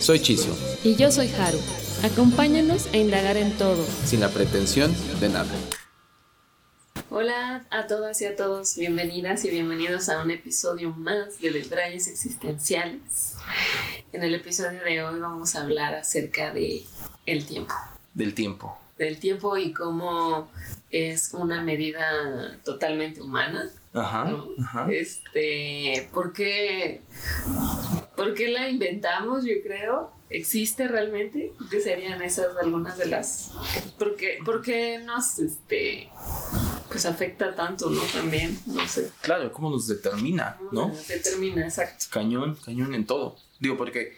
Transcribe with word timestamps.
Soy 0.00 0.20
Chiso. 0.20 0.56
Y 0.84 0.94
yo 0.94 1.10
soy 1.10 1.28
Haru. 1.28 1.58
Acompáñanos 2.02 2.86
a 2.92 2.96
indagar 2.98 3.36
en 3.36 3.50
todo. 3.56 3.82
Sin 4.04 4.20
la 4.20 4.28
pretensión 4.28 4.94
de 5.20 5.28
nada. 5.30 5.50
Hola 7.08 7.66
a 7.70 7.86
todas 7.86 8.20
y 8.20 8.26
a 8.26 8.36
todos, 8.36 8.76
bienvenidas 8.76 9.44
y 9.46 9.50
bienvenidos 9.50 10.08
a 10.10 10.22
un 10.22 10.30
episodio 10.30 10.90
más 10.90 11.40
de 11.40 11.50
Detalles 11.50 12.08
Existenciales. 12.08 13.36
En 14.12 14.22
el 14.22 14.34
episodio 14.34 14.80
de 14.84 15.02
hoy 15.02 15.18
vamos 15.18 15.54
a 15.54 15.62
hablar 15.62 15.94
acerca 15.94 16.52
de 16.52 16.84
el 17.24 17.46
tiempo. 17.46 17.74
Del 18.12 18.34
tiempo. 18.34 18.78
Del 18.98 19.18
tiempo 19.18 19.56
y 19.56 19.72
cómo 19.72 20.50
es 20.90 21.32
una 21.32 21.62
medida 21.62 22.58
totalmente 22.64 23.22
humana. 23.22 23.70
Ajá, 23.96 24.88
Este, 24.90 26.08
¿por 26.12 26.32
qué, 26.32 27.00
¿por 28.14 28.34
qué 28.34 28.48
la 28.48 28.68
inventamos? 28.68 29.44
Yo 29.44 29.54
creo 29.62 30.12
existe 30.28 30.88
realmente, 30.88 31.52
¿qué 31.70 31.80
serían 31.80 32.20
esas 32.20 32.56
algunas 32.56 32.98
de 32.98 33.06
las 33.06 33.52
¿por 33.98 34.16
qué, 34.16 34.38
por 34.44 34.60
qué 34.60 34.98
nos 34.98 35.38
este 35.38 36.10
pues 36.88 37.06
afecta 37.06 37.54
tanto, 37.54 37.90
¿no? 37.90 38.00
También, 38.02 38.58
no 38.66 38.86
sé. 38.86 39.10
Claro, 39.20 39.52
cómo 39.52 39.70
nos 39.70 39.86
determina, 39.86 40.56
¿no? 40.72 40.88
Nos 40.88 41.08
determina, 41.08 41.62
exacto. 41.64 42.06
Cañón, 42.10 42.56
cañón 42.64 42.94
en 42.94 43.04
todo. 43.06 43.36
Digo, 43.58 43.76
porque 43.76 44.16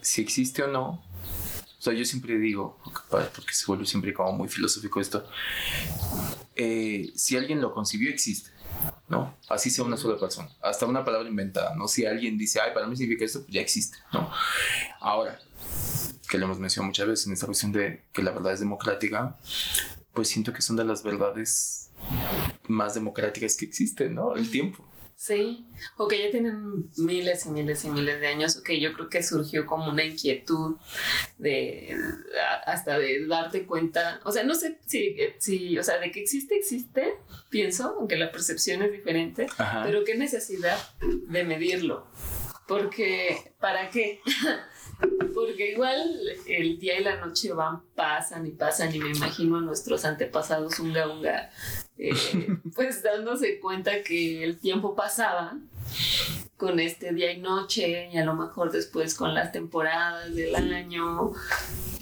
si 0.00 0.22
existe 0.22 0.62
o 0.62 0.68
no, 0.68 1.02
yo 1.92 2.04
siempre 2.04 2.38
digo, 2.38 2.78
porque 3.10 3.52
se 3.52 3.66
vuelve 3.66 3.86
siempre 3.86 4.12
como 4.12 4.32
muy 4.32 4.48
filosófico 4.48 5.00
esto, 5.00 5.28
eh, 6.54 7.12
si 7.14 7.36
alguien 7.36 7.60
lo 7.60 7.72
concibió, 7.72 8.10
existe. 8.10 8.50
¿no? 9.08 9.34
Así 9.48 9.70
sea 9.70 9.84
una 9.84 9.96
sola 9.96 10.18
persona, 10.18 10.48
hasta 10.62 10.86
una 10.86 11.04
palabra 11.04 11.28
inventada, 11.28 11.74
¿no? 11.74 11.88
Si 11.88 12.04
alguien 12.04 12.36
dice, 12.36 12.60
ay, 12.60 12.72
para 12.74 12.86
mí 12.86 12.96
significa 12.96 13.24
esto, 13.24 13.40
pues 13.40 13.52
ya 13.52 13.60
existe, 13.60 13.98
¿no? 14.12 14.30
Ahora, 15.00 15.38
que 16.28 16.38
lo 16.38 16.44
hemos 16.44 16.58
mencionado 16.58 16.88
muchas 16.88 17.06
veces 17.06 17.26
en 17.26 17.32
esta 17.32 17.46
cuestión 17.46 17.72
de 17.72 18.04
que 18.12 18.22
la 18.22 18.30
verdad 18.30 18.52
es 18.52 18.60
democrática, 18.60 19.36
pues 20.12 20.28
siento 20.28 20.52
que 20.52 20.62
son 20.62 20.76
de 20.76 20.84
las 20.84 21.02
verdades 21.02 21.90
más 22.68 22.94
democráticas 22.94 23.56
que 23.56 23.64
existen, 23.64 24.14
¿no? 24.14 24.36
El 24.36 24.50
tiempo. 24.50 24.84
Sí, 25.20 25.66
o 25.96 26.06
que 26.06 26.22
ya 26.22 26.30
tienen 26.30 26.92
miles 26.96 27.44
y 27.44 27.50
miles 27.50 27.84
y 27.84 27.90
miles 27.90 28.20
de 28.20 28.28
años, 28.28 28.56
o 28.56 28.62
que 28.62 28.78
yo 28.78 28.92
creo 28.92 29.08
que 29.08 29.24
surgió 29.24 29.66
como 29.66 29.90
una 29.90 30.04
inquietud 30.04 30.76
de 31.38 31.92
hasta 32.64 33.00
de 33.00 33.26
darte 33.26 33.66
cuenta, 33.66 34.20
o 34.22 34.30
sea, 34.30 34.44
no 34.44 34.54
sé 34.54 34.78
si, 34.86 35.16
si 35.38 35.76
o 35.76 35.82
sea, 35.82 35.98
de 35.98 36.12
que 36.12 36.20
existe, 36.20 36.54
existe, 36.54 37.16
pienso, 37.50 37.96
aunque 37.98 38.16
la 38.16 38.30
percepción 38.30 38.80
es 38.82 38.92
diferente, 38.92 39.48
pero 39.82 40.04
qué 40.04 40.14
necesidad 40.14 40.78
de 41.00 41.42
medirlo, 41.42 42.06
porque 42.68 43.54
¿para 43.58 43.90
qué? 43.90 44.20
Porque 45.34 45.72
igual 45.72 46.20
el 46.46 46.78
día 46.78 46.98
y 46.98 47.04
la 47.04 47.20
noche 47.24 47.52
van, 47.52 47.82
pasan 47.94 48.46
y 48.46 48.50
pasan 48.50 48.94
y 48.94 48.98
me 48.98 49.10
imagino 49.10 49.58
a 49.58 49.60
nuestros 49.60 50.04
antepasados 50.04 50.78
unga 50.80 51.08
unga 51.08 51.50
eh, 51.96 52.10
pues 52.74 53.02
dándose 53.02 53.60
cuenta 53.60 54.02
que 54.02 54.42
el 54.42 54.58
tiempo 54.58 54.94
pasaba 54.94 55.56
con 56.56 56.80
este 56.80 57.12
día 57.12 57.32
y 57.32 57.40
noche 57.40 58.10
y 58.12 58.18
a 58.18 58.24
lo 58.24 58.34
mejor 58.34 58.72
después 58.72 59.14
con 59.14 59.34
las 59.34 59.52
temporadas 59.52 60.34
del 60.34 60.54
año 60.54 61.32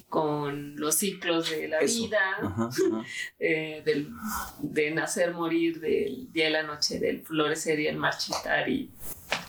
con 0.09 0.76
los 0.76 0.94
ciclos 0.94 1.50
de 1.50 1.69
la 1.69 1.81
vida, 1.81 2.20
eh, 3.38 3.82
del, 3.84 4.09
de 4.60 4.91
nacer, 4.93 5.34
morir, 5.34 5.81
del 5.81 6.32
día 6.32 6.49
y 6.49 6.53
la 6.53 6.62
noche, 6.62 6.99
del 6.99 7.20
florecer 7.20 7.81
y 7.81 7.87
el 7.87 7.97
marchitar 7.97 8.69
y, 8.69 8.91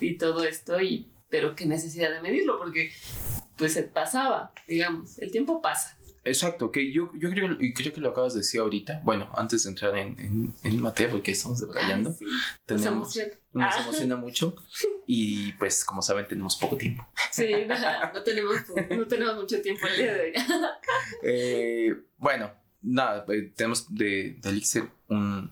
y 0.01 0.17
todo 0.17 0.43
esto, 0.43 0.81
y, 0.81 1.07
pero 1.29 1.55
qué 1.55 1.65
necesidad 1.67 2.11
de 2.11 2.21
medirlo, 2.21 2.57
porque 2.57 2.91
pues 3.57 3.73
se 3.73 3.83
pasaba, 3.83 4.53
digamos, 4.67 5.17
el 5.19 5.31
tiempo 5.31 5.61
pasa. 5.61 5.97
Exacto, 6.27 6.71
que 6.71 6.91
yo, 6.91 7.09
yo 7.15 7.29
creo, 7.29 7.57
y 7.59 7.73
creo 7.73 7.93
que 7.93 8.01
lo 8.01 8.09
acabas 8.09 8.33
de 8.33 8.39
decir 8.39 8.59
ahorita, 8.59 9.01
bueno, 9.03 9.29
antes 9.35 9.63
de 9.63 9.69
entrar 9.69 9.97
en, 9.97 10.19
en, 10.19 10.53
en 10.61 10.81
materia, 10.81 11.11
porque 11.11 11.31
estamos 11.31 11.59
debrayando, 11.61 12.15
nos, 12.67 12.85
emociona. 12.85 13.33
nos 13.53 13.75
ah. 13.75 13.81
emociona 13.81 14.15
mucho 14.17 14.55
y 15.05 15.53
pues 15.53 15.85
como 15.85 16.01
saben 16.01 16.27
tenemos 16.27 16.57
poco 16.57 16.75
tiempo. 16.75 17.07
Sí, 17.31 17.47
no, 18.13 18.23
tenemos, 18.23 18.57
no 18.89 19.07
tenemos 19.07 19.35
mucho 19.35 19.61
tiempo 19.61 19.87
el 19.87 19.95
día 19.95 20.13
de 20.13 20.21
hoy. 20.21 20.33
eh, 21.23 21.95
bueno, 22.17 22.51
nada, 22.81 23.25
eh, 23.29 23.53
tenemos 23.55 23.93
de, 23.93 24.37
de 24.41 24.49
elixir 24.49 24.89
un... 25.07 25.51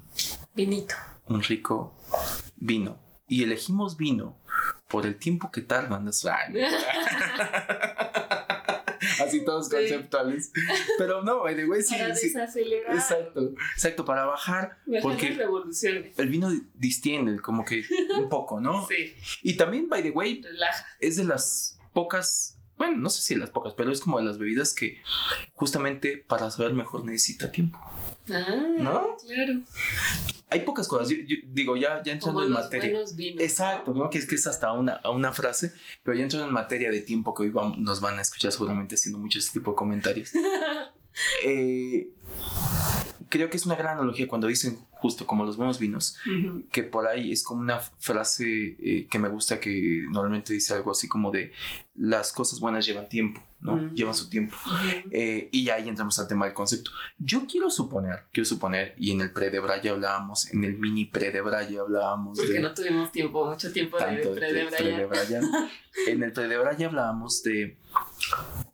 Vinito. 0.53 0.95
Un 1.27 1.41
rico 1.41 1.97
vino. 2.57 2.99
Y 3.27 3.43
elegimos 3.43 3.97
vino 3.97 4.37
por 4.95 5.05
el 5.05 5.17
tiempo 5.17 5.51
que 5.51 5.59
tardan. 5.59 6.07
Así 9.21 9.43
todos 9.43 9.67
conceptuales. 9.67 10.53
Pero 10.97 11.21
no, 11.21 11.41
by 11.41 11.53
the 11.53 11.65
way, 11.65 11.81
sí. 11.81 11.95
Para 11.95 12.15
desacelerar. 12.15 12.95
Exacto, 12.95 13.41
exacto, 13.73 14.05
para 14.05 14.23
bajar. 14.23 14.77
porque 15.01 15.37
el 16.15 16.29
vino 16.29 16.49
distiende 16.75 17.41
como 17.41 17.65
que 17.65 17.83
un 18.17 18.29
poco, 18.29 18.61
¿no? 18.61 18.87
Sí. 18.95 19.13
Y 19.43 19.57
también, 19.57 19.89
by 19.89 20.01
the 20.01 20.11
way, 20.11 20.41
Relaja. 20.41 20.85
es 21.01 21.17
de 21.17 21.25
las 21.25 21.77
pocas, 21.91 22.57
bueno, 22.77 22.95
no 22.95 23.09
sé 23.09 23.21
si 23.21 23.35
las 23.35 23.49
pocas, 23.49 23.73
pero 23.73 23.91
es 23.91 23.99
como 23.99 24.19
de 24.19 24.23
las 24.23 24.37
bebidas 24.37 24.73
que 24.73 25.01
justamente 25.55 26.23
para 26.25 26.49
saber 26.51 26.71
mejor 26.73 27.03
necesita 27.03 27.51
tiempo. 27.51 27.81
Ah, 28.29 28.75
¿no? 28.77 29.17
Claro 29.25 29.61
hay 30.49 30.61
pocas 30.61 30.87
cosas. 30.87 31.09
Yo, 31.09 31.35
digo, 31.47 31.75
ya, 31.75 32.01
ya 32.03 32.13
entrando 32.13 32.43
en 32.43 32.51
materia. 32.51 33.01
Exacto, 33.39 33.93
¿no? 33.93 34.09
Que 34.09 34.17
es 34.17 34.27
que 34.27 34.35
es 34.35 34.47
hasta 34.47 34.71
una, 34.71 35.01
una 35.09 35.33
frase, 35.33 35.73
pero 36.03 36.17
ya 36.17 36.23
entrando 36.23 36.47
en 36.47 36.53
materia 36.53 36.91
de 36.91 37.01
tiempo 37.01 37.33
que 37.33 37.43
hoy 37.43 37.53
nos 37.77 38.01
van 38.01 38.19
a 38.19 38.21
escuchar 38.21 38.51
seguramente 38.51 38.95
haciendo 38.95 39.19
mucho 39.19 39.39
ese 39.39 39.51
tipo 39.51 39.71
de 39.71 39.75
comentarios. 39.75 40.31
eh, 41.43 42.09
creo 43.35 43.49
que 43.49 43.57
es 43.57 43.65
una 43.65 43.75
gran 43.75 43.97
analogía 43.97 44.29
cuando 44.29 44.47
dicen 44.47 44.79
justo 44.91 45.27
como 45.27 45.43
los 45.43 45.57
buenos 45.57 45.77
vinos, 45.77 46.17
que 46.71 46.83
por 46.83 47.05
ahí 47.05 47.33
es 47.33 47.43
como 47.43 47.59
una 47.59 47.79
frase 47.79 48.77
eh, 48.79 49.07
que 49.11 49.19
me 49.19 49.27
gusta 49.27 49.59
que 49.59 50.05
normalmente 50.09 50.53
dice 50.53 50.73
algo 50.73 50.91
así 50.91 51.09
como 51.09 51.31
de 51.31 51.51
las 51.95 52.31
cosas 52.31 52.61
buenas 52.61 52.85
llevan 52.85 53.09
tiempo, 53.09 53.41
¿no? 53.59 53.91
Llevan 53.93 54.13
su 54.13 54.29
tiempo. 54.29 54.55
Eh, 55.11 55.49
y 55.51 55.69
ahí 55.69 55.89
entramos 55.89 56.17
al 56.17 56.29
tema 56.29 56.45
del 56.45 56.53
concepto. 56.53 56.91
Yo 57.19 57.45
quiero 57.45 57.69
suponer, 57.69 58.23
quiero 58.31 58.45
suponer, 58.45 58.95
y 58.97 59.11
en 59.11 59.19
el 59.19 59.31
pre 59.31 59.49
de 59.49 59.59
Braya 59.59 59.91
hablábamos, 59.91 60.51
en 60.53 60.63
el 60.63 60.77
mini 60.77 61.03
pre 61.03 61.31
de 61.31 61.41
Braya 61.41 61.81
hablábamos. 61.81 62.39
Porque 62.39 62.61
no 62.61 62.73
tuvimos 62.73 63.11
tiempo, 63.11 63.45
mucho 63.45 63.71
tiempo 63.73 63.97
de 63.97 64.29
pre 64.29 64.53
de 64.53 65.05
Braya. 65.05 65.41
en 66.07 66.23
el 66.23 66.31
pre 66.31 66.47
de 66.47 66.57
Braya 66.57 66.87
hablábamos 66.87 67.43
de, 67.43 67.77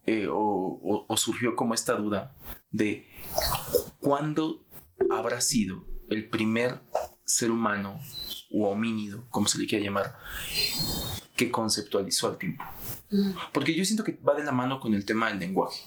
eh, 0.05 0.27
o, 0.29 1.05
o 1.07 1.17
surgió 1.17 1.55
como 1.55 1.73
esta 1.73 1.95
duda 1.95 2.35
de 2.71 3.07
cuándo 4.01 4.65
habrá 5.09 5.39
sido 5.39 5.85
el 6.09 6.27
primer 6.27 6.81
ser 7.23 7.51
humano 7.51 8.01
o 8.51 8.67
homínido, 8.69 9.23
como 9.29 9.47
se 9.47 9.57
le 9.57 9.67
quiera 9.67 9.85
llamar, 9.85 10.17
que 11.37 11.49
conceptualizó 11.49 12.29
el 12.31 12.37
tiempo. 12.37 12.65
Porque 13.53 13.73
yo 13.73 13.85
siento 13.85 14.03
que 14.03 14.19
va 14.27 14.33
de 14.35 14.43
la 14.43 14.51
mano 14.51 14.79
con 14.79 14.93
el 14.93 15.05
tema 15.05 15.29
del 15.29 15.39
lenguaje. 15.39 15.81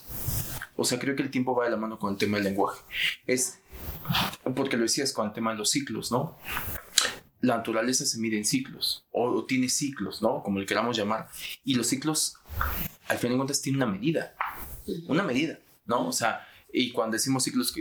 O 0.75 0.83
sea, 0.83 0.99
creo 0.99 1.15
que 1.15 1.21
el 1.21 1.31
tiempo 1.31 1.55
va 1.55 1.65
de 1.65 1.71
la 1.71 1.77
mano 1.77 1.99
con 1.99 2.11
el 2.11 2.17
tema 2.17 2.37
del 2.37 2.45
lenguaje. 2.45 2.81
Es 3.27 3.59
porque 4.55 4.77
lo 4.77 4.83
decías 4.83 5.13
con 5.13 5.27
el 5.27 5.33
tema 5.33 5.51
de 5.51 5.57
los 5.57 5.69
ciclos, 5.69 6.11
¿no? 6.11 6.37
La 7.41 7.57
naturaleza 7.57 8.05
se 8.05 8.17
mide 8.17 8.37
en 8.37 8.45
ciclos, 8.45 9.05
o, 9.11 9.45
tiene 9.45 9.69
ciclos, 9.69 10.21
¿no? 10.21 10.41
Como 10.41 10.59
le 10.59 10.65
queramos 10.65 10.97
llamar. 10.97 11.29
Y 11.63 11.75
los 11.75 11.87
ciclos, 11.87 12.37
al 13.07 13.17
final 13.17 13.33
de 13.33 13.37
cuentas, 13.37 13.61
tienen 13.61 13.83
una 13.83 13.91
medida. 13.91 14.35
Una 15.07 15.23
medida, 15.23 15.59
¿no? 15.85 16.07
O 16.07 16.11
sea, 16.11 16.47
y 16.77 16.91
cuando 16.91 17.13
decimos 17.15 17.43
ciclos, 17.43 17.73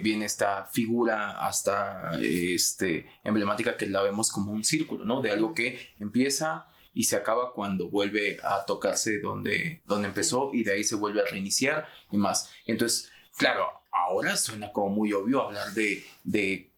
viene 0.00 0.24
esta 0.24 0.66
figura 0.66 1.44
hasta 1.44 2.16
este, 2.22 3.06
emblemática 3.24 3.76
que 3.76 3.86
la 3.86 4.00
vemos 4.00 4.30
como 4.30 4.52
un 4.52 4.62
círculo, 4.62 5.04
¿no? 5.04 5.20
De 5.20 5.32
algo 5.32 5.52
que 5.54 5.90
empieza 5.98 6.68
y 6.94 7.04
se 7.04 7.16
acaba 7.16 7.52
cuando 7.52 7.90
vuelve 7.90 8.38
a 8.44 8.64
tocarse 8.64 9.18
donde, 9.18 9.82
donde 9.86 10.06
empezó 10.06 10.50
y 10.54 10.62
de 10.62 10.74
ahí 10.74 10.84
se 10.84 10.94
vuelve 10.94 11.20
a 11.20 11.24
reiniciar 11.24 11.88
y 12.12 12.16
más. 12.16 12.48
Entonces, 12.64 13.10
claro, 13.36 13.66
ahora 13.90 14.36
suena 14.36 14.70
como 14.70 14.90
muy 14.90 15.12
obvio 15.12 15.42
hablar 15.42 15.72
de, 15.72 16.04
de 16.22 16.70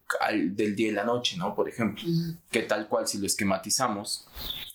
del 0.56 0.74
día 0.74 0.88
y 0.88 0.92
la 0.92 1.04
noche, 1.04 1.36
¿no? 1.36 1.54
Por 1.54 1.68
ejemplo, 1.68 2.02
que 2.50 2.62
tal 2.62 2.88
cual 2.88 3.06
si 3.06 3.18
lo 3.18 3.26
esquematizamos, 3.26 4.26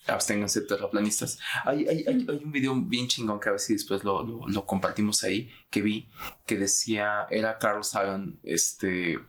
absténganse 0.08 0.62
terraplanistas. 0.62 1.40
Hay, 1.64 1.88
hay, 1.88 2.06
hay, 2.08 2.26
hay, 2.28 2.42
un 2.44 2.52
video 2.52 2.76
bien 2.76 3.08
chingón 3.08 3.40
que 3.40 3.50
a 3.50 3.54
ver 3.54 3.60
si 3.60 3.74
después 3.74 4.04
lo, 4.04 4.24
lo, 4.24 4.66
compartimos 4.66 5.24
ahí, 5.24 5.50
que 5.70 5.82
vi, 5.82 6.08
que 6.46 6.58
decía, 6.58 7.28
era 7.30 7.58
Carl 7.58 7.84
Sagan, 7.84 8.40
este, 8.44 9.20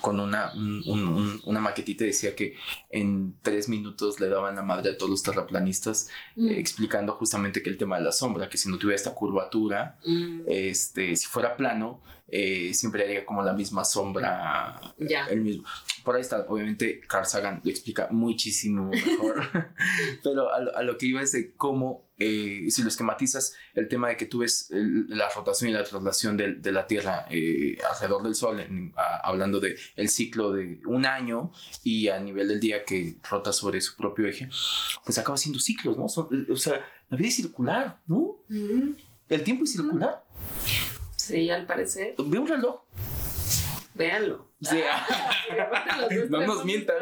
con 0.00 0.20
una, 0.20 0.52
un, 0.54 0.82
un, 0.86 1.40
una 1.44 1.60
maquetita 1.60 2.04
decía 2.04 2.34
que 2.34 2.56
en 2.90 3.36
tres 3.42 3.68
minutos 3.68 4.20
le 4.20 4.28
daban 4.28 4.56
la 4.56 4.62
madre 4.62 4.92
a 4.92 4.98
todos 4.98 5.10
los 5.10 5.22
terraplanistas, 5.22 6.08
mm. 6.36 6.48
eh, 6.48 6.58
explicando 6.58 7.12
justamente 7.14 7.62
que 7.62 7.70
el 7.70 7.76
tema 7.76 7.98
de 7.98 8.04
la 8.04 8.12
sombra, 8.12 8.48
que 8.48 8.58
si 8.58 8.68
no 8.68 8.78
tuviera 8.78 8.96
esta 8.96 9.14
curvatura, 9.14 9.98
mm. 10.04 10.42
este, 10.46 11.16
si 11.16 11.26
fuera 11.26 11.56
plano, 11.56 12.02
eh, 12.28 12.74
siempre 12.74 13.04
haría 13.04 13.24
como 13.24 13.42
la 13.42 13.52
misma 13.52 13.84
sombra. 13.84 14.80
Ya. 14.98 15.26
El 15.26 15.42
mismo. 15.42 15.64
Por 16.04 16.16
ahí 16.16 16.22
está, 16.22 16.44
obviamente, 16.48 17.00
Carl 17.06 17.26
Sagan 17.26 17.60
lo 17.62 17.70
explica 17.70 18.08
muchísimo 18.10 18.90
mejor. 18.90 19.42
Pero 20.22 20.52
a 20.52 20.60
lo, 20.60 20.76
a 20.76 20.82
lo, 20.82 20.98
que 20.98 21.06
iba 21.06 21.22
es 21.22 21.32
de 21.32 21.52
cómo, 21.54 22.05
eh, 22.18 22.66
si 22.70 22.82
lo 22.82 22.88
esquematizas, 22.88 23.54
el 23.74 23.88
tema 23.88 24.08
de 24.08 24.16
que 24.16 24.26
tú 24.26 24.38
ves 24.38 24.70
el, 24.70 25.06
la 25.08 25.28
rotación 25.28 25.70
y 25.70 25.74
la 25.74 25.84
traslación 25.84 26.36
de, 26.36 26.54
de 26.54 26.72
la 26.72 26.86
Tierra 26.86 27.26
eh, 27.30 27.78
alrededor 27.90 28.22
del 28.22 28.34
Sol, 28.34 28.60
en, 28.60 28.92
a, 28.96 29.28
hablando 29.28 29.60
de 29.60 29.76
el 29.96 30.08
ciclo 30.08 30.52
de 30.52 30.80
un 30.86 31.06
año 31.06 31.52
y 31.82 32.08
a 32.08 32.18
nivel 32.18 32.48
del 32.48 32.60
día 32.60 32.84
que 32.84 33.16
rota 33.28 33.52
sobre 33.52 33.80
su 33.80 33.96
propio 33.96 34.26
eje, 34.26 34.48
pues 35.04 35.18
acaba 35.18 35.36
siendo 35.36 35.58
ciclos, 35.60 35.96
¿no? 35.98 36.08
Son, 36.08 36.28
o 36.50 36.56
sea, 36.56 36.84
la 37.08 37.16
vida 37.16 37.28
es 37.28 37.36
circular, 37.36 38.00
¿no? 38.06 38.36
El 38.48 39.42
tiempo 39.42 39.64
es 39.64 39.72
circular. 39.72 40.24
Sí, 41.16 41.50
al 41.50 41.66
parecer. 41.66 42.14
Ve 42.18 42.38
un 42.38 42.46
reloj. 42.46 42.80
Véanlo. 43.96 44.52
Sí. 44.60 44.76
no 46.28 46.46
nos 46.46 46.64
mientan. 46.64 46.96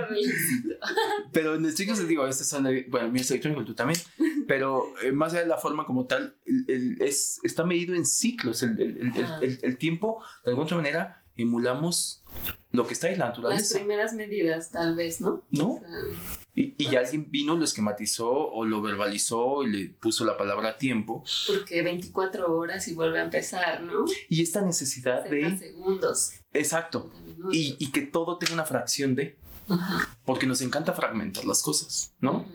Pero 1.32 1.56
en 1.56 1.64
estricto 1.66 1.96
sentido, 1.96 2.26
este 2.26 2.44
son, 2.44 2.68
bueno, 2.88 3.10
mi 3.10 3.20
electrónico, 3.20 3.64
tú 3.64 3.74
también. 3.74 4.00
Pero 4.46 4.92
eh, 5.02 5.12
más 5.12 5.32
allá 5.32 5.42
de 5.42 5.48
la 5.48 5.58
forma 5.58 5.86
como 5.86 6.06
tal, 6.06 6.36
el, 6.46 6.64
el, 6.68 7.02
es, 7.02 7.40
está 7.42 7.64
medido 7.64 7.94
en 7.94 8.06
ciclos. 8.06 8.62
El, 8.62 9.12
ah. 9.16 9.40
el, 9.42 9.76
tiempo, 9.78 10.22
de 10.44 10.52
alguna 10.52 10.76
manera, 10.76 11.24
emulamos 11.36 12.24
lo 12.70 12.86
que 12.86 12.94
está 12.94 13.10
en 13.10 13.18
la 13.18 13.26
naturaleza. 13.26 13.62
Las 13.62 13.72
primeras 13.72 14.14
medidas, 14.14 14.70
tal 14.70 14.94
vez, 14.94 15.20
¿no? 15.20 15.44
¿No? 15.50 15.70
O 15.70 15.80
sea, 15.80 16.43
y, 16.54 16.74
y 16.78 16.94
alguien 16.94 17.30
vino, 17.30 17.56
lo 17.56 17.64
esquematizó 17.64 18.30
o 18.30 18.64
lo 18.64 18.80
verbalizó 18.80 19.64
y 19.64 19.70
le 19.70 19.88
puso 19.88 20.24
la 20.24 20.36
palabra 20.36 20.78
tiempo. 20.78 21.24
Porque 21.48 21.82
24 21.82 22.56
horas 22.56 22.86
y 22.86 22.94
vuelve 22.94 23.18
a 23.18 23.24
empezar, 23.24 23.82
¿no? 23.82 24.04
Y 24.28 24.42
esta 24.42 24.62
necesidad 24.62 25.24
de... 25.24 25.58
segundos. 25.58 26.34
Exacto. 26.52 27.10
Y, 27.50 27.76
y, 27.78 27.90
que 27.90 28.02
todo 28.02 28.38
tenga 28.38 28.54
una 28.54 28.64
fracción 28.64 29.16
de... 29.16 29.36
Ajá. 29.68 30.16
Porque 30.24 30.46
nos 30.46 30.60
encanta 30.60 30.92
fragmentar 30.92 31.44
las 31.44 31.62
cosas, 31.62 32.14
¿no? 32.20 32.46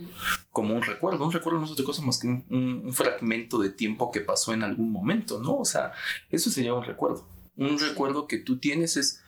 Como 0.51 0.75
un 0.75 0.81
recuerdo. 0.81 1.25
Un 1.25 1.31
recuerdo 1.31 1.59
no 1.59 1.65
es 1.65 1.71
otra 1.71 1.83
cosa 1.83 2.01
más 2.03 2.19
que 2.19 2.27
un, 2.27 2.45
un, 2.49 2.81
un 2.85 2.93
fragmento 2.93 3.57
de 3.59 3.71
tiempo 3.71 4.11
que 4.11 4.21
pasó 4.21 4.53
en 4.53 4.63
algún 4.63 4.91
momento, 4.91 5.39
¿no? 5.41 5.57
O 5.57 5.65
sea, 5.65 5.91
eso 6.29 6.49
sería 6.51 6.73
un 6.73 6.85
recuerdo. 6.85 7.27
Un 7.57 7.77
sí. 7.77 7.85
recuerdo 7.85 8.27
que 8.27 8.37
tú 8.37 8.59
tienes 8.59 8.95
es 8.95 9.21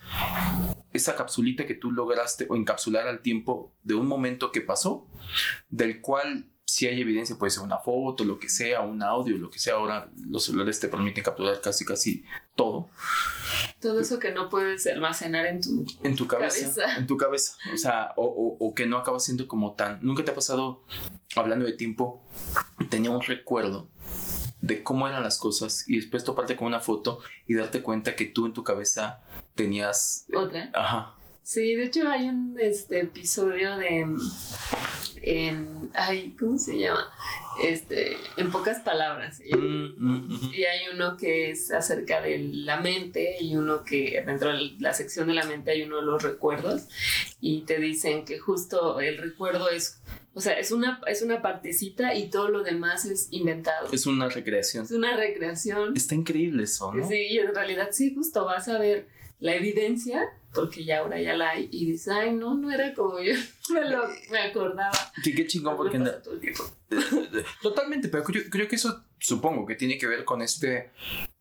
esa 0.92 1.16
capsulita 1.16 1.66
que 1.66 1.74
tú 1.74 1.90
lograste 1.90 2.46
o 2.48 2.56
encapsular 2.56 3.08
al 3.08 3.20
tiempo 3.20 3.72
de 3.82 3.94
un 3.94 4.06
momento 4.06 4.52
que 4.52 4.60
pasó, 4.60 5.06
del 5.68 6.00
cual 6.00 6.52
si 6.72 6.86
hay 6.86 7.00
evidencia 7.02 7.36
puede 7.36 7.50
ser 7.50 7.62
una 7.62 7.78
foto, 7.78 8.24
lo 8.24 8.38
que 8.38 8.48
sea, 8.48 8.80
un 8.80 9.02
audio, 9.02 9.36
lo 9.36 9.50
que 9.50 9.58
sea. 9.58 9.74
Ahora 9.74 10.10
los 10.26 10.44
celulares 10.44 10.80
te 10.80 10.88
permiten 10.88 11.22
capturar 11.22 11.60
casi 11.60 11.84
casi 11.84 12.24
todo. 12.54 12.88
Todo 13.78 14.00
eso 14.00 14.18
que 14.18 14.32
no 14.32 14.48
puedes 14.48 14.86
almacenar 14.86 15.44
en 15.46 15.60
tu, 15.60 15.84
en 16.02 16.16
tu 16.16 16.26
cabeza, 16.26 16.60
cabeza. 16.60 16.96
En 16.96 17.06
tu 17.06 17.16
cabeza. 17.18 17.56
O 17.74 17.76
sea, 17.76 18.12
o, 18.16 18.24
o, 18.24 18.66
o, 18.66 18.74
que 18.74 18.86
no 18.86 18.96
acaba 18.96 19.20
siendo 19.20 19.46
como 19.48 19.74
tan... 19.74 19.98
Nunca 20.02 20.24
te 20.24 20.30
ha 20.30 20.34
pasado, 20.34 20.82
hablando 21.36 21.66
de 21.66 21.74
tiempo, 21.74 22.22
tenía 22.88 23.10
un 23.10 23.20
recuerdo 23.20 23.90
de 24.62 24.82
cómo 24.82 25.08
eran 25.08 25.22
las 25.22 25.38
cosas 25.38 25.84
y 25.88 25.96
después 25.96 26.24
toparte 26.24 26.56
con 26.56 26.68
una 26.68 26.80
foto 26.80 27.18
y 27.46 27.54
darte 27.54 27.82
cuenta 27.82 28.16
que 28.16 28.26
tú 28.26 28.46
en 28.46 28.52
tu 28.52 28.64
cabeza 28.64 29.20
tenías... 29.54 30.26
Otra. 30.34 30.70
Ajá. 30.74 31.14
Sí, 31.42 31.74
de 31.74 31.84
hecho 31.84 32.08
hay 32.08 32.28
un 32.28 32.56
este, 32.60 33.00
episodio 33.00 33.76
de... 33.76 34.06
En, 35.24 35.90
ay, 35.94 36.34
¿cómo 36.38 36.58
se 36.58 36.78
llama? 36.78 37.06
Este, 37.62 38.16
en 38.36 38.50
pocas 38.50 38.80
palabras. 38.80 39.40
Y, 39.44 39.54
mm, 39.54 39.94
mm, 39.96 40.28
mm. 40.28 40.50
y, 40.52 40.64
hay 40.64 40.80
uno 40.92 41.16
que 41.16 41.50
es 41.50 41.70
acerca 41.70 42.20
de 42.20 42.38
la 42.38 42.80
mente 42.80 43.36
y 43.40 43.56
uno 43.56 43.84
que 43.84 44.22
dentro 44.26 44.52
de 44.52 44.72
la 44.80 44.94
sección 44.94 45.28
de 45.28 45.34
la 45.34 45.44
mente 45.44 45.70
hay 45.70 45.82
uno 45.82 45.96
de 45.96 46.02
los 46.02 46.22
recuerdos 46.22 46.88
y 47.40 47.60
te 47.62 47.78
dicen 47.78 48.24
que 48.24 48.38
justo 48.38 49.00
el 49.00 49.18
recuerdo 49.18 49.68
es 49.68 50.00
o 50.34 50.40
sea, 50.40 50.58
es 50.58 50.72
una, 50.72 51.00
es 51.06 51.20
una 51.20 51.42
partecita 51.42 52.14
y 52.14 52.30
todo 52.30 52.48
lo 52.48 52.62
demás 52.62 53.04
es 53.04 53.28
inventado. 53.30 53.88
Es 53.92 54.06
una 54.06 54.28
recreación. 54.28 54.84
Es 54.84 54.92
una 54.92 55.14
recreación. 55.14 55.94
Está 55.94 56.14
increíble 56.14 56.62
eso, 56.62 56.92
¿no? 56.92 57.06
Sí, 57.06 57.26
y 57.30 57.38
en 57.38 57.54
realidad 57.54 57.88
sí, 57.92 58.14
justo 58.14 58.44
vas 58.46 58.66
a 58.68 58.78
ver 58.78 59.08
la 59.42 59.56
evidencia, 59.56 60.22
porque 60.54 60.84
ya 60.84 61.00
ahora 61.00 61.20
ya 61.20 61.34
la 61.34 61.50
hay, 61.50 61.68
y 61.72 61.86
dices, 61.86 62.14
ay, 62.14 62.32
no, 62.32 62.54
no 62.54 62.70
era 62.70 62.94
como 62.94 63.18
yo 63.18 63.34
me, 63.74 63.90
lo, 63.90 64.04
me 64.30 64.38
acordaba. 64.38 64.96
Sí, 65.22 65.34
qué 65.34 65.46
chingón, 65.46 65.76
porque... 65.76 65.98
No, 65.98 66.10
Totalmente, 67.60 68.08
pero 68.08 68.22
creo, 68.22 68.44
creo 68.48 68.68
que 68.68 68.76
eso 68.76 69.04
supongo 69.18 69.66
que 69.66 69.74
tiene 69.74 69.98
que 69.98 70.06
ver 70.06 70.24
con 70.24 70.42
este, 70.42 70.92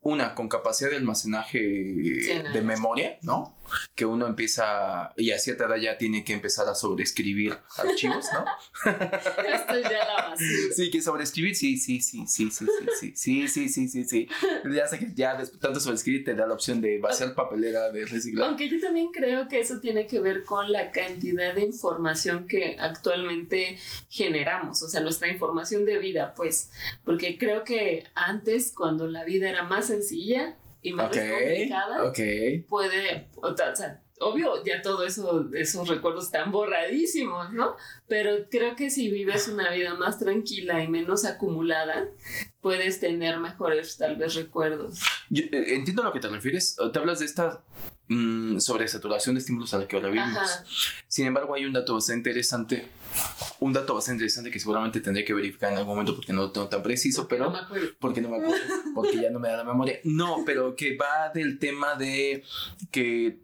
una, 0.02 0.34
con 0.34 0.50
capacidad 0.50 0.90
de 0.90 0.98
almacenaje 0.98 1.60
sí, 1.60 2.42
no, 2.44 2.52
de 2.52 2.62
memoria, 2.62 3.20
¿no? 3.22 3.56
Que 3.96 4.06
uno 4.06 4.28
empieza, 4.28 5.14
y 5.18 5.32
a 5.32 5.40
cierta 5.40 5.66
edad 5.66 5.78
ya 5.78 5.98
tiene 5.98 6.24
que 6.24 6.34
empezar 6.34 6.68
a 6.68 6.76
sobreescribir 6.76 7.58
archivos, 7.78 8.26
¿no? 8.34 8.46
Esto 8.92 9.74
es 9.76 9.84
ya 9.84 10.06
la 10.06 10.30
basura. 10.30 10.74
Sí, 10.76 10.92
que 10.92 11.02
sobreescribir, 11.02 11.56
sí, 11.56 11.78
sí, 11.78 12.02
sí, 12.02 12.26
sí, 12.28 12.50
sí, 12.50 12.66
sí, 13.00 13.14
sí, 13.16 13.48
sí, 13.48 13.70
sí, 13.70 13.88
sí, 13.88 14.04
sí. 14.04 14.28
Ya 14.74 14.88
sé 14.88 15.00
que 15.00 15.12
ya 15.14 15.38
tanto 15.60 15.80
sobreescribir 15.80 16.24
te 16.24 16.36
da 16.36 16.48
la 16.48 16.54
opción 16.54 16.82
de 16.82 17.00
vaciar 17.00 17.36
papelera, 17.36 17.92
de 17.92 18.06
reciclar. 18.06 18.48
Aunque 18.48 18.70
yo 18.70 18.80
también 18.80 19.12
creo 19.12 19.48
que 19.48 19.60
eso 19.60 19.80
tiene 19.80 20.08
que 20.08 20.20
ver 20.20 20.44
con 20.44 20.72
la 20.72 20.92
cantidad 20.92 21.54
de 21.54 21.62
información 21.62 22.48
que 22.48 22.78
actualmente 22.80 23.78
generamos, 24.10 24.82
o 24.82 24.90
sea, 24.90 25.02
nuestra 25.02 25.28
información 25.28 25.86
de 25.86 25.98
vida, 26.00 26.34
pues, 26.36 26.72
porque 27.04 27.38
creo 27.38 27.64
que 27.64 28.06
antes, 28.16 28.74
cuando 28.76 29.08
la 29.08 29.24
vida 29.24 29.50
era 29.50 29.64
más 29.64 29.88
sencilla 29.88 30.58
y 30.82 30.94
más 30.94 31.08
okay, 31.08 31.30
complicada, 31.30 32.04
okay. 32.06 32.60
puede, 32.62 33.30
o 33.36 33.56
sea, 33.56 34.02
obvio, 34.22 34.64
ya 34.64 34.82
todo 34.82 35.04
eso, 35.06 35.50
esos 35.54 35.88
recuerdos 35.88 36.26
están 36.26 36.52
borradísimos, 36.52 37.52
¿no? 37.52 37.76
Pero 38.08 38.48
creo 38.50 38.76
que 38.76 38.90
si 38.90 39.10
vives 39.10 39.48
una 39.48 39.72
vida 39.72 39.96
más 39.96 40.20
tranquila 40.20 40.84
y 40.84 40.88
menos 40.88 41.26
acumulada, 41.26 42.08
puedes 42.62 43.00
tener 43.00 43.40
mejores, 43.40 43.98
tal 43.98 44.16
vez, 44.16 44.36
recuerdos. 44.36 45.02
Yo, 45.30 45.44
eh, 45.52 45.76
entiendo 45.76 46.04
a 46.04 46.06
lo 46.06 46.14
que 46.14 46.20
te 46.20 46.30
refieres. 46.30 46.78
Te 46.94 47.00
hablas 47.00 47.20
de 47.20 47.26
esta 47.26 47.64
mmm, 48.12 48.60
sobresaturación 48.60 49.36
de 49.36 49.40
estímulos 49.40 49.74
a 49.74 49.78
la 49.78 49.88
que 49.88 49.96
ahora 49.96 50.10
vivimos. 50.10 50.38
Ajá. 50.38 50.66
Sin 51.08 51.26
embargo, 51.26 51.54
hay 51.56 51.66
un 51.66 51.74
dato 51.74 51.94
bastante 51.94 52.30
interesante. 52.30 52.88
Un 53.60 53.74
dato 53.74 53.94
bastante 53.96 54.24
interesante 54.24 54.52
que 54.52 54.60
seguramente 54.60 55.00
tendré 55.00 55.24
que 55.24 55.34
verificar 55.34 55.72
en 55.72 55.78
algún 55.78 55.94
momento 55.94 56.16
porque 56.16 56.34
no 56.34 56.42
lo 56.42 56.52
tengo 56.52 56.68
tan 56.68 56.84
preciso, 56.84 57.28
pero. 57.28 57.46
No 57.46 57.52
me 57.52 57.60
acuerdo. 57.60 57.88
Porque 58.00 58.22
no 58.22 58.30
me 58.30 58.38
acuerdo. 58.38 58.64
Porque 58.94 59.22
ya 59.22 59.30
no 59.30 59.40
me 59.40 59.48
da 59.48 59.58
la 59.58 59.64
memoria. 59.64 60.00
No, 60.04 60.44
pero 60.46 60.76
que 60.76 60.98
va 60.98 61.30
del 61.34 61.58
tema 61.58 61.96
de 61.96 62.44
que 62.92 63.40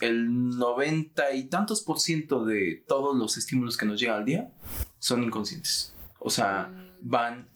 el 0.00 0.56
noventa 0.56 1.32
y 1.32 1.44
tantos 1.44 1.82
por 1.82 2.00
ciento 2.00 2.44
de 2.44 2.84
todos 2.86 3.16
los 3.16 3.36
estímulos 3.36 3.76
que 3.76 3.86
nos 3.86 4.00
llegan 4.00 4.18
al 4.18 4.24
día 4.24 4.50
son 4.98 5.22
inconscientes. 5.22 5.94
O 6.18 6.30
sea, 6.30 6.70
van 7.00 7.48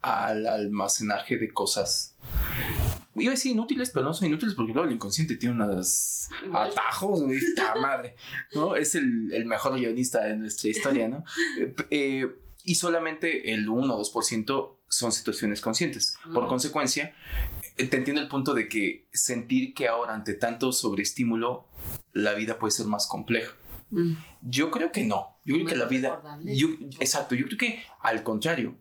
al 0.00 0.46
almacenaje 0.46 1.38
de 1.38 1.52
cosas. 1.52 2.14
Iba 3.14 3.32
a 3.32 3.34
decir 3.34 3.52
inútiles, 3.52 3.90
pero 3.90 4.06
no 4.06 4.14
son 4.14 4.28
inútiles 4.28 4.54
porque 4.54 4.72
luego 4.72 4.88
el 4.88 4.94
inconsciente 4.94 5.36
tiene 5.36 5.54
unos 5.54 6.28
atajos, 6.52 7.22
güey, 7.22 7.38
madre, 7.80 8.16
¿no? 8.54 8.74
Es 8.74 8.94
el, 8.94 9.32
el, 9.32 9.44
mejor 9.44 9.78
guionista 9.78 10.24
de 10.24 10.36
nuestra 10.36 10.70
historia, 10.70 11.08
¿no? 11.08 11.24
Eh, 11.90 12.26
y 12.64 12.74
solamente 12.76 13.52
el 13.52 13.68
1 13.68 13.94
o 13.94 14.02
2% 14.02 14.76
son 14.88 15.12
situaciones 15.12 15.60
conscientes. 15.60 16.16
Por 16.32 16.46
consecuencia, 16.46 17.14
te 17.76 17.96
entiendo 17.96 18.20
el 18.20 18.28
punto 18.28 18.54
de 18.54 18.68
que 18.68 19.08
sentir 19.12 19.74
que 19.74 19.88
ahora 19.88 20.14
ante 20.14 20.34
tanto 20.34 20.72
sobreestímulo 20.72 21.66
la 22.12 22.34
vida 22.34 22.58
puede 22.58 22.72
ser 22.72 22.86
más 22.86 23.06
compleja. 23.06 23.54
Mm. 23.90 24.12
Yo 24.42 24.70
creo 24.70 24.92
que 24.92 25.04
no. 25.04 25.38
Yo 25.44 25.54
creo 25.54 25.66
que 25.66 25.76
la 25.76 25.86
vida... 25.86 26.22
Yo, 26.44 26.68
exacto, 27.00 27.34
yo 27.34 27.46
creo 27.46 27.58
que 27.58 27.82
al 28.00 28.22
contrario. 28.22 28.76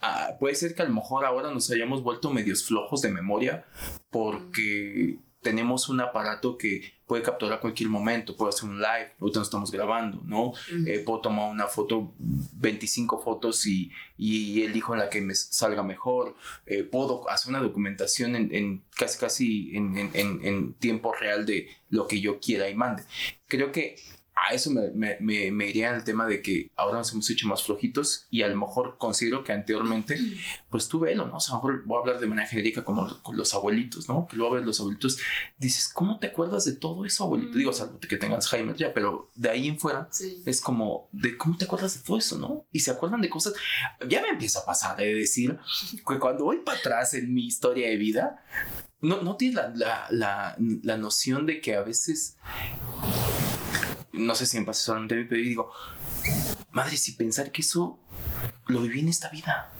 A, 0.00 0.26
a, 0.26 0.38
puede 0.38 0.54
ser 0.54 0.74
que 0.74 0.82
a 0.82 0.84
lo 0.86 0.94
mejor 0.94 1.24
ahora 1.24 1.50
nos 1.50 1.70
hayamos 1.70 2.02
vuelto 2.02 2.30
medios 2.30 2.64
flojos 2.64 3.02
de 3.02 3.10
memoria 3.10 3.64
porque 4.10 5.18
tenemos 5.42 5.88
un 5.88 6.00
aparato 6.00 6.58
que 6.58 6.92
puede 7.06 7.22
capturar 7.22 7.60
cualquier 7.60 7.88
momento, 7.88 8.36
puedo 8.36 8.50
hacer 8.50 8.68
un 8.68 8.78
live, 8.78 9.12
ahorita 9.20 9.38
nos 9.38 9.48
estamos 9.48 9.70
grabando, 9.70 10.20
¿no? 10.24 10.52
Eh, 10.86 10.98
puedo 10.98 11.20
tomar 11.20 11.50
una 11.50 11.66
foto, 11.66 12.12
25 12.18 13.22
fotos 13.22 13.66
y, 13.66 13.90
y 14.18 14.62
elijo 14.62 14.94
la 14.94 15.08
que 15.08 15.20
me 15.20 15.34
salga 15.34 15.82
mejor, 15.82 16.36
eh, 16.66 16.82
puedo 16.82 17.28
hacer 17.30 17.50
una 17.50 17.60
documentación 17.60 18.36
en, 18.36 18.54
en 18.54 18.84
casi 18.94 19.18
casi 19.18 19.76
en, 19.76 19.96
en, 19.96 20.44
en, 20.44 20.74
tiempo 20.74 21.14
real 21.14 21.46
de 21.46 21.68
lo 21.88 22.06
que 22.06 22.20
yo 22.20 22.40
quiera 22.40 22.68
y 22.68 22.74
mande. 22.74 23.04
Creo 23.46 23.72
que 23.72 23.96
a 24.46 24.54
eso 24.54 24.70
me, 24.70 24.90
me, 24.90 25.16
me, 25.20 25.50
me 25.50 25.68
iría 25.68 25.94
el 25.94 26.04
tema 26.04 26.26
de 26.26 26.42
que 26.42 26.70
ahora 26.76 26.98
nos 26.98 27.12
hemos 27.12 27.28
hecho 27.30 27.48
más 27.48 27.62
flojitos 27.62 28.26
y 28.30 28.42
a 28.42 28.48
lo 28.48 28.56
mejor 28.56 28.96
considero 28.98 29.42
que 29.44 29.52
anteriormente, 29.52 30.18
pues 30.70 30.88
tú 30.88 31.00
velo, 31.00 31.26
¿no? 31.26 31.36
O 31.36 31.40
sea, 31.40 31.54
a 31.54 31.58
lo 31.58 31.64
mejor 31.64 31.84
voy 31.86 31.96
a 31.96 32.00
hablar 32.00 32.20
de 32.20 32.26
manera 32.26 32.48
genérica 32.48 32.84
como 32.84 33.22
con 33.22 33.36
los 33.36 33.54
abuelitos, 33.54 34.08
¿no? 34.08 34.26
Que 34.28 34.36
luego 34.36 34.54
ves 34.54 34.64
los 34.64 34.80
abuelitos, 34.80 35.18
dices, 35.58 35.88
¿cómo 35.92 36.18
te 36.18 36.28
acuerdas 36.28 36.64
de 36.64 36.72
todo 36.74 37.04
eso, 37.04 37.24
abuelito? 37.24 37.56
Digo, 37.58 37.72
salvo 37.72 37.98
que 38.00 38.16
tengas 38.16 38.48
Jaime 38.48 38.74
ya, 38.76 38.92
pero 38.94 39.30
de 39.34 39.50
ahí 39.50 39.68
en 39.68 39.78
fuera 39.78 40.08
Sí. 40.10 40.42
es 40.46 40.60
como, 40.60 41.08
de 41.12 41.36
cómo 41.36 41.56
te 41.56 41.64
acuerdas 41.64 41.94
de 41.98 42.04
todo 42.06 42.18
eso, 42.18 42.38
¿no? 42.38 42.66
Y 42.72 42.80
se 42.80 42.90
acuerdan 42.90 43.20
de 43.20 43.28
cosas, 43.28 43.54
ya 44.08 44.22
me 44.22 44.28
empieza 44.28 44.60
a 44.60 44.64
pasar 44.64 44.96
de 44.96 45.14
decir 45.14 45.58
que 46.06 46.18
cuando 46.18 46.44
voy 46.44 46.58
para 46.58 46.78
atrás 46.78 47.14
en 47.14 47.32
mi 47.32 47.46
historia 47.46 47.88
de 47.88 47.96
vida, 47.96 48.44
no, 49.00 49.22
no 49.22 49.36
tienes 49.36 49.56
la, 49.56 49.72
la, 49.76 50.06
la, 50.10 50.56
la 50.82 50.96
noción 50.96 51.46
de 51.46 51.60
que 51.60 51.74
a 51.76 51.82
veces, 51.82 52.36
no 54.18 54.34
sé 54.34 54.46
si 54.46 54.60
pasa 54.62 54.80
solamente 54.82 55.14
a 55.14 55.18
mí, 55.18 55.24
pero 55.28 55.40
yo 55.40 55.48
digo, 55.48 55.72
madre, 56.72 56.96
si 56.96 57.12
pensar 57.12 57.50
que 57.52 57.62
eso 57.62 57.98
lo 58.66 58.80
viví 58.82 59.00
en 59.00 59.08
esta 59.08 59.28
vida, 59.30 59.72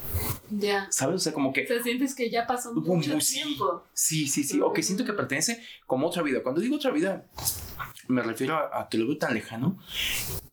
Ya. 0.50 0.86
¿sabes? 0.90 1.16
O 1.16 1.18
sea, 1.18 1.32
como 1.34 1.50
O 1.50 1.52
que 1.52 1.66
sea, 1.66 1.82
sientes 1.82 2.14
que 2.14 2.30
ya 2.30 2.46
pasó 2.46 2.72
mucho 2.72 3.12
un- 3.14 3.20
tiempo. 3.20 3.84
Sí, 3.92 4.26
sí, 4.28 4.44
sí. 4.44 4.60
O 4.60 4.72
que 4.72 4.82
siento 4.82 5.04
que 5.04 5.12
pertenece 5.12 5.62
como 5.86 6.06
otra 6.06 6.22
vida. 6.22 6.42
Cuando 6.42 6.60
digo 6.60 6.76
otra 6.76 6.90
vida, 6.90 7.26
me 8.08 8.22
refiero 8.22 8.56
a, 8.56 8.80
a 8.82 8.88
que 8.88 8.96
lo 8.98 9.06
veo 9.06 9.18
tan 9.18 9.34
lejano 9.34 9.78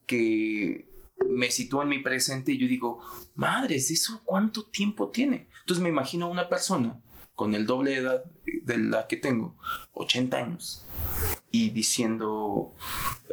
que 0.05 0.87
me 1.29 1.49
sitúa 1.51 1.83
en 1.83 1.89
mi 1.89 1.99
presente 1.99 2.51
y 2.51 2.57
yo 2.57 2.67
digo, 2.67 2.99
madres, 3.35 3.89
¿eso 3.91 4.21
cuánto 4.25 4.65
tiempo 4.65 5.09
tiene? 5.09 5.47
Entonces 5.61 5.81
me 5.81 5.89
imagino 5.89 6.25
a 6.25 6.29
una 6.29 6.49
persona 6.49 6.99
con 7.35 7.53
el 7.55 7.65
doble 7.65 7.91
de 7.91 7.97
edad 7.97 8.23
de 8.63 8.77
la 8.77 9.07
que 9.07 9.17
tengo, 9.17 9.55
80 9.93 10.37
años, 10.37 10.85
y 11.51 11.69
diciendo, 11.71 12.73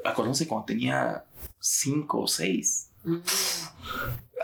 acuérdense 0.04 0.47
cuando 0.49 0.66
tenía 0.66 1.25
5 1.61 2.21
o 2.23 2.26
6 2.28 2.88
Mm. 3.04 3.16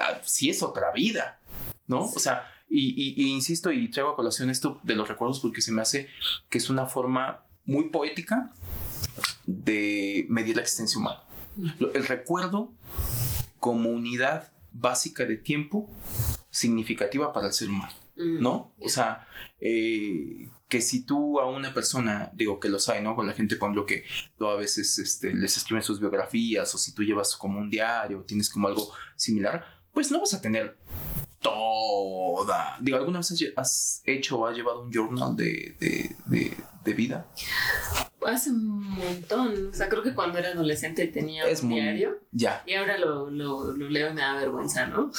ah, 0.00 0.20
sí 0.24 0.50
es 0.50 0.62
otra 0.64 0.90
vida, 0.92 1.38
¿no? 1.86 2.00
O 2.06 2.18
sea, 2.18 2.50
y, 2.68 2.88
y- 2.90 3.14
y 3.24 3.28
insisto 3.32 3.70
y 3.70 3.88
traigo 3.88 4.10
a 4.10 4.16
colación 4.16 4.50
esto 4.50 4.80
de 4.82 4.96
los 4.96 5.06
recuerdos 5.08 5.38
porque 5.40 5.60
se 5.62 5.70
me 5.70 5.80
hace 5.80 6.08
que 6.50 6.58
es 6.58 6.68
una 6.68 6.86
forma 6.86 7.44
muy 7.64 7.90
poética 7.90 8.52
de 9.46 10.26
medir 10.28 10.56
la 10.56 10.62
existencia 10.62 10.98
humana. 10.98 11.22
Lo- 11.78 11.92
El 11.94 12.06
recuerdo 12.06 12.72
como 13.60 13.90
unidad 13.90 14.50
básica 14.72 15.24
de 15.24 15.36
tiempo 15.36 15.88
significativa 16.50 17.32
para 17.32 17.46
el 17.48 17.52
ser 17.52 17.68
humano. 17.68 17.92
¿No? 18.18 18.74
O 18.80 18.88
sea, 18.88 19.26
eh, 19.60 20.48
que 20.68 20.80
si 20.80 21.04
tú 21.06 21.40
a 21.40 21.46
una 21.48 21.72
persona, 21.72 22.30
digo 22.34 22.60
que 22.60 22.68
los 22.68 22.88
hay, 22.88 23.02
¿no? 23.02 23.14
Con 23.16 23.26
la 23.26 23.32
gente, 23.32 23.58
con 23.58 23.74
lo 23.74 23.86
que 23.86 24.04
tú 24.36 24.46
a 24.46 24.56
veces 24.56 24.98
este, 24.98 25.32
les 25.34 25.56
escriben 25.56 25.82
sus 25.82 25.98
biografías, 26.00 26.74
o 26.74 26.78
si 26.78 26.92
tú 26.94 27.02
llevas 27.02 27.34
como 27.36 27.58
un 27.58 27.70
diario, 27.70 28.22
tienes 28.26 28.50
como 28.50 28.68
algo 28.68 28.92
similar, 29.16 29.64
pues 29.92 30.10
no 30.10 30.20
vas 30.20 30.34
a 30.34 30.40
tener 30.42 30.76
toda. 31.40 32.76
Digo, 32.80 32.98
¿alguna 32.98 33.18
vez 33.20 33.52
has, 33.56 34.02
hecho 34.04 34.38
o 34.38 34.46
has 34.46 34.56
llevado 34.56 34.82
un 34.82 34.92
journal 34.92 35.34
de, 35.36 35.76
de, 35.80 36.16
de- 36.26 36.56
de 36.84 36.94
vida? 36.94 37.26
Hace 38.26 38.50
un 38.50 38.80
montón. 38.82 39.68
O 39.70 39.74
sea, 39.74 39.88
creo 39.88 40.02
que 40.02 40.14
cuando 40.14 40.38
era 40.38 40.48
adolescente 40.50 41.06
tenía 41.08 41.44
Es 41.48 41.62
un 41.62 41.70
muy- 41.70 41.80
diario. 41.80 42.18
Ya, 42.32 42.62
Y 42.66 42.74
ahora 42.74 42.98
lo, 42.98 43.30
lo, 43.30 43.72
lo 43.72 43.88
leo 43.88 44.10
y 44.10 44.14
me 44.14 44.20
da 44.20 44.34
vergüenza, 44.34 44.86
¿no? 44.86 45.10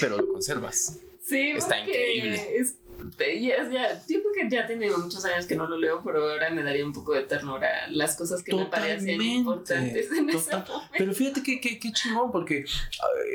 pero 0.00 0.16
lo 0.18 0.28
conservas. 0.28 0.98
Sí, 1.20 1.50
Está 1.50 1.80
increíble. 1.80 2.40
Es, 2.56 2.76
ya, 3.18 3.68
ya, 3.70 4.02
yo 4.08 4.20
creo 4.20 4.32
que 4.34 4.48
ya 4.50 4.66
tiene 4.66 4.90
muchos 4.90 5.24
años 5.24 5.46
que 5.46 5.54
no 5.54 5.66
lo 5.66 5.78
leo, 5.78 6.02
pero 6.04 6.30
ahora 6.30 6.50
me 6.50 6.62
daría 6.62 6.84
un 6.84 6.92
poco 6.92 7.12
de 7.12 7.22
ternura 7.22 7.68
las 7.90 8.16
cosas 8.16 8.42
que 8.42 8.54
me 8.54 8.66
parecían 8.66 9.18
Totalmente, 9.18 9.24
importantes 9.24 10.12
en 10.12 10.30
ese. 10.30 10.50
Pero 10.96 11.12
fíjate 11.12 11.42
que, 11.42 11.60
que, 11.60 11.78
que 11.78 11.92
chingón, 11.92 12.30
porque 12.30 12.64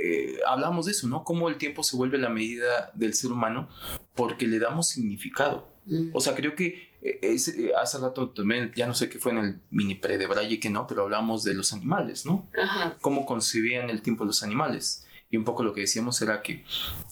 eh, 0.04 0.40
hablamos 0.48 0.86
de 0.86 0.92
eso, 0.92 1.08
¿no? 1.08 1.24
Cómo 1.24 1.50
el 1.50 1.58
tiempo 1.58 1.84
se 1.84 1.96
vuelve 1.98 2.18
la 2.18 2.30
medida 2.30 2.92
del 2.94 3.14
ser 3.14 3.32
humano 3.32 3.70
porque 4.14 4.48
le 4.48 4.60
damos 4.60 4.90
significado. 4.90 5.68
Mm. 5.86 6.10
O 6.14 6.22
sea, 6.22 6.36
creo 6.36 6.56
que 6.56 6.96
eh, 7.02 7.20
es, 7.22 7.48
eh, 7.50 7.72
hace 7.80 8.00
rato 8.00 8.30
también, 8.30 8.72
ya 8.76 8.88
no 8.88 8.94
sé 8.94 9.10
qué 9.10 9.20
fue 9.20 9.32
en 9.32 9.38
el 9.38 9.60
mini 9.70 9.96
pre 9.96 10.18
de 10.18 10.28
Braille 10.28 10.60
que 10.60 10.70
no, 10.70 10.88
pero 10.88 11.04
hablamos 11.04 11.44
de 11.44 11.54
los 11.54 11.74
animales, 11.74 12.26
¿no? 12.26 12.50
Ajá. 12.62 12.98
Cómo 13.02 13.26
concebían 13.26 13.90
el 13.90 14.02
tiempo 14.02 14.26
los 14.26 14.44
animales. 14.44 15.05
Y 15.30 15.38
un 15.38 15.44
poco 15.44 15.64
lo 15.64 15.74
que 15.74 15.82
decíamos 15.82 16.22
era 16.22 16.42
que 16.42 16.64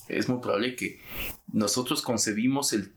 es 0.08 0.29
muy 0.29 0.39
probable 0.41 0.75
que 0.75 1.01
nosotros 1.51 2.01
concebimos 2.01 2.74
el 2.74 2.93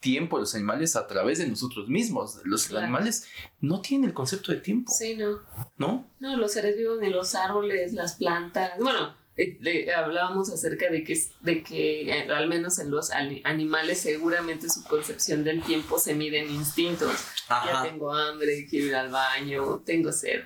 tiempo 0.00 0.36
de 0.36 0.42
los 0.42 0.54
animales 0.54 0.96
a 0.96 1.06
través 1.06 1.38
de 1.38 1.46
nosotros 1.48 1.88
mismos. 1.88 2.38
Los 2.44 2.66
Claro. 2.66 2.84
animales 2.84 3.26
no 3.60 3.80
tienen 3.80 4.08
el 4.10 4.14
concepto 4.14 4.52
de 4.52 4.58
tiempo, 4.60 4.92
Sí, 4.92 5.16
no. 5.16 5.40
¿no? 5.78 6.10
No, 6.20 6.36
los 6.36 6.52
seres 6.52 6.76
vivos, 6.76 6.98
ni 7.00 7.08
los 7.10 7.34
árboles, 7.34 7.92
las 7.94 8.16
plantas. 8.16 8.72
Bueno, 8.78 9.14
eh, 9.36 9.56
le- 9.60 9.92
hablábamos 9.94 10.50
acerca 10.50 10.90
de 10.90 11.02
que, 11.04 11.18
de 11.40 11.62
que 11.62 12.10
eh, 12.10 12.30
al 12.30 12.48
menos 12.48 12.78
en 12.78 12.90
los 12.90 13.10
ani- 13.10 13.40
animales 13.44 14.00
seguramente 14.00 14.68
su 14.70 14.84
concepción 14.84 15.42
del 15.42 15.62
tiempo 15.62 15.98
se 15.98 16.14
mide 16.14 16.40
en 16.40 16.50
instintos. 16.50 17.10
Ya 17.48 17.82
tengo 17.82 18.12
hambre, 18.12 18.66
quiero 18.68 18.86
ir 18.86 18.94
al 18.96 19.10
baño, 19.10 19.80
tengo 19.86 20.12
sed. 20.12 20.40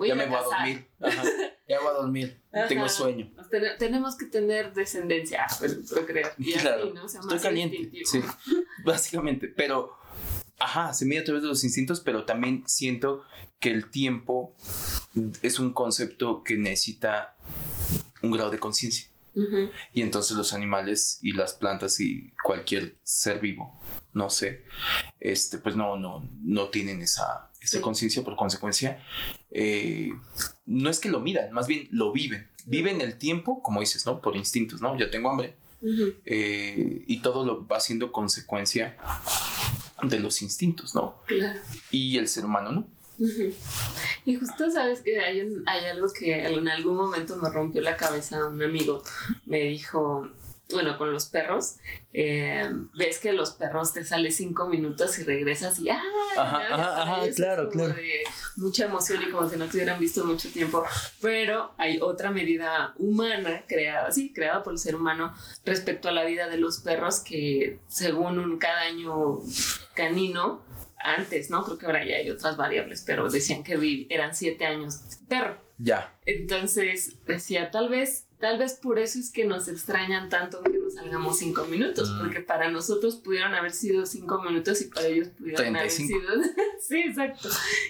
Voy 0.00 0.08
ya 0.08 0.14
me 0.14 0.26
voy 0.26 0.36
a 0.38 0.42
dormir. 0.42 0.88
Ajá. 1.00 1.22
Ya 1.68 1.78
voy 1.80 1.88
a 1.88 1.92
dormir. 1.92 2.40
Ajá. 2.52 2.66
Tengo 2.68 2.88
sueño. 2.88 3.30
Ten- 3.50 3.78
tenemos 3.78 4.16
que 4.16 4.26
tener 4.26 4.72
descendencia, 4.72 5.46
pero 5.60 5.74
procrear. 5.88 6.32
Y 6.38 6.54
así, 6.54 6.60
Claro. 6.62 6.92
¿no? 6.94 7.04
O 7.04 7.08
sea, 7.08 7.20
Estoy 7.20 7.38
caliente. 7.38 7.76
instintivo. 7.76 8.08
Sí, 8.10 8.54
básicamente. 8.84 9.48
Pero, 9.48 9.94
ajá, 10.58 10.92
se 10.94 11.04
mide 11.04 11.20
a 11.20 11.24
través 11.24 11.42
de 11.42 11.48
los 11.48 11.62
instintos, 11.64 12.00
pero 12.00 12.24
también 12.24 12.64
siento 12.66 13.24
que 13.58 13.70
el 13.70 13.90
tiempo 13.90 14.54
es 15.42 15.58
un 15.58 15.72
concepto 15.72 16.42
que 16.42 16.56
necesita 16.56 17.36
un 18.22 18.30
grado 18.32 18.50
de 18.50 18.58
conciencia. 18.58 19.06
Y 19.94 20.02
entonces 20.02 20.36
los 20.36 20.52
animales 20.52 21.18
y 21.22 21.32
las 21.32 21.54
plantas 21.54 22.00
y 22.00 22.32
cualquier 22.42 22.96
ser 23.04 23.38
vivo, 23.38 23.80
no 24.12 24.28
sé, 24.28 24.64
este, 25.20 25.58
pues 25.58 25.76
no, 25.76 25.96
no, 25.96 26.28
no 26.42 26.68
tienen 26.68 27.00
esa, 27.00 27.50
esa 27.62 27.76
Sí. 27.78 27.80
conciencia. 27.82 28.24
Por 28.24 28.34
consecuencia, 28.36 29.02
eh, 29.50 30.10
no 30.66 30.90
es 30.90 30.98
que 31.00 31.08
lo 31.08 31.20
midan, 31.20 31.52
más 31.52 31.66
bien 31.66 31.88
lo 31.90 32.12
viven. 32.12 32.48
Viven 32.66 33.00
el 33.00 33.16
tiempo, 33.18 33.62
como 33.62 33.80
dices, 33.80 34.04
¿no? 34.06 34.20
Por 34.20 34.36
instintos, 34.36 34.80
¿no? 34.80 34.96
Ya 34.98 35.10
tengo 35.10 35.30
hambre. 35.30 35.54
Eh, 36.26 37.04
y 37.06 37.20
todo 37.22 37.44
lo 37.46 37.66
va 37.66 37.80
siendo 37.80 38.12
consecuencia 38.12 38.96
de 40.02 40.20
los 40.20 40.42
instintos, 40.42 40.94
¿no? 40.94 41.16
Claro. 41.26 41.58
Y 41.90 42.18
el 42.18 42.28
ser 42.28 42.44
humano, 42.44 42.72
¿no? 42.72 42.86
Y 44.24 44.34
justo 44.36 44.70
sabes 44.70 45.00
que 45.02 45.20
hay, 45.20 45.40
un- 45.42 45.62
hay 45.66 45.84
algo 45.86 46.06
que 46.12 46.46
en 46.46 46.68
algún 46.68 46.96
momento 46.96 47.36
me 47.36 47.50
rompió 47.50 47.80
la 47.82 47.96
cabeza 47.96 48.46
un 48.46 48.62
amigo. 48.62 49.02
Me 49.46 49.60
dijo, 49.64 50.28
bueno, 50.72 50.96
con 50.98 51.12
los 51.12 51.26
perros, 51.26 51.76
eh, 52.12 52.68
ves 52.94 53.18
que 53.18 53.32
los 53.32 53.52
perros 53.52 53.92
te 53.92 54.04
sales 54.04 54.36
cinco 54.36 54.68
minutos 54.68 55.18
y 55.18 55.24
regresas 55.24 55.78
y 55.78 55.90
¡ah! 55.90 56.02
Ajá, 56.36 56.58
ya, 56.60 56.74
ajá, 56.74 57.02
ajá, 57.02 57.30
claro, 57.34 57.68
claro. 57.68 57.94
de 57.94 58.22
mucha 58.56 58.84
emoción 58.84 59.22
y 59.22 59.30
como 59.30 59.48
si 59.48 59.56
no 59.56 59.66
te 59.66 59.76
hubieran 59.76 59.98
visto 59.98 60.24
mucho 60.24 60.48
tiempo. 60.50 60.84
Pero 61.20 61.72
hay 61.78 62.00
otra 62.00 62.30
medida 62.30 62.94
humana 62.98 63.64
creada, 63.66 64.10
sí, 64.12 64.32
creada 64.32 64.62
por 64.62 64.72
el 64.72 64.78
ser 64.78 64.94
humano 64.94 65.34
respecto 65.64 66.08
a 66.08 66.12
la 66.12 66.24
vida 66.24 66.48
de 66.48 66.56
los 66.56 66.78
perros 66.78 67.20
que 67.20 67.80
según 67.88 68.38
un 68.38 68.58
cada 68.58 68.82
año 68.82 69.40
canino, 69.94 70.62
antes, 71.02 71.50
¿no? 71.50 71.64
Creo 71.64 71.78
que 71.78 71.86
ahora 71.86 72.04
ya 72.04 72.16
hay 72.16 72.30
otras 72.30 72.56
variables, 72.56 73.02
pero 73.06 73.28
decían 73.28 73.62
que 73.64 74.06
eran 74.10 74.34
siete 74.34 74.66
años 74.66 75.00
perro. 75.28 75.58
Ya. 75.78 76.14
Entonces 76.26 77.24
decía, 77.24 77.70
tal 77.70 77.88
vez, 77.88 78.26
tal 78.40 78.58
vez 78.58 78.74
por 78.74 78.98
eso 78.98 79.18
es 79.18 79.30
que 79.30 79.44
nos 79.44 79.68
extrañan 79.68 80.28
tanto 80.28 80.62
que 80.62 80.78
nos 80.78 80.94
salgamos 80.94 81.38
cinco 81.38 81.64
minutos, 81.66 82.10
Mm. 82.10 82.18
porque 82.18 82.40
para 82.40 82.70
nosotros 82.70 83.16
pudieron 83.16 83.54
haber 83.54 83.72
sido 83.72 84.06
cinco 84.06 84.42
minutos 84.42 84.80
y 84.80 84.86
para 84.86 85.06
ellos 85.06 85.28
pudieron 85.38 85.76
haber 85.76 85.88
35. 85.90 86.20
sido. 86.20 86.42
sí, 86.80 87.00
exacto. 87.00 87.48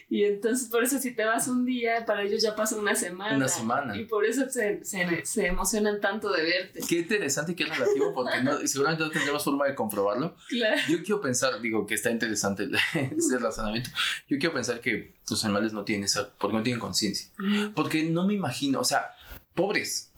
Y 0.08 0.24
entonces 0.24 0.68
por 0.68 0.82
eso 0.84 0.98
si 0.98 1.12
te 1.14 1.24
vas 1.24 1.46
un 1.48 1.64
día, 1.64 2.04
para 2.04 2.22
ellos 2.22 2.42
ya 2.42 2.54
pasa 2.56 2.76
una 2.76 2.94
semana. 2.94 3.36
Una 3.36 3.48
semana. 3.48 3.96
Y 3.96 4.04
por 4.04 4.24
eso 4.24 4.48
se, 4.50 4.84
se, 4.84 5.24
se 5.24 5.46
emocionan 5.46 6.00
tanto 6.00 6.30
de 6.32 6.42
verte. 6.42 6.80
Qué 6.88 6.96
interesante 6.98 7.54
que 7.54 7.64
es 7.64 7.68
relativo 7.78 8.12
porque 8.12 8.42
no, 8.42 8.58
seguramente 8.66 9.04
no 9.04 9.10
tendremos 9.10 9.44
forma 9.44 9.66
de 9.66 9.74
comprobarlo. 9.74 10.34
Claro. 10.48 10.80
Yo 10.88 10.98
quiero 11.02 11.20
pensar, 11.20 11.60
digo 11.60 11.86
que 11.86 11.94
está 11.94 12.10
interesante 12.10 12.68
ese 13.16 13.38
razonamiento. 13.38 13.90
Yo 14.28 14.38
quiero 14.38 14.52
pensar 14.54 14.80
que 14.80 15.14
los 15.30 15.44
animales 15.44 15.72
no 15.72 15.84
tienen 15.84 16.04
esa, 16.04 16.28
porque 16.38 16.56
no 16.56 16.62
tienen 16.62 16.80
conciencia. 16.80 17.30
Porque 17.74 18.02
no 18.02 18.26
me 18.26 18.34
imagino, 18.34 18.80
o 18.80 18.84
sea, 18.84 19.12
pobres. 19.54 20.12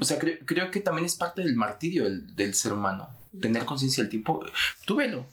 O 0.00 0.04
sea, 0.04 0.18
creo, 0.18 0.38
creo 0.44 0.70
que 0.70 0.80
también 0.80 1.06
es 1.06 1.16
parte 1.16 1.42
del 1.42 1.54
martirio 1.56 2.04
del, 2.04 2.34
del 2.34 2.54
ser 2.54 2.72
humano. 2.72 3.08
Tener 3.40 3.64
conciencia 3.64 4.02
del 4.02 4.10
tiempo. 4.10 4.44
Tú 4.86 4.96
velo. 4.96 5.26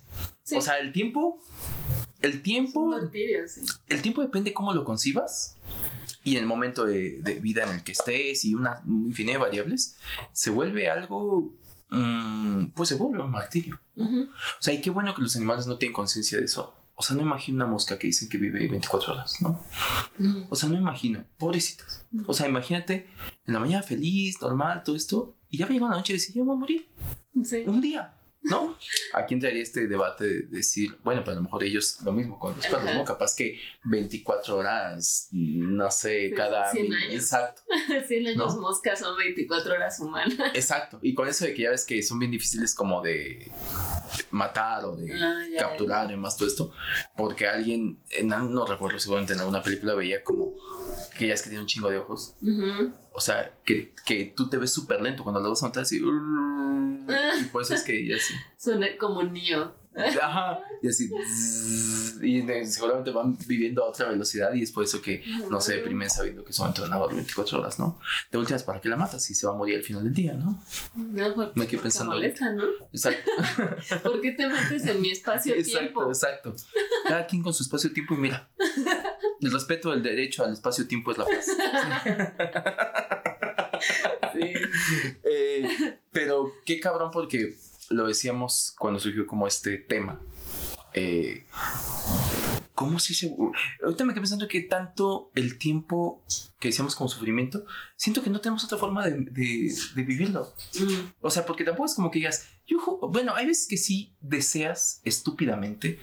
Sí. 0.43 0.55
O 0.55 0.61
sea, 0.61 0.77
el 0.79 0.91
tiempo. 0.91 1.41
El 2.21 2.41
tiempo. 2.41 2.85
martirio, 2.87 3.47
sí. 3.47 3.61
El 3.87 4.01
tiempo 4.01 4.21
depende 4.21 4.53
cómo 4.53 4.73
lo 4.73 4.83
concibas. 4.83 5.55
Y 6.23 6.35
en 6.35 6.43
el 6.43 6.45
momento 6.47 6.85
de, 6.85 7.21
de 7.21 7.35
vida 7.35 7.63
en 7.63 7.69
el 7.69 7.83
que 7.83 7.93
estés 7.93 8.43
y 8.45 8.53
una 8.53 8.81
infinidad 8.85 9.35
de 9.35 9.43
variables, 9.45 9.97
se 10.33 10.49
vuelve 10.49 10.89
algo. 10.89 11.53
mm, 11.89 12.67
pues 12.75 12.89
se 12.89 12.95
vuelve 12.95 13.23
un 13.23 13.31
martirio. 13.31 13.79
O 13.95 14.27
sea, 14.59 14.73
y 14.73 14.81
qué 14.81 14.89
bueno 14.89 15.15
que 15.15 15.21
los 15.21 15.35
animales 15.35 15.67
no 15.67 15.77
tienen 15.77 15.93
conciencia 15.93 16.37
de 16.37 16.45
eso. 16.45 16.73
O 16.99 17.03
sea, 17.03 17.15
no 17.15 17.21
imagino 17.21 17.57
una 17.57 17.67
mosca 17.67 17.99
que 17.99 18.07
dicen 18.07 18.27
que 18.27 18.39
vive 18.39 18.67
24 18.67 19.13
horas, 19.13 19.39
¿no? 19.39 19.63
O 20.49 20.55
sea, 20.55 20.67
no 20.67 20.75
imagino, 20.75 21.23
pobrecitas. 21.37 22.07
O 22.25 22.33
sea, 22.33 22.47
imagínate 22.47 23.07
en 23.45 23.53
la 23.53 23.59
mañana 23.59 23.83
feliz, 23.83 24.41
normal, 24.41 24.81
todo 24.83 24.95
esto, 24.95 25.37
y 25.47 25.59
ya 25.59 25.67
me 25.67 25.73
llega 25.73 25.89
la 25.89 25.97
noche 25.97 26.13
y 26.13 26.15
dice, 26.15 26.33
yo 26.33 26.43
voy 26.43 26.55
a 26.55 26.59
morir. 26.59 26.89
Sí. 27.43 27.63
Un 27.67 27.81
día. 27.81 28.16
¿No? 28.43 28.77
Aquí 29.13 29.33
entraría 29.33 29.61
este 29.61 29.87
debate 29.87 30.25
de 30.25 30.41
decir, 30.43 30.97
bueno, 31.03 31.21
pero 31.21 31.33
a 31.33 31.35
lo 31.35 31.41
mejor 31.43 31.63
ellos 31.65 31.97
lo 32.03 32.13
mismo 32.13 32.39
con 32.39 32.55
los 32.55 32.65
perros. 32.65 32.93
¿no? 32.95 33.03
Capaz 33.03 33.35
que 33.35 33.59
24 33.83 34.55
horas, 34.57 35.27
no 35.31 35.91
sé, 35.91 36.31
cada... 36.35 36.71
100 36.71 36.83
mil- 36.85 36.93
años. 36.93 37.13
Exacto, 37.13 37.61
100 38.07 38.27
años 38.27 38.55
¿No? 38.55 38.61
mosca 38.61 38.95
son 38.95 39.17
24 39.17 39.73
horas 39.73 39.99
humanas. 39.99 40.37
exacto. 40.53 40.99
Y 41.01 41.13
con 41.13 41.27
eso 41.27 41.43
de 41.45 41.53
que 41.53 41.63
ya 41.63 41.71
ves 41.71 41.83
que 41.85 42.01
son 42.03 42.19
bien 42.19 42.31
difíciles 42.31 42.73
como 42.73 43.01
de 43.01 43.51
matar 44.31 44.85
o 44.85 44.95
de 44.95 45.11
Ah, 45.13 45.41
ya, 45.51 45.59
capturar 45.67 46.09
y 46.11 46.15
más 46.15 46.37
todo 46.37 46.47
esto, 46.47 46.71
porque 47.17 47.47
alguien, 47.47 47.99
en, 48.11 48.27
no 48.29 48.65
recuerdo, 48.65 48.99
seguramente 48.99 49.33
en 49.33 49.39
alguna 49.39 49.61
película 49.61 49.93
veía 49.95 50.23
como 50.23 50.53
que 51.17 51.27
ya 51.27 51.33
es 51.33 51.41
que 51.41 51.49
tiene 51.49 51.61
un 51.63 51.67
chingo 51.67 51.89
de 51.89 51.97
ojos. 51.97 52.35
Ujú. 52.41 52.93
O 53.17 53.19
sea, 53.19 53.51
que, 53.65 53.95
que 54.05 54.31
tú 54.35 54.47
te 54.47 54.57
ves 54.57 54.71
súper 54.71 55.01
lento 55.01 55.23
cuando 55.23 55.39
lo 55.39 55.49
vas 55.49 55.63
a 55.63 55.65
matar 55.65 55.81
así. 55.81 55.99
Y 57.09 57.43
por 57.45 57.63
eso 57.63 57.73
es 57.73 57.83
que 57.83 58.05
ya 58.05 58.15
así. 58.15 58.35
Suena 58.57 58.85
como 58.99 59.21
un 59.21 59.33
niño. 59.33 59.73
Ajá. 60.21 60.59
Y 60.81 60.87
así. 60.87 61.09
Y 62.21 62.41
seguramente 62.65 63.11
van 63.11 63.37
viviendo 63.47 63.83
a 63.83 63.89
otra 63.89 64.09
velocidad 64.09 64.53
y 64.53 64.63
es 64.63 64.71
por 64.71 64.83
eso 64.83 65.01
que 65.01 65.23
no 65.49 65.59
se 65.59 65.77
deprimen 65.77 66.09
sabiendo 66.09 66.43
que 66.43 66.53
son 66.53 66.67
entrenados 66.67 67.13
24 67.13 67.59
horas, 67.59 67.79
¿no? 67.79 67.99
De 68.31 68.37
últimas, 68.37 68.63
¿para 68.63 68.79
qué 68.79 68.89
la 68.89 68.95
matas 68.95 69.23
si 69.23 69.33
se 69.33 69.47
va 69.47 69.53
a 69.53 69.55
morir 69.55 69.77
al 69.77 69.83
final 69.83 70.03
del 70.03 70.13
día, 70.13 70.33
no? 70.33 70.61
No, 70.95 71.33
porque 71.33 71.59
Me 71.59 71.67
quedé 71.67 71.81
pensando 71.81 72.13
molesta, 72.13 72.51
¿no? 72.51 72.63
Exacto. 72.91 73.31
¿Por 74.03 74.21
qué 74.21 74.31
te 74.31 74.47
metes 74.47 74.85
en 74.85 75.01
mi 75.01 75.11
espacio-tiempo? 75.11 76.07
Exacto, 76.07 76.49
exacto. 76.49 76.69
Cada 77.07 77.25
quien 77.25 77.41
con 77.41 77.53
su 77.53 77.63
espacio-tiempo 77.63 78.13
y 78.13 78.17
mira. 78.17 78.49
El 79.41 79.51
respeto 79.51 79.91
del 79.91 80.03
derecho 80.03 80.43
al 80.43 80.53
espacio-tiempo 80.53 81.11
es 81.11 81.17
la 81.17 81.25
paz. 81.25 81.47
Sí. 84.33 84.53
Eh, 85.23 85.97
pero 86.11 86.51
qué 86.65 86.79
cabrón 86.79 87.09
porque 87.11 87.55
lo 87.89 88.07
decíamos 88.07 88.73
cuando 88.77 88.99
surgió 88.99 89.25
como 89.27 89.47
este 89.47 89.77
tema. 89.77 90.19
Eh, 90.93 91.45
¿Cómo 92.73 92.99
si 92.99 93.15
se... 93.15 93.35
Ahorita 93.83 94.05
me 94.05 94.13
quedé 94.13 94.21
pensando 94.21 94.47
que 94.47 94.61
tanto 94.61 95.31
el 95.33 95.57
tiempo 95.57 96.23
que 96.59 96.67
decíamos 96.67 96.95
como 96.95 97.09
sufrimiento, 97.09 97.65
siento 97.95 98.21
que 98.21 98.29
no 98.29 98.39
tenemos 98.39 98.63
otra 98.63 98.77
forma 98.77 99.03
de, 99.03 99.11
de- 99.31 99.75
de 99.95 100.03
vivirlo. 100.03 100.53
Mm. 100.79 101.11
O 101.21 101.31
sea, 101.31 101.45
porque 101.45 101.63
tampoco 101.63 101.87
es 101.87 101.95
como 101.95 102.11
que 102.11 102.19
digas, 102.19 102.47
bueno, 103.09 103.33
hay 103.35 103.47
veces 103.47 103.67
que 103.67 103.77
sí 103.77 104.13
deseas 104.21 105.01
estúpidamente 105.05 105.99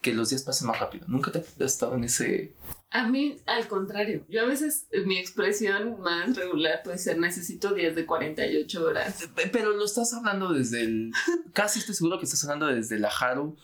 que 0.00 0.14
los 0.14 0.30
días 0.30 0.42
pasen 0.44 0.68
más 0.68 0.78
rápido. 0.80 1.04
Nunca 1.08 1.30
te 1.30 1.40
has 1.40 1.60
estado 1.60 1.94
en 1.94 2.04
ese... 2.04 2.54
A 2.90 3.08
mí, 3.08 3.36
al 3.46 3.66
contrario. 3.66 4.24
Yo 4.28 4.42
a 4.42 4.46
veces, 4.46 4.86
eh, 4.90 5.00
mi 5.02 5.18
expresión 5.18 6.00
más 6.00 6.36
regular 6.36 6.82
puede 6.84 6.98
ser 6.98 7.18
necesito 7.18 7.74
días 7.74 7.94
de 7.94 8.06
48 8.06 8.84
horas. 8.84 9.28
Pero 9.52 9.72
lo 9.72 9.84
estás 9.84 10.14
hablando 10.14 10.52
desde 10.52 10.82
el... 10.82 11.10
Casi 11.52 11.80
estoy 11.80 11.94
seguro 11.94 12.18
que 12.18 12.24
estás 12.24 12.42
hablando 12.44 12.66
desde 12.66 12.98
la 12.98 13.08
Haru 13.08 13.56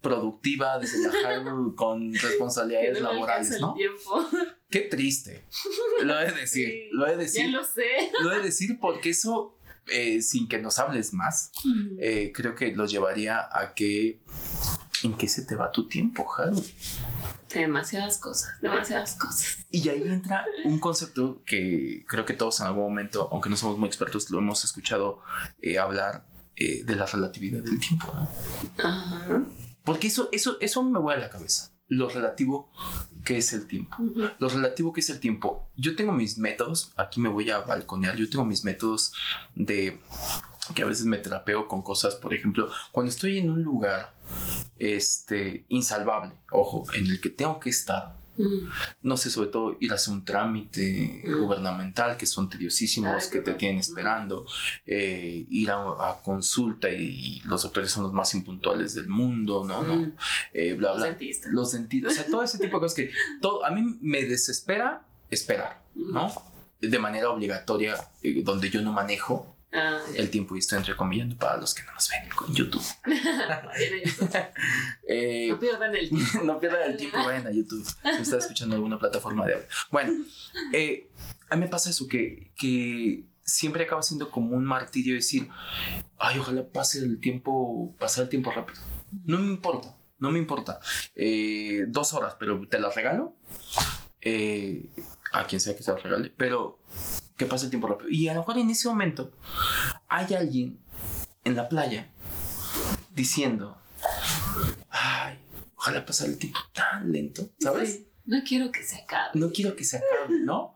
productiva, 0.00 0.78
desde 0.78 1.02
la 1.02 1.28
Haru 1.28 1.74
con 1.74 2.12
Que 2.12 2.18
responsabilidades 2.18 3.00
no 3.00 3.08
me 3.08 3.14
laborales, 3.14 3.50
alcanza 3.50 3.54
el 3.56 3.60
¿no? 3.62 3.74
tiempo. 3.74 4.28
Qué 4.70 4.80
triste. 4.82 5.44
Lo 6.02 6.18
he 6.20 6.26
de 6.26 6.40
decir, 6.40 6.68
Sí, 6.68 6.88
lo 6.92 7.06
he 7.06 7.10
de 7.10 7.16
Ya 7.16 7.22
decir, 7.22 7.50
lo 7.50 7.64
sé. 7.64 7.82
lo 8.22 8.32
he 8.32 8.36
de 8.36 8.42
decir 8.42 8.78
porque 8.80 9.10
eso, 9.10 9.58
eh, 9.88 10.22
sin 10.22 10.46
que 10.46 10.58
nos 10.58 10.78
hables 10.78 11.12
más, 11.14 11.50
eh, 11.98 12.30
creo 12.34 12.54
que 12.54 12.74
lo 12.74 12.86
llevaría 12.86 13.40
a 13.50 13.74
que... 13.74 14.20
¿En 15.02 15.14
qué 15.14 15.28
se 15.28 15.42
te 15.42 15.54
va 15.54 15.70
tu 15.70 15.88
tiempo, 15.88 16.26
Haru? 16.36 16.62
Demasiadas 17.52 18.18
cosas, 18.18 18.50
demasiadas 18.60 19.14
cosas. 19.14 19.58
Y 19.70 19.88
ahí 19.88 20.02
entra 20.02 20.44
un 20.64 20.78
concepto 20.78 21.42
que 21.44 22.04
creo 22.08 22.24
que 22.24 22.34
todos 22.34 22.60
en 22.60 22.66
algún 22.66 22.84
momento, 22.84 23.28
aunque 23.32 23.48
no 23.48 23.56
somos 23.56 23.78
muy 23.78 23.88
expertos, 23.88 24.30
lo 24.30 24.38
hemos 24.38 24.64
escuchado 24.64 25.22
eh, 25.60 25.78
hablar 25.78 26.26
eh, 26.56 26.84
de 26.84 26.96
la 26.96 27.06
relatividad 27.06 27.62
del 27.62 27.78
tiempo. 27.78 28.12
¿no? 28.14 28.28
Ajá. 28.84 29.44
Porque 29.84 30.08
eso, 30.08 30.28
eso, 30.32 30.58
eso 30.60 30.82
me 30.82 30.98
vuela 30.98 31.22
la 31.22 31.30
cabeza. 31.30 31.72
Lo 31.86 32.10
relativo 32.10 32.70
que 33.24 33.38
es 33.38 33.52
el 33.54 33.66
tiempo. 33.66 33.96
Lo 34.38 34.48
relativo 34.48 34.92
que 34.92 35.00
es 35.00 35.08
el 35.08 35.20
tiempo. 35.20 35.70
Yo 35.76 35.96
tengo 35.96 36.12
mis 36.12 36.36
métodos, 36.36 36.92
aquí 36.96 37.20
me 37.20 37.30
voy 37.30 37.50
a 37.50 37.60
balconear, 37.60 38.16
yo 38.16 38.28
tengo 38.28 38.44
mis 38.44 38.64
métodos 38.64 39.14
de 39.54 39.98
que 40.74 40.82
a 40.82 40.86
veces 40.86 41.06
me 41.06 41.16
trapeo 41.18 41.66
con 41.68 41.80
cosas, 41.82 42.14
por 42.16 42.34
ejemplo, 42.34 42.70
cuando 42.92 43.10
estoy 43.10 43.38
en 43.38 43.50
un 43.50 43.62
lugar 43.62 44.14
este 44.78 45.64
insalvable, 45.68 46.32
ojo, 46.50 46.84
en 46.94 47.06
el 47.06 47.20
que 47.20 47.30
tengo 47.30 47.58
que 47.60 47.70
estar, 47.70 48.16
Mm. 48.40 48.68
no 49.02 49.16
sé, 49.16 49.30
sobre 49.30 49.48
todo 49.48 49.76
ir 49.80 49.90
a 49.90 49.96
hacer 49.96 50.14
un 50.14 50.24
trámite 50.24 51.22
Mm. 51.26 51.40
gubernamental 51.40 52.16
que 52.16 52.24
son 52.24 52.48
tediosísimos, 52.48 53.24
Ay, 53.24 53.30
que 53.32 53.40
te 53.40 53.54
tienen 53.54 53.78
Mm. 53.78 53.80
esperando, 53.80 54.46
eh, 54.86 55.44
ir 55.50 55.70
a, 55.72 55.78
a 56.08 56.20
consulta 56.22 56.88
y, 56.88 57.40
los 57.46 57.64
doctores 57.64 57.90
son 57.90 58.04
los 58.04 58.12
más 58.12 58.32
impuntuales 58.34 58.94
del 58.94 59.08
mundo, 59.08 59.64
¿no? 59.66 59.82
¿no? 59.82 59.96
Mm. 59.96 60.12
Eh, 60.54 60.74
bla, 60.74 60.90
Los 60.90 60.98
bla. 60.98 61.06
dentistas. 61.06 61.52
Los 61.52 61.72
dentistas, 61.72 62.12
o 62.12 62.14
sea, 62.14 62.26
todo 62.26 62.42
ese 62.44 62.58
tipo 62.58 62.76
de 62.76 62.80
cosas 62.82 62.94
que 62.94 63.10
todo, 63.40 63.64
a 63.64 63.70
mí 63.72 63.98
me 64.00 64.22
desespera 64.24 65.02
esperar, 65.30 65.82
¿no? 65.96 66.30
De 66.80 66.98
manera 67.00 67.30
obligatoria, 67.30 67.96
eh, 68.22 68.42
donde 68.44 68.70
yo 68.70 68.82
no 68.82 68.92
manejo 68.92 69.56
Ah, 69.72 70.00
el 70.14 70.30
tiempo 70.30 70.56
y 70.56 70.60
estoy 70.60 70.78
entrecomillando 70.78 71.36
para 71.36 71.58
los 71.58 71.74
que 71.74 71.82
no 71.82 71.92
nos 71.92 72.08
ven 72.08 72.28
con 72.34 72.54
YouTube. 72.54 72.82
Eh, 75.06 75.48
No 75.50 75.58
pierdan 75.58 75.94
el 75.94 76.08
tiempo. 76.08 76.40
no 76.44 76.60
pierdan 76.60 76.90
el 76.90 76.96
tiempo, 76.96 77.18
vayan 77.18 77.46
a 77.46 77.50
YouTube. 77.50 77.86
Si 77.86 78.22
está 78.22 78.38
escuchando 78.38 78.74
alguna 78.76 78.98
plataforma 78.98 79.46
de 79.46 79.54
audio. 79.54 79.66
Bueno, 79.90 80.12
eh, 80.72 81.10
a 81.50 81.56
mí 81.56 81.62
me 81.62 81.68
pasa 81.68 81.90
eso, 81.90 82.06
que, 82.08 82.52
que 82.56 83.24
siempre 83.42 83.84
acaba 83.84 84.02
siendo 84.02 84.30
como 84.30 84.54
un 84.56 84.64
martirio 84.64 85.14
decir, 85.14 85.48
ay, 86.18 86.38
ojalá 86.38 86.66
pase 86.68 86.98
el 86.98 87.20
tiempo, 87.20 87.94
pasar 87.98 88.24
el 88.24 88.30
tiempo 88.30 88.50
rápido. 88.50 88.80
No 89.24 89.38
me 89.38 89.46
importa, 89.46 89.96
no 90.18 90.30
me 90.30 90.38
importa. 90.38 90.80
Eh, 91.14 91.84
dos 91.88 92.12
horas, 92.12 92.36
pero 92.38 92.66
te 92.68 92.78
las 92.78 92.94
regalo. 92.94 93.36
Eh, 94.20 94.90
a 95.32 95.46
quien 95.46 95.60
sea 95.60 95.76
que 95.76 95.82
se 95.82 95.92
las 95.92 96.02
regale, 96.02 96.32
pero 96.36 96.80
que 97.38 97.46
pase 97.46 97.66
el 97.66 97.70
tiempo 97.70 97.86
rápido. 97.86 98.10
Y 98.10 98.28
a 98.28 98.34
lo 98.34 98.40
mejor 98.40 98.58
en 98.58 98.68
ese 98.68 98.88
momento 98.88 99.32
hay 100.08 100.34
alguien 100.34 100.78
en 101.44 101.56
la 101.56 101.68
playa 101.68 102.10
diciendo, 103.14 103.78
ay, 104.90 105.38
ojalá 105.76 106.04
pase 106.04 106.26
el 106.26 106.36
tiempo 106.36 106.58
tan 106.74 107.10
lento, 107.10 107.48
¿sabes? 107.58 107.92
Sí. 107.92 108.04
No 108.26 108.42
quiero 108.46 108.70
que 108.70 108.82
se 108.82 108.96
acabe. 108.96 109.30
No 109.40 109.50
quiero 109.50 109.74
que 109.74 109.84
se 109.84 109.96
acabe, 109.96 110.40
¿no? 110.40 110.74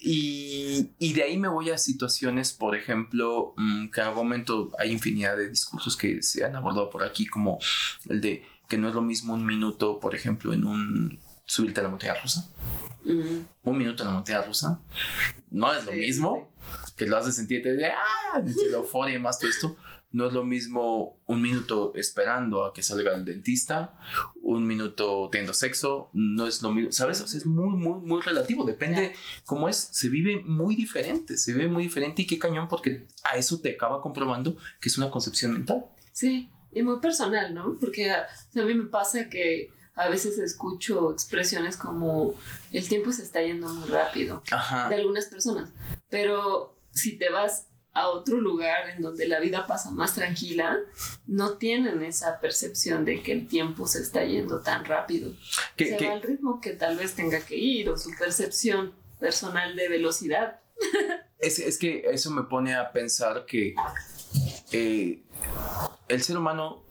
Y, 0.00 0.90
y 0.98 1.14
de 1.14 1.22
ahí 1.22 1.38
me 1.38 1.48
voy 1.48 1.70
a 1.70 1.78
situaciones, 1.78 2.52
por 2.52 2.76
ejemplo, 2.76 3.54
mm, 3.56 3.88
que 3.88 4.02
en 4.02 4.06
algún 4.06 4.24
momento 4.24 4.70
hay 4.78 4.92
infinidad 4.92 5.34
de 5.38 5.48
discursos 5.48 5.96
que 5.96 6.22
se 6.22 6.44
han 6.44 6.56
abordado 6.56 6.90
por 6.90 7.02
aquí, 7.02 7.24
como 7.24 7.58
el 8.06 8.20
de 8.20 8.44
que 8.68 8.76
no 8.76 8.88
es 8.88 8.94
lo 8.94 9.00
mismo 9.00 9.32
un 9.32 9.46
minuto, 9.46 9.98
por 9.98 10.14
ejemplo, 10.14 10.52
en 10.52 10.66
un 10.66 11.18
subirte 11.46 11.80
a 11.80 11.84
la 11.84 11.88
montaña 11.88 12.14
rusa. 12.22 12.50
Un 13.04 13.78
minuto 13.78 14.02
en 14.02 14.08
la 14.08 14.14
montaña 14.14 14.42
rusa 14.42 14.80
no 15.50 15.72
es 15.74 15.84
lo 15.84 15.92
Sí, 15.92 15.98
mismo 15.98 16.52
que 16.96 17.06
lo 17.06 17.16
hace 17.16 17.32
sentirte 17.32 17.72
de 17.72 17.86
ah, 17.86 18.40
de 18.40 18.70
la 18.70 18.78
euforia 18.78 19.16
y 19.16 19.18
más 19.18 19.38
todo 19.38 19.50
esto. 19.50 19.76
No 20.12 20.26
es 20.26 20.32
lo 20.32 20.44
mismo 20.44 21.20
un 21.26 21.40
minuto 21.40 21.92
esperando 21.94 22.64
a 22.64 22.72
que 22.72 22.82
salga 22.82 23.14
el 23.14 23.24
dentista, 23.24 23.96
un 24.42 24.66
minuto 24.66 25.28
teniendo 25.30 25.54
sexo, 25.54 26.10
no 26.12 26.48
es 26.48 26.62
lo 26.62 26.72
mismo, 26.72 26.90
¿sabes? 26.90 27.20
O 27.20 27.28
sea, 27.28 27.38
es 27.38 27.46
muy, 27.46 27.76
muy, 27.76 28.00
muy 28.00 28.20
relativo, 28.20 28.64
depende 28.64 29.12
cómo 29.44 29.68
es, 29.68 29.76
se 29.76 30.08
vive 30.08 30.42
muy 30.44 30.74
diferente, 30.74 31.36
se 31.38 31.52
vive 31.52 31.68
muy 31.68 31.84
diferente 31.84 32.22
y 32.22 32.26
qué 32.26 32.40
cañón 32.40 32.66
porque 32.66 33.06
a 33.22 33.36
eso 33.36 33.60
te 33.60 33.70
acaba 33.70 34.02
comprobando 34.02 34.56
que 34.80 34.88
es 34.88 34.98
una 34.98 35.10
concepción 35.12 35.52
mental. 35.52 35.86
Sí, 36.10 36.50
y 36.72 36.82
muy 36.82 36.98
personal, 36.98 37.54
¿no? 37.54 37.78
Porque 37.80 38.10
a, 38.10 38.24
a 38.24 38.62
mí 38.64 38.74
me 38.74 38.86
pasa 38.86 39.28
que 39.28 39.70
a 40.00 40.08
veces 40.08 40.38
escucho 40.38 41.12
expresiones 41.12 41.76
como 41.76 42.34
el 42.72 42.88
tiempo 42.88 43.12
se 43.12 43.22
está 43.22 43.42
yendo 43.42 43.68
muy 43.68 43.88
rápido 43.88 44.42
Ajá. 44.50 44.88
de 44.88 44.96
algunas 44.96 45.26
personas, 45.26 45.70
pero 46.08 46.76
si 46.92 47.16
te 47.18 47.30
vas 47.30 47.66
a 47.92 48.08
otro 48.08 48.40
lugar 48.40 48.88
en 48.90 49.02
donde 49.02 49.26
la 49.26 49.40
vida 49.40 49.66
pasa 49.66 49.90
más 49.90 50.14
tranquila, 50.14 50.78
no 51.26 51.54
tienen 51.58 52.02
esa 52.02 52.38
percepción 52.40 53.04
de 53.04 53.20
que 53.22 53.32
el 53.32 53.48
tiempo 53.48 53.86
se 53.88 54.00
está 54.00 54.24
yendo 54.24 54.60
tan 54.60 54.84
rápido. 54.84 55.32
Que- 55.76 55.90
se 55.90 55.96
que- 55.96 56.06
va 56.06 56.12
al 56.14 56.22
ritmo 56.22 56.60
que 56.60 56.70
tal 56.74 56.96
vez 56.96 57.14
tenga 57.14 57.40
que 57.40 57.56
ir 57.56 57.88
o 57.90 57.96
su 57.98 58.10
percepción 58.16 58.94
personal 59.18 59.74
de 59.74 59.88
velocidad. 59.88 60.60
Es, 61.40 61.58
es 61.58 61.78
que 61.78 62.04
eso 62.12 62.30
me 62.30 62.44
pone 62.44 62.74
a 62.76 62.92
pensar 62.92 63.44
que 63.44 63.74
eh, 64.72 65.22
el 66.08 66.22
ser 66.22 66.38
humano, 66.38 66.84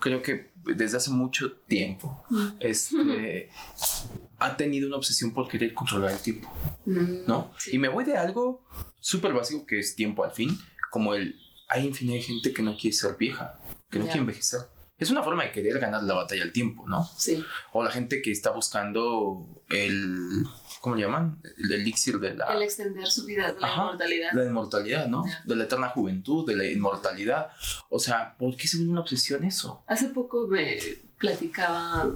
creo 0.00 0.22
que 0.22 0.50
desde 0.74 0.96
hace 0.96 1.10
mucho 1.10 1.52
tiempo, 1.52 2.24
este, 2.60 3.50
ha 4.38 4.56
tenido 4.56 4.88
una 4.88 4.96
obsesión 4.96 5.32
por 5.32 5.48
querer 5.48 5.72
controlar 5.74 6.12
el 6.12 6.18
tiempo, 6.18 6.52
Mm, 6.86 7.26
¿no? 7.26 7.52
Y 7.72 7.78
me 7.78 7.88
voy 7.88 8.04
de 8.04 8.16
algo 8.16 8.64
súper 9.00 9.32
básico 9.32 9.66
que 9.66 9.80
es 9.80 9.96
tiempo 9.96 10.24
al 10.24 10.30
fin, 10.30 10.56
como 10.90 11.14
el, 11.14 11.34
hay 11.68 11.86
infinidad 11.86 12.18
de 12.18 12.22
gente 12.22 12.52
que 12.52 12.62
no 12.62 12.76
quiere 12.76 12.96
ser 12.96 13.16
vieja, 13.16 13.58
que 13.90 13.98
no 13.98 14.04
quiere 14.04 14.20
envejecer, 14.20 14.60
Es 14.98 15.10
una 15.10 15.22
forma 15.22 15.44
de 15.44 15.52
querer 15.52 15.78
ganar 15.78 16.02
la 16.04 16.14
batalla 16.14 16.42
al 16.44 16.52
tiempo, 16.52 16.88
¿no? 16.88 17.04
Sí. 17.18 17.44
O 17.72 17.82
la 17.82 17.90
gente 17.90 18.22
que 18.22 18.30
está 18.30 18.52
buscando 18.52 19.46
el, 19.68 20.44
¿cómo 20.80 20.96
le 20.96 21.02
llaman? 21.02 21.40
El 21.58 21.72
elixir 21.72 22.18
de 22.18 22.34
la... 22.34 22.46
El 22.46 22.62
extender 22.62 23.06
su 23.06 23.24
vida, 23.24 23.52
de 23.52 23.60
la 23.60 23.66
Ajá, 23.66 23.82
inmortalidad. 23.82 24.32
La 24.32 24.44
inmortalidad, 24.44 25.06
¿no? 25.08 25.24
De 25.44 25.56
la 25.56 25.64
eterna 25.64 25.88
juventud, 25.88 26.46
de 26.46 26.56
la 26.56 26.64
inmortalidad. 26.66 27.48
O 27.88 27.98
sea, 27.98 28.36
¿por 28.38 28.56
qué 28.56 28.68
se 28.68 28.76
vuelve 28.78 28.92
una 28.92 29.00
obsesión 29.00 29.44
eso? 29.44 29.82
Hace 29.86 30.08
poco 30.08 30.46
me 30.46 30.78
platicaba 31.18 32.10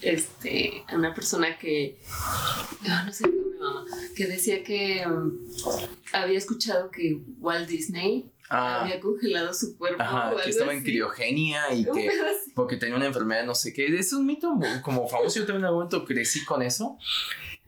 este, 0.00 0.84
una 0.92 1.14
persona 1.14 1.58
que, 1.58 1.98
ah, 2.88 3.04
no 3.06 3.12
sé, 3.12 3.24
fue 3.24 3.32
mi 3.32 3.58
mamá, 3.58 3.84
que 4.16 4.26
decía 4.26 4.64
que 4.64 5.04
um, 5.06 5.32
había 6.12 6.38
escuchado 6.38 6.90
que 6.90 7.20
Walt 7.38 7.68
Disney 7.68 8.30
Ah, 8.52 8.82
había 8.82 8.98
congelado 8.98 9.54
su 9.54 9.78
cuerpo. 9.78 10.02
ajá, 10.02 10.34
que 10.42 10.50
estaba 10.50 10.74
en 10.74 10.82
criogenia 10.82 11.72
y 11.72 11.84
que... 11.94 12.10
Porque 12.52 12.76
tenía 12.76 12.96
una 12.96 13.06
enfermedad, 13.06 13.44
no 13.44 13.54
sé 13.54 13.72
qué. 13.72 13.86
Es 13.96 14.12
un 14.12 14.26
mito 14.26 14.58
como 14.82 15.06
famoso. 15.08 15.38
Yo 15.38 15.46
también 15.46 15.60
en 15.60 15.64
algún 15.66 15.84
momento 15.84 16.04
crecí 16.04 16.44
con 16.44 16.60
eso. 16.60 16.98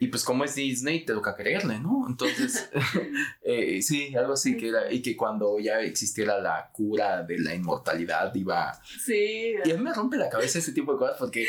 Y 0.03 0.09
pues 0.09 0.25
como 0.25 0.43
es 0.43 0.57
Disney, 0.57 1.05
te 1.05 1.13
toca 1.13 1.37
creerle, 1.37 1.79
¿no? 1.79 2.07
Entonces, 2.09 2.69
eh, 3.45 3.81
sí, 3.83 4.13
algo 4.17 4.33
así 4.33 4.57
que 4.57 4.71
era. 4.71 4.93
Y 4.93 5.01
que 5.01 5.17
cuando 5.17 5.61
ya 5.61 5.79
existiera 5.79 6.41
la 6.41 6.73
cura 6.73 7.23
de 7.23 7.39
la 7.39 7.55
inmortalidad 7.55 8.35
iba... 8.35 8.83
Sí. 9.05 9.55
Y 9.65 9.71
a 9.71 9.77
mí 9.77 9.81
me 9.81 9.95
rompe 9.95 10.17
la 10.17 10.29
cabeza 10.29 10.59
ese 10.59 10.73
tipo 10.73 10.95
de 10.95 10.99
cosas 10.99 11.19
porque 11.21 11.47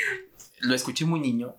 lo 0.59 0.75
escuché 0.75 1.03
muy 1.03 1.19
niño. 1.19 1.55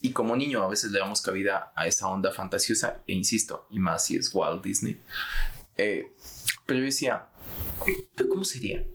Y 0.00 0.12
como 0.12 0.34
niño 0.36 0.62
a 0.62 0.68
veces 0.68 0.90
le 0.90 1.00
damos 1.00 1.20
cabida 1.20 1.70
a 1.76 1.86
esa 1.86 2.08
onda 2.08 2.32
fantasiosa. 2.32 3.02
E 3.06 3.12
insisto, 3.12 3.66
y 3.68 3.78
más 3.78 4.06
si 4.06 4.16
es 4.16 4.34
Walt 4.34 4.64
Disney. 4.64 4.98
Eh, 5.76 6.14
pero 6.64 6.78
yo 6.78 6.86
decía, 6.86 7.26
¿pero 8.14 8.30
¿cómo 8.30 8.44
sería? 8.44 8.86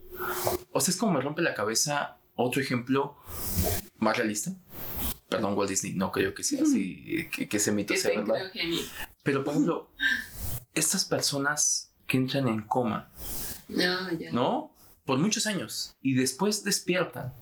O 0.72 0.80
sea, 0.80 0.90
es 0.90 0.98
como 0.98 1.12
me 1.12 1.20
rompe 1.20 1.40
la 1.40 1.54
cabeza 1.54 2.18
otro 2.34 2.60
ejemplo 2.60 3.16
más 3.98 4.16
realista. 4.16 4.50
Perdón, 5.36 5.54
Walt 5.56 5.70
Disney, 5.70 5.94
no 5.94 6.12
creo 6.12 6.34
que 6.34 6.42
sea 6.42 6.62
así, 6.62 7.28
que, 7.30 7.48
que 7.48 7.56
ese 7.56 7.72
mito 7.72 7.94
sea 7.96 8.20
verdad. 8.20 8.50
Pero, 9.22 9.44
por 9.44 9.54
ejemplo, 9.54 9.90
estas 10.74 11.04
personas 11.04 11.92
que 12.06 12.16
entran 12.16 12.48
en 12.48 12.62
coma, 12.62 13.10
No, 13.68 14.12
ya. 14.12 14.30
¿no? 14.32 14.74
Por 15.04 15.18
muchos 15.18 15.46
años 15.46 15.96
y 16.02 16.14
después 16.14 16.64
despiertan. 16.64 17.32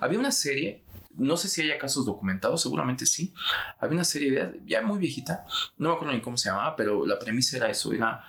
Había 0.00 0.18
una 0.18 0.32
serie, 0.32 0.82
no 1.14 1.36
sé 1.36 1.48
si 1.48 1.62
haya 1.62 1.78
casos 1.78 2.04
documentados, 2.04 2.62
seguramente 2.62 3.06
sí. 3.06 3.32
Había 3.78 3.94
una 3.94 4.04
serie 4.04 4.60
ya 4.66 4.82
muy 4.82 4.98
viejita, 4.98 5.46
no 5.76 5.90
me 5.90 5.94
acuerdo 5.94 6.14
ni 6.14 6.20
cómo 6.20 6.36
se 6.36 6.48
llamaba, 6.48 6.74
pero 6.74 7.06
la 7.06 7.18
premisa 7.18 7.56
era 7.58 7.70
eso, 7.70 7.92
era 7.92 8.24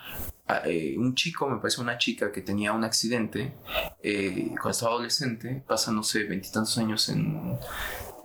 ah, 0.46 0.62
eh, 0.64 0.94
un 0.96 1.14
chico, 1.14 1.48
me 1.48 1.58
parece 1.58 1.80
una 1.80 1.98
chica 1.98 2.30
que 2.30 2.42
tenía 2.42 2.72
un 2.72 2.84
accidente 2.84 3.54
eh, 4.02 4.48
cuando 4.50 4.70
estaba 4.70 4.92
adolescente, 4.92 5.64
pasa, 5.66 5.90
no 5.90 6.02
sé, 6.02 6.24
veintitantos 6.24 6.76
años 6.78 7.08
en, 7.08 7.58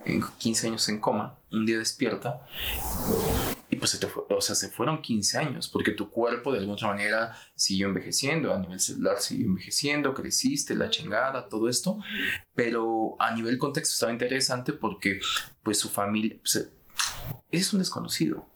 en 0.04 0.22
15 0.38 0.68
años 0.68 0.88
en 0.88 1.00
coma, 1.00 1.38
un 1.52 1.66
día 1.66 1.78
despierta 1.78 2.46
y 3.68 3.76
pues 3.76 3.90
se 3.92 3.98
te 3.98 4.06
fue- 4.06 4.24
o 4.30 4.40
sea, 4.40 4.54
se 4.54 4.68
fueron 4.68 5.00
15 5.02 5.38
años, 5.38 5.68
porque 5.68 5.92
tu 5.92 6.10
cuerpo 6.10 6.52
de 6.52 6.58
alguna 6.58 6.74
otra 6.74 6.88
manera 6.88 7.36
siguió 7.54 7.86
envejeciendo, 7.88 8.52
a 8.54 8.58
nivel 8.58 8.80
celular 8.80 9.20
siguió 9.20 9.46
envejeciendo, 9.46 10.14
creciste, 10.14 10.74
la 10.74 10.90
chingada, 10.90 11.48
todo 11.48 11.68
esto, 11.68 11.98
pero 12.54 13.16
a 13.18 13.34
nivel 13.34 13.58
contexto 13.58 13.92
estaba 13.94 14.12
interesante 14.12 14.72
porque 14.72 15.20
pues 15.62 15.78
su 15.78 15.88
familia, 15.88 16.36
pues, 16.40 16.68
es 17.50 17.72
un 17.72 17.78
desconocido. 17.80 18.46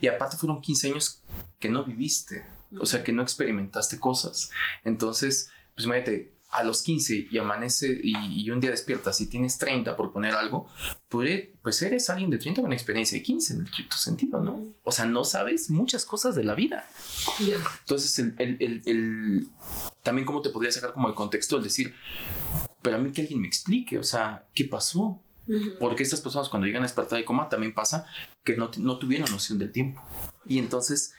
Y 0.00 0.06
aparte 0.08 0.36
fueron 0.36 0.60
15 0.60 0.88
años 0.90 1.22
que 1.58 1.68
no 1.68 1.84
viviste, 1.84 2.44
o 2.80 2.86
sea, 2.86 3.02
que 3.04 3.12
no 3.12 3.22
experimentaste 3.22 3.98
cosas. 4.00 4.50
Entonces, 4.84 5.50
pues 5.74 5.86
imagínate, 5.86 6.33
a 6.54 6.62
los 6.64 6.82
15 6.82 7.28
y 7.30 7.38
amanece 7.38 8.00
y, 8.02 8.14
y 8.42 8.50
un 8.50 8.60
día 8.60 8.70
despiertas 8.70 9.20
y 9.20 9.26
tienes 9.28 9.58
30 9.58 9.96
por 9.96 10.12
poner 10.12 10.34
algo, 10.34 10.68
pues, 11.08 11.48
pues 11.62 11.82
eres 11.82 12.08
alguien 12.10 12.30
de 12.30 12.38
30 12.38 12.62
con 12.62 12.72
experiencia 12.72 13.18
de 13.18 13.22
15 13.22 13.52
en 13.54 13.60
el 13.60 13.66
estricto 13.66 13.96
sentido, 13.96 14.40
¿no? 14.42 14.66
O 14.84 14.92
sea, 14.92 15.04
no 15.06 15.24
sabes 15.24 15.70
muchas 15.70 16.04
cosas 16.04 16.34
de 16.34 16.44
la 16.44 16.54
vida. 16.54 16.88
Entonces, 17.80 18.18
el, 18.18 18.34
el- 18.38 18.56
el- 18.60 18.82
el- 18.86 19.48
también 20.02 20.26
cómo 20.26 20.42
te 20.42 20.50
podría 20.50 20.70
sacar 20.72 20.92
como 20.92 21.08
el 21.08 21.14
contexto, 21.14 21.56
el 21.56 21.64
decir, 21.64 21.94
pero 22.82 22.96
a 22.96 22.98
mí 22.98 23.10
que 23.12 23.22
alguien 23.22 23.40
me 23.40 23.46
explique, 23.48 23.98
o 23.98 24.04
sea, 24.04 24.46
¿qué 24.54 24.64
pasó? 24.64 25.20
Porque 25.78 26.02
estas 26.02 26.20
personas 26.22 26.48
cuando 26.48 26.66
llegan 26.66 26.82
a 26.82 26.86
despertar 26.86 27.18
de 27.18 27.24
coma 27.26 27.48
también 27.50 27.74
pasa 27.74 28.06
que 28.44 28.56
no, 28.56 28.70
no 28.78 28.98
tuvieron 28.98 29.30
noción 29.30 29.58
del 29.58 29.72
tiempo. 29.72 30.02
Y 30.46 30.58
entonces 30.58 31.12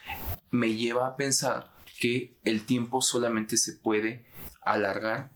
me 0.50 0.74
lleva 0.76 1.08
a 1.08 1.16
pensar 1.16 1.72
que 2.00 2.36
el 2.44 2.66
tiempo 2.66 3.02
solamente 3.02 3.56
se 3.58 3.74
puede 3.74 4.26
alargar 4.66 5.30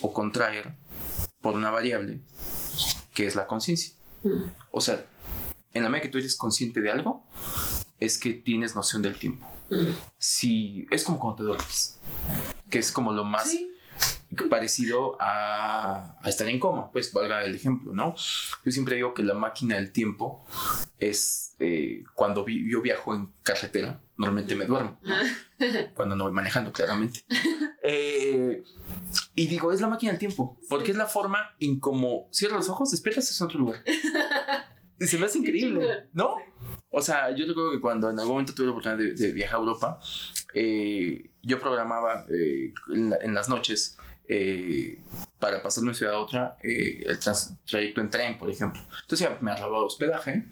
o 0.00 0.12
contraer 0.12 0.74
por 1.40 1.54
una 1.54 1.70
variable 1.70 2.20
que 3.14 3.26
es 3.26 3.34
la 3.34 3.46
conciencia. 3.46 3.94
Ujú. 4.22 4.50
O 4.70 4.80
sea, 4.80 5.04
en 5.72 5.82
la 5.82 5.88
medida 5.88 6.02
que 6.04 6.08
tú 6.10 6.18
eres 6.18 6.36
consciente 6.36 6.80
de 6.80 6.90
algo, 6.90 7.26
es 8.00 8.18
que 8.18 8.32
tienes 8.34 8.74
noción 8.74 9.02
del 9.02 9.16
tiempo. 9.18 9.46
Ujú. 9.70 9.92
Si 10.18 10.86
es 10.90 11.02
como 11.04 11.18
cuando 11.18 11.36
te 11.36 11.42
duermes, 11.44 11.98
que 12.70 12.78
es 12.78 12.92
como 12.92 13.12
lo 13.12 13.24
más 13.24 13.48
Sí. 13.50 13.70
parecido 14.50 15.16
a, 15.20 16.16
a 16.20 16.28
estar 16.28 16.46
en 16.48 16.58
coma, 16.60 16.90
pues 16.92 17.12
valga 17.12 17.42
el 17.44 17.54
ejemplo, 17.54 17.92
¿no? 17.94 18.14
Yo 18.64 18.70
siempre 18.72 18.96
digo 18.96 19.14
que 19.14 19.22
la 19.22 19.34
máquina 19.34 19.76
del 19.76 19.92
tiempo 19.92 20.44
es 20.98 21.54
eh, 21.58 22.04
cuando 22.14 22.44
vi- 22.44 22.70
yo 22.70 22.82
viajo 22.82 23.14
en 23.14 23.32
carretera, 23.42 24.00
normalmente 24.18 24.54
me 24.54 24.66
duermo, 24.66 24.98
¿no? 25.02 25.14
cuando 25.94 26.16
no 26.16 26.24
voy 26.24 26.32
manejando, 26.34 26.72
claramente. 26.72 27.24
Eh, 27.88 28.62
y 29.34 29.46
digo, 29.46 29.70
es 29.72 29.80
la 29.80 29.86
máquina 29.88 30.12
del 30.12 30.18
tiempo, 30.18 30.58
porque 30.68 30.90
es 30.90 30.96
la 30.96 31.06
forma 31.06 31.54
en 31.60 31.78
como 31.78 32.28
cierras 32.32 32.58
los 32.58 32.68
ojos, 32.68 32.90
despiertas 32.90 33.40
en 33.40 33.44
otro 33.46 33.58
lugar. 33.60 33.82
Y 34.98 35.06
se 35.06 35.18
me 35.18 35.26
hace 35.26 35.36
increíble. 35.38 36.08
¿no? 36.14 36.36
O 36.88 37.02
sea, 37.02 37.30
yo 37.36 37.44
recuerdo 37.46 37.70
que 37.72 37.80
cuando 37.82 38.08
en 38.08 38.18
algún 38.18 38.32
momento 38.36 38.54
tuve 38.54 38.64
la 38.64 38.72
oportunidad 38.72 38.98
de, 38.98 39.12
de 39.12 39.30
viajar 39.32 39.56
a 39.56 39.58
Europa, 39.58 40.00
eh, 40.54 41.32
yo 41.42 41.60
programaba 41.60 42.24
eh, 42.30 42.72
en, 42.94 43.10
la- 43.10 43.18
en 43.18 43.34
las 43.34 43.50
noches 43.50 43.98
eh, 44.26 45.02
para 45.38 45.62
pasar 45.62 45.82
de 45.82 45.88
una 45.90 45.94
ciudad 45.94 46.14
a 46.14 46.18
otra 46.18 46.56
el 46.62 47.18
trans- 47.18 47.52
trayecto 47.66 48.00
en 48.00 48.08
tren, 48.08 48.38
por 48.38 48.48
ejemplo. 48.50 48.80
Entonces 49.02 49.28
ya 49.28 49.36
me 49.42 49.50
ahorraba 49.50 49.84
hospedaje 49.84 50.46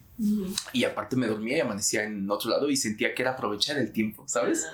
y 0.74 0.84
aparte 0.84 1.16
me 1.16 1.26
dormía 1.26 1.56
y 1.56 1.60
amanecía 1.60 2.04
en 2.04 2.30
otro 2.30 2.50
lado 2.50 2.68
y 2.68 2.76
sentía 2.76 3.14
que 3.14 3.22
era 3.22 3.30
aprovechar 3.32 3.78
el 3.78 3.92
tiempo, 3.92 4.24
¿sabes? 4.28 4.68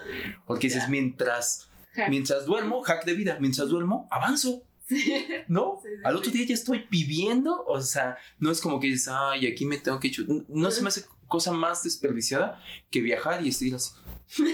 Porque 0.47 0.67
dices, 0.67 0.89
mientras, 0.89 1.70
Hack. 2.01 2.11
mientras 2.11 2.47
duermo, 2.47 2.83
hack 2.83 3.05
de 3.05 3.15
vida, 3.15 3.37
mientras 3.41 3.69
duermo, 3.69 4.09
avanzo. 4.11 4.63
Sí. 4.87 5.27
¿No? 5.47 5.79
Sí, 5.83 5.89
sí, 5.89 6.03
Al 6.05 6.17
otro 6.17 6.33
día 6.33 6.47
ya 6.47 6.55
estoy 6.55 6.87
viviendo, 6.91 7.65
o 7.65 7.81
sea, 7.81 8.17
no 8.39 8.51
es 8.51 8.61
como 8.61 8.81
que 8.81 8.89
dices, 8.89 9.09
ay, 9.09 9.47
aquí 9.47 9.65
me 9.65 9.79
tengo 9.79 10.01
que... 10.01 10.11
chu-". 10.11 10.45
No 10.49 10.71
se 10.71 10.83
me 10.83 10.89
hace 10.89 11.05
cosa 11.29 11.53
más 11.53 11.85
desperdiciada 11.85 12.61
que 12.91 13.01
viajar 13.01 13.45
y 13.45 13.51
estar 13.51 13.75
así. 13.75 13.93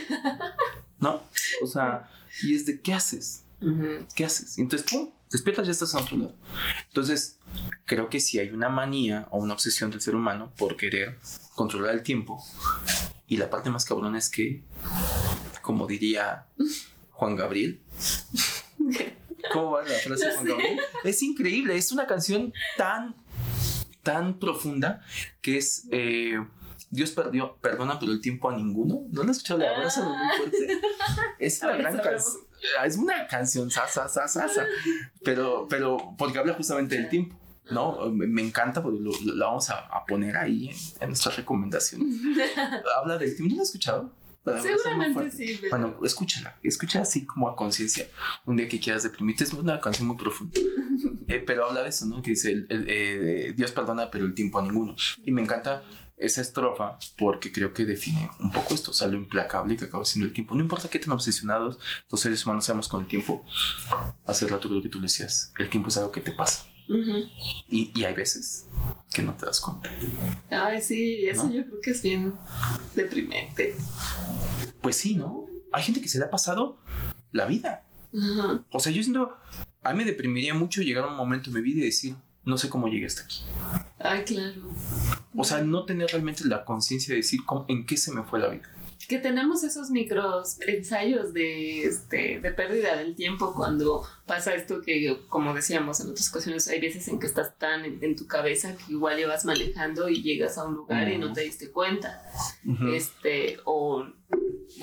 ¿No? 1.00 1.22
O 1.62 1.66
sea, 1.66 2.10
y 2.42 2.54
es 2.54 2.66
de, 2.66 2.80
¿qué 2.80 2.92
haces? 2.92 3.44
¿Qué 4.14 4.24
haces? 4.24 4.58
Entonces, 4.58 4.88
¡pum! 4.90 5.10
Despiertas, 5.30 5.66
ya 5.66 5.72
estás 5.72 5.92
en 5.94 6.00
otro 6.00 6.16
lado. 6.18 6.34
Entonces, 6.88 7.38
creo 7.84 8.08
que 8.08 8.20
si 8.20 8.38
hay 8.38 8.50
una 8.50 8.68
manía 8.68 9.26
o 9.30 9.38
una 9.38 9.54
obsesión 9.54 9.90
del 9.90 10.00
ser 10.00 10.14
humano 10.14 10.52
por 10.56 10.76
querer 10.76 11.18
controlar 11.54 11.94
el 11.94 12.02
tiempo. 12.02 12.44
Y 13.26 13.38
la 13.38 13.50
parte 13.50 13.70
más 13.70 13.84
cabrona 13.84 14.18
es 14.18 14.28
que, 14.30 14.62
como 15.62 15.86
diría 15.86 16.46
Juan 17.16 17.34
Gabriel, 17.36 17.80
¿cómo 19.52 19.72
va 19.72 19.82
la 19.82 19.94
frase 19.94 20.30
Juan 20.32 20.44
Gabriel? 20.46 20.80
Es 21.04 21.22
increíble, 21.22 21.76
es 21.76 21.92
una 21.92 22.06
canción 22.06 22.52
tan, 22.76 23.14
tan 24.02 24.38
profunda 24.38 25.02
que 25.40 25.58
es... 25.58 25.86
eh, 25.90 26.38
Dios 26.88 27.10
perdió, 27.10 27.56
perdona, 27.56 27.98
pero 27.98 28.12
el 28.12 28.20
tiempo 28.20 28.48
a 28.48 28.54
ninguno. 28.56 29.02
¿No 29.10 29.24
lo 29.24 29.30
has 29.30 29.38
escuchado? 29.38 29.58
La 29.58 29.70
verdad, 29.72 29.90
suena 29.90 30.10
muy 30.24 30.36
fuerte. 30.36 30.80
Es 31.40 31.60
una 31.60 31.76
gran 31.76 31.96
sabemos. 31.96 32.22
canción. 32.22 32.46
Es 32.86 32.96
una 32.96 33.26
canción 33.26 33.70
sasa, 33.72 34.08
sasa, 34.08 34.46
sasa. 34.48 34.66
Pero, 35.24 35.66
pero, 35.68 36.14
porque 36.16 36.38
habla 36.38 36.54
justamente 36.54 36.94
del 36.96 37.08
tiempo. 37.08 37.36
¿no? 37.72 38.08
Me, 38.12 38.40
encanta 38.40 38.80
porque 38.84 39.00
lo, 39.00 39.10
lo- 39.24 39.34
la 39.34 39.46
vamos 39.46 39.68
a, 39.70 39.78
a 39.80 40.06
poner 40.06 40.36
ahí 40.36 40.68
en, 40.68 40.76
en 41.00 41.08
nuestras 41.08 41.36
recomendaciones. 41.36 42.06
Habla 42.96 43.18
del 43.18 43.34
tiempo. 43.34 43.50
¿No 43.50 43.56
lo 43.56 43.62
has 43.62 43.68
escuchado? 43.70 44.12
Seguramente 44.62 45.30
sí, 45.30 45.58
pero 45.60 45.70
Bueno, 45.70 45.98
escúchala, 46.04 46.56
escucha 46.62 47.00
así 47.02 47.24
como 47.26 47.48
a 47.48 47.56
conciencia. 47.56 48.06
Un 48.44 48.56
día 48.56 48.68
que 48.68 48.78
quieras 48.80 49.02
deprimirte, 49.02 49.44
es 49.44 49.52
una 49.52 49.80
canción 49.80 50.08
muy 50.08 50.16
profunda. 50.16 50.58
Eh, 51.28 51.42
pero 51.44 51.66
habla 51.68 51.82
de 51.82 51.88
eso, 51.88 52.06
¿no? 52.06 52.22
Que 52.22 52.30
dice, 52.30 52.52
el- 52.52 52.66
el, 52.70 52.84
eh, 52.88 53.52
Dios 53.56 53.72
perdona, 53.72 54.10
pero 54.12 54.24
el 54.24 54.32
tiempo 54.32 54.60
a 54.60 54.62
ninguno. 54.62 54.94
Y 55.24 55.32
me 55.32 55.42
encanta 55.42 55.82
esa 56.16 56.40
estrofa 56.40 56.98
porque 57.18 57.50
creo 57.50 57.74
que 57.74 57.84
define 57.84 58.30
un 58.38 58.52
poco 58.52 58.74
esto, 58.74 58.92
o 58.92 58.94
sea, 58.94 59.08
lo 59.08 59.16
implacable 59.16 59.76
que 59.76 59.86
acaba 59.86 60.04
siendo 60.04 60.28
el 60.28 60.32
tiempo. 60.32 60.54
No 60.54 60.60
importa 60.62 60.88
qué 60.88 61.00
tan 61.00 61.10
obsesionados 61.12 61.80
los 62.08 62.20
seres 62.20 62.46
humanos 62.46 62.64
seamos 62.64 62.86
con 62.88 63.00
el 63.02 63.08
tiempo. 63.08 63.44
Hace 64.24 64.46
rato 64.46 64.68
creo 64.68 64.80
que 64.82 64.88
tú 64.88 64.98
le 65.00 65.06
decías, 65.06 65.52
el 65.58 65.68
tiempo 65.68 65.88
es 65.88 65.96
algo 65.96 66.12
que 66.12 66.20
te 66.20 66.30
pasa. 66.30 66.64
Y, 67.68 67.90
y 67.94 68.04
hay 68.04 68.14
veces 68.14 68.66
que 69.12 69.22
no 69.22 69.34
te 69.34 69.46
das 69.46 69.60
cuenta. 69.60 69.90
Ay, 70.50 70.80
sí, 70.80 71.26
eso 71.26 71.44
¿No? 71.44 71.52
yo 71.54 71.64
creo 71.64 71.80
que 71.80 71.90
es 71.90 72.02
bien 72.02 72.34
deprimente. 72.94 73.74
Pues 74.80 74.96
sí, 74.96 75.14
¿no? 75.16 75.46
Hay 75.72 75.82
gente 75.82 76.00
que 76.00 76.08
se 76.08 76.18
le 76.18 76.24
ha 76.24 76.30
pasado 76.30 76.78
la 77.32 77.46
vida. 77.46 77.84
O 78.70 78.80
sea, 78.80 78.92
yo 78.92 79.02
siento, 79.02 79.36
a 79.82 79.92
mí 79.92 79.98
me 79.98 80.04
deprimiría 80.04 80.54
mucho 80.54 80.80
llegar 80.82 81.04
a 81.04 81.08
un 81.08 81.16
momento 81.16 81.50
en 81.50 81.54
mi 81.56 81.60
vida 81.62 81.80
y 81.80 81.84
decir, 81.86 82.14
no 82.44 82.56
sé 82.56 82.68
cómo 82.68 82.88
llegué 82.88 83.06
hasta 83.06 83.22
aquí. 83.22 83.40
Ay, 83.98 84.22
claro. 84.24 84.62
O 85.36 85.44
sea, 85.44 85.62
no 85.62 85.84
tener 85.84 86.08
realmente 86.10 86.44
la 86.46 86.64
conciencia 86.64 87.12
de 87.12 87.16
decir 87.18 87.40
cómo- 87.44 87.66
en 87.68 87.84
qué 87.84 87.96
se 87.96 88.12
me 88.12 88.22
fue 88.22 88.38
la 88.38 88.48
vida. 88.48 88.70
Que 89.08 89.18
tenemos 89.18 89.62
esos 89.64 89.90
micros 89.90 90.58
ensayos 90.66 91.32
de, 91.32 91.84
este, 91.84 92.40
de 92.40 92.50
pérdida 92.52 92.96
del 92.96 93.14
tiempo 93.14 93.54
cuando 93.54 94.02
pasa 94.26 94.54
esto 94.54 94.80
que, 94.82 95.16
como 95.28 95.54
decíamos 95.54 96.00
en 96.00 96.10
otras 96.10 96.28
ocasiones, 96.30 96.66
hay 96.68 96.80
veces 96.80 97.06
en 97.08 97.18
que 97.20 97.26
estás 97.26 97.56
tan 97.58 97.84
en, 97.84 98.02
en 98.02 98.16
tu 98.16 98.26
cabeza 98.26 98.76
que 98.76 98.92
igual 98.92 99.16
llevas 99.16 99.44
manejando 99.44 100.08
y 100.08 100.22
llegas 100.22 100.58
a 100.58 100.64
un 100.64 100.74
lugar 100.74 101.08
y 101.08 101.18
no 101.18 101.32
te 101.32 101.42
diste 101.42 101.70
cuenta. 101.70 102.22
Este, 102.94 103.58
o, 103.64 104.04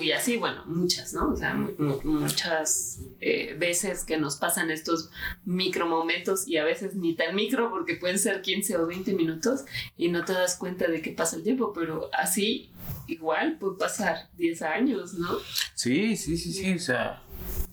y 0.00 0.12
así, 0.12 0.38
bueno, 0.38 0.64
muchas, 0.66 1.12
¿no? 1.12 1.30
O 1.30 1.36
sea, 1.36 1.52
mu- 1.54 1.72
mu- 1.78 2.00
muchas 2.20 3.00
eh, 3.20 3.54
veces 3.58 4.04
que 4.04 4.16
nos 4.16 4.36
pasan 4.36 4.70
estos 4.70 5.10
micro 5.44 5.86
momentos 5.86 6.48
y 6.48 6.56
a 6.56 6.64
veces 6.64 6.94
ni 6.94 7.14
tan 7.14 7.34
micro 7.34 7.70
porque 7.70 7.96
pueden 7.96 8.18
ser 8.18 8.40
15 8.40 8.78
o 8.78 8.86
20 8.86 9.12
minutos 9.12 9.64
y 9.96 10.08
no 10.08 10.24
te 10.24 10.32
das 10.32 10.56
cuenta 10.56 10.88
de 10.88 11.02
que 11.02 11.10
pasa 11.12 11.36
el 11.36 11.42
tiempo, 11.42 11.72
pero 11.74 12.08
así 12.14 12.70
igual 13.06 13.58
puede 13.58 13.76
pasar 13.78 14.28
10 14.36 14.62
años, 14.62 15.14
¿no? 15.14 15.38
Sí, 15.74 16.16
sí, 16.16 16.36
sí, 16.36 16.52
sí. 16.52 16.74
O 16.74 16.78
sea, 16.78 17.22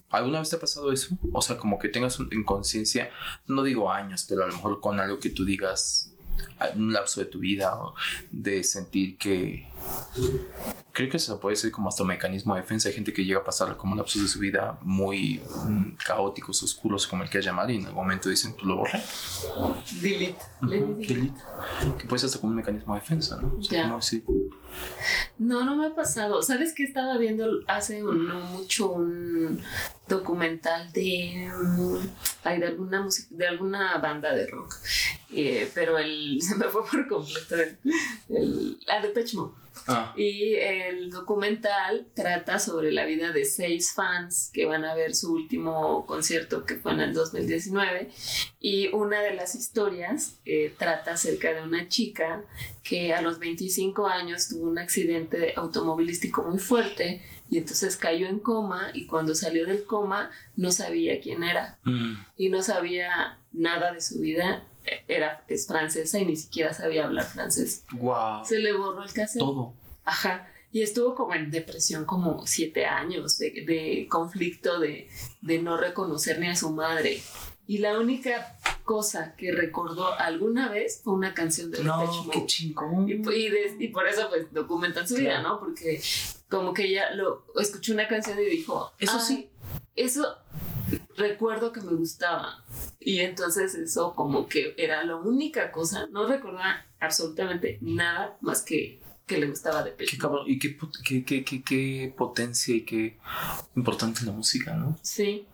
¿alguna 0.10 0.40
vez 0.40 0.50
te 0.50 0.56
ha 0.56 0.60
pasado 0.60 0.92
eso? 0.92 1.16
O 1.34 1.42
sea, 1.42 1.58
como 1.58 1.80
que 1.80 1.90
tengas 1.90 2.20
un- 2.20 2.30
en 2.32 2.44
conciencia, 2.44 3.10
no 3.48 3.64
digo 3.64 3.92
años, 3.92 4.26
pero 4.28 4.44
a 4.44 4.48
lo 4.48 4.54
mejor 4.54 4.80
con 4.82 5.00
algo 5.00 5.20
que 5.20 5.30
tú 5.30 5.46
digas, 5.46 6.14
un 6.76 6.94
lapso 6.94 7.20
de 7.22 7.26
tu 7.28 7.40
vida, 7.40 7.76
o 7.76 7.94
de 8.32 8.64
sentir 8.64 9.18
que. 9.18 9.68
Creo 10.94 11.10
que 11.10 11.16
eso 11.18 11.40
puede 11.40 11.56
ser 11.56 11.72
como 11.72 11.88
hasta 11.88 12.04
un 12.04 12.10
mecanismo 12.10 12.54
de 12.54 12.62
defensa. 12.62 12.90
Hay 12.90 12.96
gente 12.96 13.14
que 13.14 13.24
llega 13.24 13.40
a 13.40 13.44
pasar 13.46 13.78
como 13.78 13.96
lapsos 13.96 14.22
de 14.24 14.28
su 14.28 14.40
vida 14.40 14.78
muy 14.82 15.42
mm, 15.66 15.92
caóticos, 16.06 16.62
oscuros, 16.64 17.08
como 17.08 17.24
el 17.24 17.30
que 17.30 17.42
llamar, 17.42 17.72
y 17.72 17.78
en 17.78 17.86
algún 17.86 18.04
momento 18.04 18.28
dicen, 18.30 18.56
tú 18.58 18.66
lo 18.66 18.76
borré. 18.78 19.02
Delete. 20.02 20.36
Le 20.68 20.84
Ujú, 20.84 20.94
di- 20.96 21.06
delete. 21.08 21.42
Que 21.98 22.06
puede 22.08 22.20
ser 22.20 22.28
hasta 22.28 22.40
como 22.42 22.52
un 22.52 22.58
mecanismo 22.58 22.94
de 22.94 23.00
defensa, 23.00 23.40
¿no? 23.42 23.56
O 23.58 23.64
sea, 23.64 23.78
Ya. 23.78 23.84
como 23.84 23.96
decir, 23.98 24.24
No, 25.40 25.64
no 25.66 25.76
me 25.78 25.88
ha 25.88 25.96
pasado. 25.96 26.42
¿Sabes 26.44 26.74
que 26.76 26.84
estaba 26.84 27.18
viendo 27.18 27.46
hace 27.68 28.02
no 28.02 28.40
mucho 28.52 28.92
un 28.92 29.62
documental 30.10 30.92
de, 30.92 31.50
ay, 32.44 32.60
de 32.60 32.68
alguna 32.68 33.02
música, 33.02 33.28
de 33.32 33.48
alguna 33.48 33.98
banda 33.98 34.34
de 34.36 34.48
rock? 34.48 34.76
Eh, 35.34 35.72
pero 35.74 35.98
el, 35.98 36.40
se 36.52 36.58
me 36.58 36.66
fue 36.66 36.82
por 36.86 37.08
completo 37.08 37.56
el, 37.56 37.78
el, 38.30 38.78
Mode. 39.34 39.54
ah, 39.88 40.14
Y 40.18 40.56
el 40.56 41.10
documental 41.10 42.08
trata 42.14 42.60
sobre 42.60 42.92
la 42.92 43.06
vida 43.06 43.32
de 43.32 43.46
seis 43.46 43.94
fans 43.94 44.52
que 44.54 44.66
van 44.66 44.84
a 44.84 44.94
ver 44.96 45.16
su 45.16 45.34
último 45.34 46.06
concierto 46.06 46.66
que 46.66 46.76
fue 46.76 46.92
en 46.94 47.00
el 47.00 47.14
2019. 47.14 48.10
Y 48.60 48.90
una 48.90 49.22
de 49.22 49.34
las 49.34 49.56
historias 49.56 50.36
eh, 50.46 50.74
trata 50.78 51.14
acerca 51.14 51.54
de 51.54 51.64
una 51.64 51.88
chica 51.88 52.44
que 52.84 53.14
a 53.14 53.22
los 53.22 53.40
25 53.40 54.08
años 54.08 54.50
tuvo 54.50 54.70
un 54.70 54.80
accidente 54.80 55.54
automovilístico 55.56 56.44
muy 56.44 56.60
fuerte 56.60 57.22
y 57.50 57.58
entonces 57.58 57.98
cayó 57.98 58.28
en 58.28 58.40
coma 58.40 58.92
y 58.94 59.06
cuando 59.08 59.36
salió 59.36 59.66
del 59.66 59.84
coma 59.84 60.32
no 60.56 60.72
sabía 60.72 61.20
quién 61.20 61.44
era 61.44 61.78
mm, 61.84 62.14
y 62.38 62.50
no 62.50 62.62
sabía 62.64 63.40
nada 63.52 63.94
de 63.94 64.02
su 64.02 64.20
vida. 64.20 64.64
Era, 65.08 65.44
es 65.48 65.68
francesa 65.68 66.20
y 66.20 66.26
ni 66.26 66.36
siquiera 66.36 66.74
sabía 66.74 67.06
hablar 67.06 67.26
francés. 67.26 67.84
guau, 67.94 68.44
Se 68.46 68.60
le 68.60 68.74
borró 68.74 69.04
el 69.04 69.12
cassette. 69.14 69.40
todo. 69.40 69.74
Ajá. 70.06 70.48
Y 70.74 70.82
estuvo 70.84 71.16
como 71.16 71.36
en 71.36 71.52
depresión 71.52 72.06
como 72.06 72.48
siete 72.48 72.86
años 72.86 73.38
de, 73.38 73.52
de 73.66 74.08
conflicto 74.10 74.80
de, 74.80 75.10
de 75.42 75.62
no 75.62 75.76
reconocer 75.78 76.40
ni 76.40 76.48
a 76.48 76.56
su 76.56 76.72
madre. 76.72 77.22
Y 77.68 77.78
la 77.80 78.00
única 78.00 78.58
cosa 78.86 79.36
que 79.36 79.52
recordó 79.52 80.14
alguna 80.14 80.70
vez 80.70 81.02
fue 81.04 81.14
una 81.14 81.34
canción 81.34 81.72
de 81.72 81.78
Depeche 81.80 81.88
No, 81.90 82.06
Mode. 82.24 82.30
qué 82.32 82.46
chingón. 82.46 83.08
Y, 83.10 83.14
y 83.14 83.50
de- 83.50 83.76
y 83.80 83.88
por 83.90 84.08
eso 84.08 84.28
pues 84.30 84.52
documentan 84.52 85.08
su 85.08 85.16
vida, 85.16 85.40
Claro. 85.42 85.50
¿no? 85.50 85.60
Porque 85.60 86.02
como 86.50 86.74
que 86.74 86.86
ella 86.86 87.14
lo 87.16 87.46
escuchó 87.60 87.94
una 87.94 88.08
canción 88.08 88.40
y 88.40 88.46
dijo, 88.46 88.92
Eso 88.98 89.14
"Ay, 89.18 89.26
sí. 89.26 89.50
eso 89.96 90.38
recuerdo 91.18 91.72
que 91.72 91.82
me 91.82 91.94
gustaba. 91.94 92.64
Y 93.00 93.20
entonces 93.20 93.76
eso 93.76 94.14
como 94.16 94.48
que 94.48 94.74
era 94.78 95.04
la 95.04 95.16
única 95.16 95.72
cosa, 95.72 96.08
no 96.12 96.28
recordaba 96.28 96.86
absolutamente 97.00 97.78
nada 97.82 98.38
más 98.42 98.62
que 98.62 99.02
que 99.32 99.38
le 99.38 99.48
gustaba 99.48 99.84
de 99.84 99.96
Qué 99.96 100.18
cabrón, 100.18 100.44
y 100.46 100.60
qué, 100.60 100.78
qué, 101.06 101.24
qué, 101.24 101.64
qué, 101.64 102.14
potencia 102.18 102.76
y 102.76 102.82
qué 102.82 103.18
importante 103.78 104.26
la 104.26 104.34
música, 104.34 104.76
¿no? 104.76 105.00
Sí, 105.02 105.46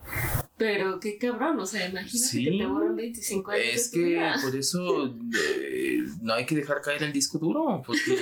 pero 0.58 1.00
qué 1.00 1.20
cabrón, 1.20 1.60
o 1.60 1.66
sea, 1.66 1.88
imagínate 1.88 2.18
Sí. 2.18 2.44
que 2.46 2.58
te 2.58 2.66
borran 2.66 2.96
25 2.96 3.52
años. 3.52 3.66
Es 3.72 3.90
que 3.90 4.00
vida. 4.00 4.36
por 4.42 4.56
eso 4.56 5.06
eh, 5.06 6.04
no 6.22 6.34
hay 6.34 6.46
que 6.48 6.56
dejar 6.56 6.82
caer 6.82 7.04
el 7.04 7.14
disco 7.14 7.38
duro, 7.38 7.84
porque 7.86 8.18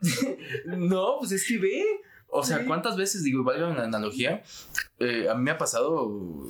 no, 0.66 1.18
pues 1.18 1.32
es 1.32 1.46
que 1.46 1.58
ve. 1.58 1.84
O 2.36 2.42
sea. 2.44 2.64
¿cuántas 2.66 2.96
veces, 2.96 3.22
digo, 3.22 3.44
valga 3.44 3.68
la 3.74 3.84
analogía? 3.84 4.42
eh, 4.98 5.28
a 5.28 5.34
mí 5.34 5.42
me 5.42 5.50
ha 5.50 5.58
pasado 5.58 6.46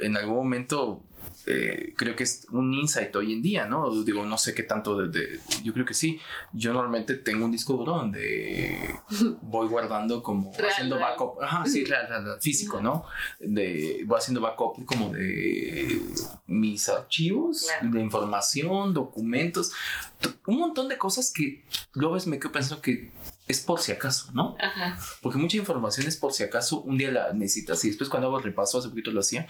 en 0.00 0.16
algún 0.16 0.36
momento, 0.36 1.02
eh, 1.46 1.92
creo 1.96 2.14
que 2.16 2.22
es 2.22 2.46
un 2.52 2.72
insight 2.74 3.14
hoy 3.16 3.32
en 3.32 3.42
día, 3.42 3.66
¿no? 3.66 4.02
Digo, 4.04 4.24
no 4.24 4.38
sé 4.38 4.54
qué 4.54 4.62
tanto 4.62 4.96
de, 4.96 5.08
de- 5.08 5.40
yo 5.64 5.72
creo 5.72 5.84
que 5.84 5.94
sí. 5.94 6.18
Yo 6.52 6.72
normalmente 6.72 7.14
tengo 7.14 7.44
un 7.44 7.50
disco 7.52 7.74
duro 7.74 7.96
donde 7.96 8.94
voy 9.42 9.66
guardando 9.68 10.22
como 10.22 10.52
Real, 10.56 10.70
haciendo 10.70 10.96
real. 10.96 11.10
backup, 11.10 11.42
ajá, 11.42 11.66
sí, 11.66 11.84
real, 11.84 12.06
real, 12.08 12.40
físico, 12.40 12.80
¿no? 12.80 13.04
De, 13.40 14.02
voy 14.06 14.18
haciendo 14.18 14.40
backup 14.40 14.84
como 14.84 15.10
de 15.12 16.00
mis 16.46 16.88
archivos, 16.88 17.66
Claro. 17.66 17.90
de 17.96 18.00
información, 18.00 18.94
documentos, 18.94 19.72
un 20.46 20.58
montón 20.58 20.88
de 20.88 20.96
cosas 20.98 21.32
que 21.32 21.64
luego 21.94 22.14
ves 22.14 22.26
me 22.26 22.38
quedo 22.38 22.52
pensando 22.52 22.80
que 22.82 23.10
es 23.50 23.60
por 23.60 23.80
si 23.80 23.92
acaso, 23.92 24.30
¿no? 24.32 24.56
Ajá. 24.60 24.98
Porque 25.22 25.38
mucha 25.38 25.56
información 25.56 26.06
es 26.06 26.16
por 26.16 26.32
si 26.32 26.42
acaso 26.42 26.80
un 26.82 26.96
día 26.98 27.10
la 27.10 27.32
necesitas 27.32 27.84
y 27.84 27.88
después 27.88 28.08
cuando 28.08 28.28
hago 28.28 28.38
el 28.38 28.44
repaso, 28.44 28.78
hace 28.78 28.88
poquito 28.88 29.10
lo 29.10 29.20
hacía 29.20 29.46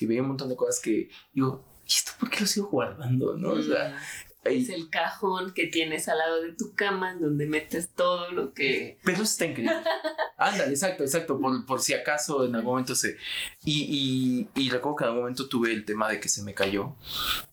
y 0.00 0.06
veía 0.06 0.22
un 0.22 0.28
montón 0.28 0.48
de 0.48 0.56
cosas 0.56 0.80
que 0.80 1.08
digo, 1.32 1.64
¿y 1.86 1.92
esto 1.92 2.12
por 2.18 2.30
qué 2.30 2.40
lo 2.40 2.46
sigo 2.46 2.68
guardando? 2.68 3.36
¿no? 3.36 3.50
O 3.50 3.62
sea, 3.62 3.96
ahí- 4.44 4.62
es 4.62 4.68
el 4.68 4.90
cajón 4.90 5.52
que 5.54 5.66
tienes 5.66 6.08
al 6.08 6.18
lado 6.18 6.42
de 6.42 6.52
tu 6.52 6.74
cama 6.74 7.12
en 7.12 7.20
donde 7.20 7.46
metes 7.46 7.90
todo 7.94 8.30
lo 8.30 8.52
que... 8.54 8.98
Pero 9.04 9.22
está 9.22 9.44
increíble. 9.46 9.74
Ándale, 10.38 10.70
exacto, 10.70 11.02
exacto, 11.02 11.38
por, 11.40 11.64
por 11.66 11.80
si 11.80 11.94
acaso 11.94 12.44
en 12.44 12.54
algún 12.54 12.72
momento 12.72 12.94
se... 12.94 13.16
Y, 13.64 14.48
y, 14.54 14.60
y 14.60 14.70
recuerdo 14.70 14.96
que 14.96 15.04
en 15.04 15.08
algún 15.08 15.22
momento 15.22 15.48
tuve 15.48 15.72
el 15.72 15.84
tema 15.84 16.08
de 16.08 16.20
que 16.20 16.28
se 16.28 16.42
me 16.42 16.54
cayó 16.54 16.94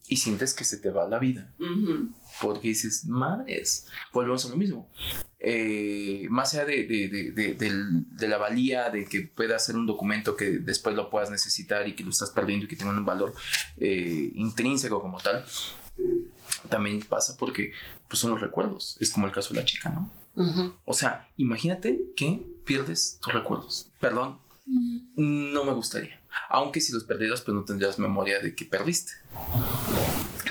y 0.06 0.18
sientes 0.18 0.54
que 0.54 0.64
se 0.64 0.76
te 0.78 0.90
va 0.90 1.08
la 1.08 1.18
vida. 1.18 1.52
Ujú. 1.58 2.10
Porque 2.40 2.68
dices, 2.68 3.04
madres, 3.06 3.86
volvemos 4.12 4.44
a 4.46 4.48
lo 4.48 4.56
mismo. 4.56 4.90
Eh, 5.38 6.26
más 6.30 6.54
allá 6.54 6.64
de, 6.64 6.84
de, 6.86 7.08
de, 7.32 7.54
de- 7.54 8.28
la 8.28 8.38
valía 8.38 8.88
de 8.90 9.04
que 9.04 9.20
pueda 9.22 9.58
ser 9.58 9.76
un 9.76 9.86
documento 9.86 10.36
que 10.36 10.58
después 10.58 10.96
lo 10.96 11.10
puedas 11.10 11.30
necesitar 11.30 11.86
y 11.86 11.94
que 11.94 12.02
lo 12.02 12.10
estás 12.10 12.30
perdiendo 12.30 12.64
y 12.64 12.68
que 12.68 12.76
tenga 12.76 12.92
un 12.92 13.04
valor 13.04 13.34
eh, 13.76 14.32
intrínseco 14.34 15.00
como 15.02 15.18
tal, 15.20 15.44
también 16.70 17.00
pasa 17.02 17.36
porque 17.38 17.72
pues, 18.08 18.18
son 18.20 18.30
los 18.30 18.40
recuerdos. 18.40 18.96
Es 19.00 19.10
como 19.10 19.26
el 19.26 19.32
caso 19.32 19.52
de 19.54 19.60
la 19.60 19.66
chica, 19.66 19.90
¿no? 19.90 20.10
O 20.84 20.94
sea, 20.94 21.28
imagínate 21.36 22.00
que 22.16 22.42
pierdes 22.64 23.18
tus 23.22 23.32
recuerdos. 23.32 23.90
Perdón, 24.00 24.38
no 25.16 25.64
me 25.64 25.72
gustaría. 25.72 26.20
Aunque 26.48 26.80
si 26.80 26.92
los 26.92 27.04
perdieras, 27.04 27.42
pues 27.42 27.54
no 27.54 27.64
tendrías 27.64 27.98
memoria 27.98 28.40
de 28.40 28.54
que 28.54 28.64
perdiste. 28.64 29.12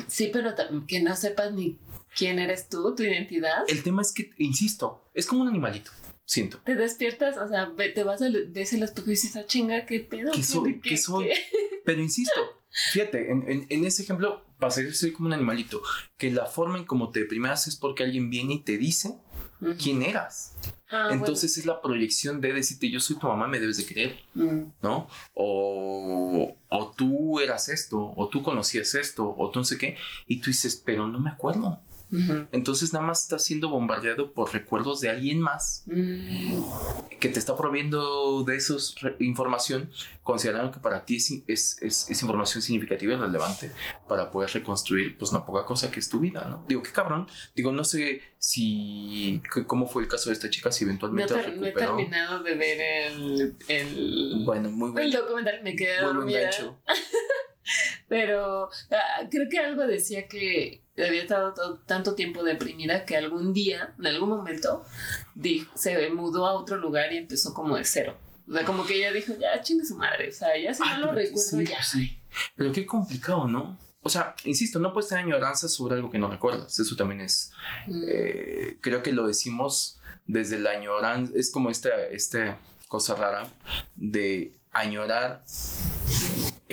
Sí, 0.08 0.30
pero 0.32 0.54
que 0.88 1.02
no 1.02 1.16
sepas 1.16 1.52
ni 1.54 1.78
quién 2.16 2.40
eres 2.40 2.70
tú, 2.70 2.94
tu 2.96 3.04
identidad. 3.04 3.64
El 3.68 3.84
tema 3.84 4.02
es 4.02 4.12
que, 4.14 4.32
insisto, 4.38 5.04
es 5.14 5.26
como 5.26 5.42
un 5.44 5.48
animalito, 5.50 5.92
siento. 6.26 6.60
Te 6.66 6.76
despiertas, 6.76 7.38
o 7.38 7.48
sea, 7.48 7.72
te 7.76 8.04
vas 8.04 8.22
al, 8.22 8.48
ves 8.52 8.74
el 8.74 8.84
espejo 8.84 9.08
y 9.08 9.12
dices, 9.12 9.36
ah, 9.36 9.46
chinga, 9.46 9.86
¿qué 9.86 10.00
pedo? 10.00 10.32
¿Qué 10.32 10.44
soy? 10.44 10.80
¿Qué 10.80 10.98
soy? 10.98 11.30
Pero 11.86 12.02
insisto, 12.02 12.40
fíjate, 12.92 13.32
en, 13.32 13.50
en- 13.50 13.66
en 13.70 13.86
ese 13.86 14.04
ejemplo, 14.04 14.46
pasé 14.60 14.88
a 14.88 14.94
ser 14.94 15.12
como 15.14 15.28
un 15.28 15.34
animalito, 15.34 15.82
que 16.18 16.32
la 16.32 16.46
forma 16.46 16.78
en 16.78 16.86
cómo 16.86 17.12
te 17.12 17.20
deprimas 17.22 17.68
es 17.68 17.76
porque 17.76 18.04
alguien 18.04 18.30
viene 18.30 18.54
y 18.56 18.60
te 18.64 18.78
dice 18.78 19.18
Quién 19.82 20.02
eras. 20.04 20.56
Ah, 20.90 21.10
Entonces 21.12 21.58
es 21.58 21.66
la 21.66 21.82
proyección 21.82 22.40
de 22.40 22.54
decirte, 22.54 22.90
yo 22.90 23.00
soy 23.00 23.18
tu 23.18 23.28
mamá, 23.28 23.48
me 23.48 23.60
debes 23.60 23.78
de 23.78 23.86
querer. 23.86 24.20
bueno. 24.34 24.52
Mm. 24.52 24.72
¿no? 24.82 25.08
O, 25.34 26.56
o 26.70 26.92
tú 26.96 27.40
eras 27.40 27.70
esto, 27.70 28.14
o 28.16 28.28
tú 28.30 28.44
conocías 28.44 28.94
esto, 28.96 29.34
o 29.38 29.50
tú 29.50 29.60
no 29.60 29.66
sé 29.66 29.78
qué, 29.78 29.98
y 30.28 30.40
tú 30.40 30.50
dices, 30.52 30.82
pero 30.86 31.08
no 31.08 31.20
me 31.20 31.30
acuerdo. 31.32 31.80
Entonces 32.52 32.94
nada 32.94 33.06
más 33.06 33.24
estás 33.24 33.44
siendo 33.44 33.70
bombardeado 33.70 34.34
por 34.34 34.54
recuerdos 34.54 35.02
de 35.02 35.10
alguien 35.10 35.40
más 35.40 35.84
Mm. 35.88 36.62
que 37.20 37.30
te 37.30 37.40
está 37.40 37.56
proviendo 37.56 38.44
de 38.44 38.56
esa 38.58 38.76
información, 39.20 39.90
considerando 40.22 40.72
que 40.72 40.80
para 40.80 41.06
ti 41.06 41.16
es, 41.18 41.32
es, 41.48 41.82
es- 41.82 42.10
es 42.10 42.22
información 42.22 42.62
significativa 42.62 43.14
y 43.14 43.18
relevante 43.18 43.72
para 44.08 44.30
poder 44.32 44.50
reconstruir, 44.52 45.18
pues, 45.18 45.32
una 45.32 45.46
poca 45.46 45.66
cosa 45.66 45.90
que 45.90 46.00
es 46.00 46.10
tu 46.10 46.20
vida, 46.20 46.46
¿no? 46.50 46.66
Digo, 46.68 46.84
qué 46.84 46.92
cabrón. 46.92 47.28
Digo, 47.56 47.72
no 47.72 47.84
sé 47.84 48.22
si, 48.38 49.42
c- 49.54 49.66
cómo 49.66 49.88
fue 49.88 50.04
el 50.04 50.10
caso 50.10 50.30
de 50.30 50.34
esta 50.34 50.50
chica, 50.50 50.72
si 50.72 50.84
No, 50.86 50.90
eventualmente 50.92 51.34
ter- 51.34 51.58
no 51.58 51.66
he 51.66 51.72
recuperó. 51.72 51.96
terminado 51.98 52.44
de 52.44 52.56
ver 52.56 52.82
el, 52.82 53.56
el, 53.70 54.42
Bueno, 54.46 54.70
muy 54.70 54.88
el 54.90 54.94
buen, 54.94 55.12
documental, 55.12 55.62
me 55.64 55.76
quedé 55.76 56.02
muy 56.04 56.14
dormida. 56.14 56.50
Pero 58.08 58.70
ah, 58.92 59.28
creo 59.30 59.50
que 59.50 59.60
algo 59.60 59.86
decía 59.88 60.28
que 60.28 60.82
había 60.98 61.24
estado 61.24 61.54
todo- 61.54 61.80
tanto 61.86 62.16
tiempo 62.16 62.44
deprimida 62.44 63.06
que 63.06 63.18
algún 63.18 63.54
día, 63.54 63.94
en 63.98 64.08
algún 64.08 64.30
momento, 64.30 64.86
di- 65.36 65.68
se 65.76 66.10
mudó 66.10 66.46
a 66.48 66.54
otro 66.54 66.78
lugar 66.78 67.12
y 67.14 67.18
empezó 67.18 67.54
como 67.54 67.76
de 67.78 67.86
cero. 67.86 68.18
O 68.50 68.54
sea, 68.54 68.66
como 68.66 68.86
que 68.86 68.96
ella 68.96 69.12
dijo, 69.14 69.34
ya 69.40 69.62
chingue 69.62 69.86
su 69.86 69.96
madre. 69.96 70.30
O 70.30 70.32
sea, 70.32 70.50
ya 70.62 70.74
si 70.74 70.84
Ah, 70.86 70.98
no 71.00 71.06
lo 71.08 71.12
recuerdo, 71.14 71.40
sí, 71.40 71.66
ya. 71.66 71.82
sí. 71.84 72.20
Pero 72.56 72.72
qué 72.72 72.86
complicado, 72.86 73.48
¿no? 73.48 73.78
O 74.02 74.10
sea, 74.10 74.36
insisto, 74.44 74.80
no 74.80 74.92
puedes 74.92 75.08
tener 75.10 75.24
añoranza 75.24 75.70
sobre 75.70 75.96
algo 75.96 76.12
que 76.12 76.18
no 76.20 76.28
recuerdas. 76.30 76.78
Eso 76.78 76.96
también 76.98 77.22
es. 77.22 77.52
Mm. 77.88 78.04
eh, 78.08 78.78
creo 78.82 79.02
que 79.02 79.14
lo 79.14 79.26
decimos 79.26 79.98
desde 80.28 80.60
la 80.60 80.72
añoranza. 80.72 81.32
Es 81.38 81.50
como 81.52 81.70
esta, 81.70 81.90
esta 82.12 82.60
cosa 82.90 83.16
rara 83.16 83.48
de 83.96 84.52
añorar 84.74 85.42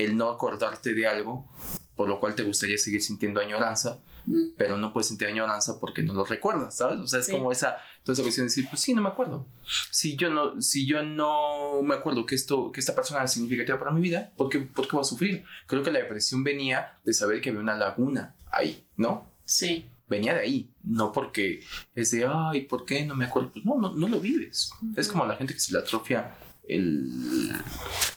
el 0.05 0.17
no 0.17 0.29
acordarte 0.31 0.95
de 0.95 1.07
algo, 1.07 1.49
por 1.97 2.09
lo 2.09 2.19
cual 2.21 2.35
te 2.35 2.43
gustaría 2.43 2.79
seguir 2.79 3.03
sintiendo 3.03 3.41
añoranza, 3.41 3.99
Mm. 4.27 4.51
pero 4.59 4.77
no 4.77 4.93
puedes 4.93 5.09
sentir 5.09 5.29
añoranza 5.29 5.81
porque 5.81 6.03
no 6.03 6.13
lo 6.13 6.27
recuerdas, 6.27 6.77
¿sabes? 6.77 6.99
O 7.01 7.07
sea, 7.07 7.21
es 7.21 7.27
Sí. 7.27 7.33
como 7.33 7.51
esa, 7.53 7.79
toda 8.03 8.13
esa 8.13 8.23
cuestión 8.23 8.45
de 8.47 8.51
decir, 8.51 8.67
pues 8.69 8.83
sí, 8.83 8.93
no 8.95 9.01
me 9.01 9.09
acuerdo. 9.09 9.47
Si 9.91 10.15
yo 10.17 10.29
no, 10.29 10.61
si 10.61 10.87
yo 10.87 11.03
no 11.03 11.81
me 11.83 11.95
acuerdo 11.95 12.27
que 12.27 12.35
esto, 12.35 12.71
que 12.71 12.81
esta 12.81 12.95
persona 12.95 13.25
es 13.25 13.33
significativa 13.33 13.79
para 13.79 13.91
mi 13.93 14.01
vida, 14.03 14.31
¿por 14.37 14.51
qué, 14.51 14.61
por 14.61 14.87
qué 14.87 14.93
voy 14.97 15.01
a 15.01 15.05
sufrir? 15.05 15.45
Creo 15.67 15.83
que 15.83 15.91
la 15.91 16.01
depresión 16.01 16.45
venía 16.45 16.99
de 17.03 17.15
saber 17.15 17.41
que 17.41 17.49
había 17.49 17.63
una 17.63 17.77
laguna 17.77 18.35
ahí, 18.53 18.87
¿no? 18.97 19.27
Sí. 19.47 19.89
Venía 20.07 20.35
de 20.35 20.41
ahí, 20.41 20.71
no 20.85 21.13
porque 21.13 21.61
es 21.95 22.11
de, 22.11 22.27
ay, 22.29 22.63
¿por 22.67 22.85
qué 22.85 23.07
no 23.07 23.15
me 23.15 23.25
acuerdo? 23.25 23.53
Pues 23.53 23.65
no, 23.65 23.77
no, 23.81 23.95
no 23.95 24.07
lo 24.09 24.21
vives. 24.21 24.71
Es 24.97 25.09
como 25.09 25.25
la 25.25 25.37
gente 25.37 25.55
que 25.55 25.61
se 25.61 25.73
le 25.73 25.79
atrofia 25.79 26.35
el, 26.71 27.53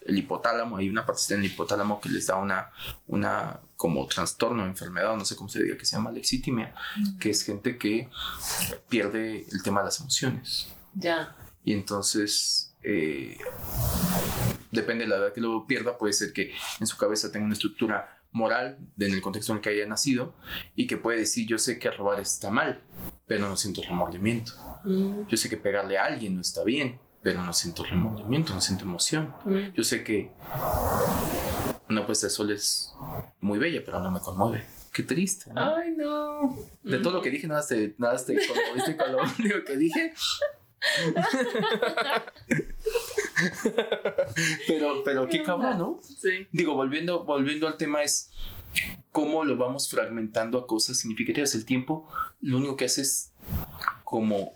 el 0.05 0.17
hipotálamo, 0.17 0.77
hay 0.77 0.89
una 0.89 1.05
partecita 1.05 1.35
en 1.35 1.41
el 1.41 1.47
hipotálamo 1.47 1.99
que 1.99 2.09
les 2.09 2.27
da 2.27 2.35
una, 2.35 2.69
una 3.07 3.59
como 3.75 4.07
trastorno, 4.07 4.65
enfermedad, 4.65 5.15
no 5.15 5.25
sé 5.25 5.35
cómo 5.35 5.49
se 5.49 5.63
diga, 5.63 5.77
que 5.77 5.85
se 5.85 5.95
llama 5.95 6.11
lexitimia, 6.11 6.73
que 7.19 7.29
es 7.29 7.43
gente 7.43 7.77
que 7.77 8.09
pierde 8.89 9.45
el 9.51 9.63
tema 9.63 9.81
de 9.81 9.85
las 9.85 9.99
emociones. 9.99 10.67
Ya. 10.93 11.35
Y 11.65 11.73
entonces, 11.73 12.75
eh, 12.83 13.37
depende 14.71 15.05
de 15.05 15.09
la 15.09 15.17
edad 15.17 15.33
que 15.33 15.41
lo 15.41 15.65
pierda, 15.65 15.97
puede 15.97 16.13
ser 16.13 16.33
que 16.33 16.53
en 16.79 16.87
su 16.87 16.97
cabeza 16.97 17.31
tenga 17.31 17.45
una 17.45 17.53
estructura 17.53 18.19
moral 18.31 18.77
en 18.97 19.13
el 19.13 19.21
contexto 19.21 19.51
en 19.51 19.57
el 19.57 19.61
que 19.61 19.69
haya 19.69 19.85
nacido 19.85 20.33
y 20.75 20.87
que 20.87 20.97
puede 20.97 21.19
decir, 21.19 21.47
yo 21.47 21.57
sé 21.57 21.79
que 21.79 21.91
robar 21.91 22.19
está 22.19 22.49
mal, 22.49 22.81
pero 23.27 23.47
no 23.47 23.55
siento 23.55 23.81
remordimiento. 23.81 24.53
Mm. 24.83 25.27
Yo 25.27 25.37
sé 25.37 25.49
que 25.49 25.57
pegarle 25.57 25.97
a 25.97 26.05
alguien 26.05 26.35
no 26.35 26.41
está 26.41 26.63
bien, 26.63 26.99
pero 27.23 27.41
no 27.41 27.53
siento 27.53 27.83
remordimiento, 27.83 28.53
no 28.53 28.61
siento 28.61 28.83
emoción. 28.83 29.33
Mm. 29.45 29.73
Yo 29.73 29.83
sé 29.83 30.03
que 30.03 30.29
una 31.89 32.05
puesta 32.05 32.27
de 32.27 32.31
sol 32.31 32.51
es 32.51 32.93
muy 33.39 33.57
bella, 33.57 33.81
pero 33.83 33.99
no 34.01 34.11
me 34.11 34.19
conmueve. 34.19 34.65
Qué 34.91 35.03
triste, 35.03 35.51
¿no? 35.53 35.75
Ay, 35.75 35.95
no. 35.97 36.55
De 36.83 36.99
todo 36.99 37.13
lo 37.13 37.21
que 37.21 37.31
dije, 37.31 37.47
nada 37.47 37.65
te, 37.65 37.95
nada 37.97 38.23
te 38.23 38.35
conmoviste 38.45 38.97
con 38.97 39.11
lo 39.13 39.19
único 39.39 39.63
que 39.65 39.77
dije. 39.77 40.13
pero, 44.67 45.03
pero 45.03 45.27
qué 45.27 45.41
cabrón, 45.41 45.77
¿no? 45.77 45.99
Sí. 46.03 46.45
Digo, 46.51 46.75
volviendo, 46.75 47.23
volviendo 47.23 47.67
al 47.67 47.77
tema 47.77 48.03
es 48.03 48.31
cómo 49.11 49.45
lo 49.45 49.55
vamos 49.57 49.89
fragmentando 49.89 50.59
a 50.59 50.67
cosas 50.67 50.97
significativas. 50.97 51.55
El 51.55 51.65
tiempo 51.65 52.07
lo 52.41 52.57
único 52.57 52.75
que 52.75 52.85
hace 52.85 53.01
es 53.01 53.31
como 54.03 54.53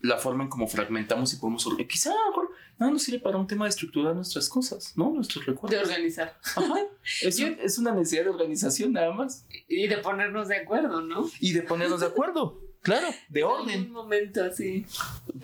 la 0.00 0.16
forma 0.18 0.44
en 0.44 0.50
cómo 0.50 0.66
fragmentamos 0.68 1.32
y 1.32 1.36
podemos... 1.36 1.66
orga- 1.66 1.86
Quizá 1.86 2.10
a 2.10 2.14
lo 2.14 2.26
mejor 2.30 2.50
nada 2.78 2.92
nos 2.92 3.02
sirve 3.02 3.18
para 3.20 3.36
un 3.36 3.46
tema 3.46 3.64
de 3.64 3.70
estructurar 3.70 4.14
nuestras 4.14 4.48
cosas, 4.48 4.92
¿no? 4.96 5.10
Nuestros 5.10 5.44
De 5.44 5.52
recuerdos. 5.52 5.82
organizar. 5.82 6.38
Ajá. 6.56 6.74
Es, 7.22 7.36
Yo- 7.38 7.48
un- 7.48 7.56
es 7.60 7.78
una 7.78 7.92
necesidad 7.92 8.24
de 8.24 8.30
organización 8.30 8.92
nada 8.92 9.12
más. 9.12 9.44
Y 9.68 9.88
de 9.88 9.98
ponernos 9.98 10.48
de 10.48 10.56
acuerdo, 10.56 11.00
¿no? 11.00 11.28
Y 11.40 11.52
de 11.52 11.62
ponernos 11.62 12.00
de 12.00 12.06
acuerdo. 12.06 12.60
Claro, 12.80 13.08
de 13.28 13.40
En 13.40 13.46
orden. 13.46 13.80
un 13.86 13.90
momento 13.90 14.44
así. 14.44 14.86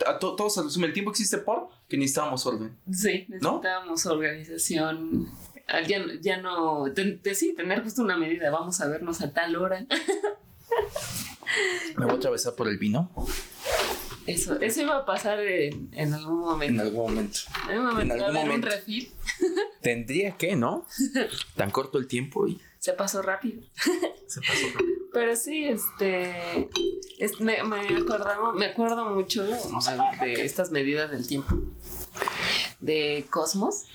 A 0.07 0.17
to- 0.19 0.35
todo 0.35 0.49
se 0.49 0.63
resume. 0.63 0.87
El 0.87 0.93
tiempo 0.93 1.11
existe 1.11 1.37
por 1.37 1.67
que 1.89 1.97
necesitábamos 1.97 2.45
orden. 2.45 2.77
Sí, 2.91 3.25
necesitábamos 3.27 4.05
organización. 4.05 5.29
Ah, 5.67 5.81
Ya, 5.81 5.99
ya 6.21 6.37
no. 6.41 6.85
ten- 6.93 7.19
te- 7.21 7.35
sí, 7.35 7.53
tener 7.53 7.83
justo 7.83 8.01
una 8.03 8.15
medida. 8.17 8.49
Vamos 8.51 8.79
a 8.79 8.87
vernos 8.87 9.19
a 9.21 9.33
tal 9.33 9.55
hora. 9.57 9.85
Me 11.97 12.05
voy 12.05 12.13
a 12.15 12.17
atravesar 12.17 12.55
por 12.55 12.67
el 12.69 12.77
vino 12.77 13.11
Eso, 14.27 14.59
eso 14.59 14.81
iba 14.81 14.97
a 14.97 15.05
pasar 15.05 15.39
en, 15.39 15.89
en 15.93 16.13
algún 16.13 16.39
en 16.39 16.45
momento. 16.45 16.81
algún 16.83 17.09
momento. 17.11 17.39
En 17.65 17.71
algún 17.71 17.85
momento. 17.87 18.13
en 18.15 18.21
algún 18.21 18.37
un 18.37 18.47
momento. 18.47 18.67
refil. 18.69 19.11
Tendría 19.81 20.35
que, 20.37 20.55
¿no? 20.55 20.85
Tan 21.55 21.69
corto 21.71 21.97
el 21.99 22.07
tiempo 22.07 22.47
y 22.47 22.59
Se 22.79 22.93
pasó 22.93 23.21
rápido. 23.21 23.61
se 24.27 24.41
pasó 24.41 24.67
rápido. 24.73 24.95
Pero 25.13 25.35
sí, 25.35 25.65
este. 25.65 26.69
es- 27.19 27.39
me, 27.39 27.63
me 27.63 27.79
acordaba, 27.97 28.51
me 28.53 28.65
acuerdo 28.65 29.05
mucho 29.13 29.43
de 29.43 30.43
estas 30.43 30.71
medidas 30.71 31.11
del 31.11 31.25
tiempo. 31.27 31.55
De 32.85 33.25
Cosmos. 33.29 33.85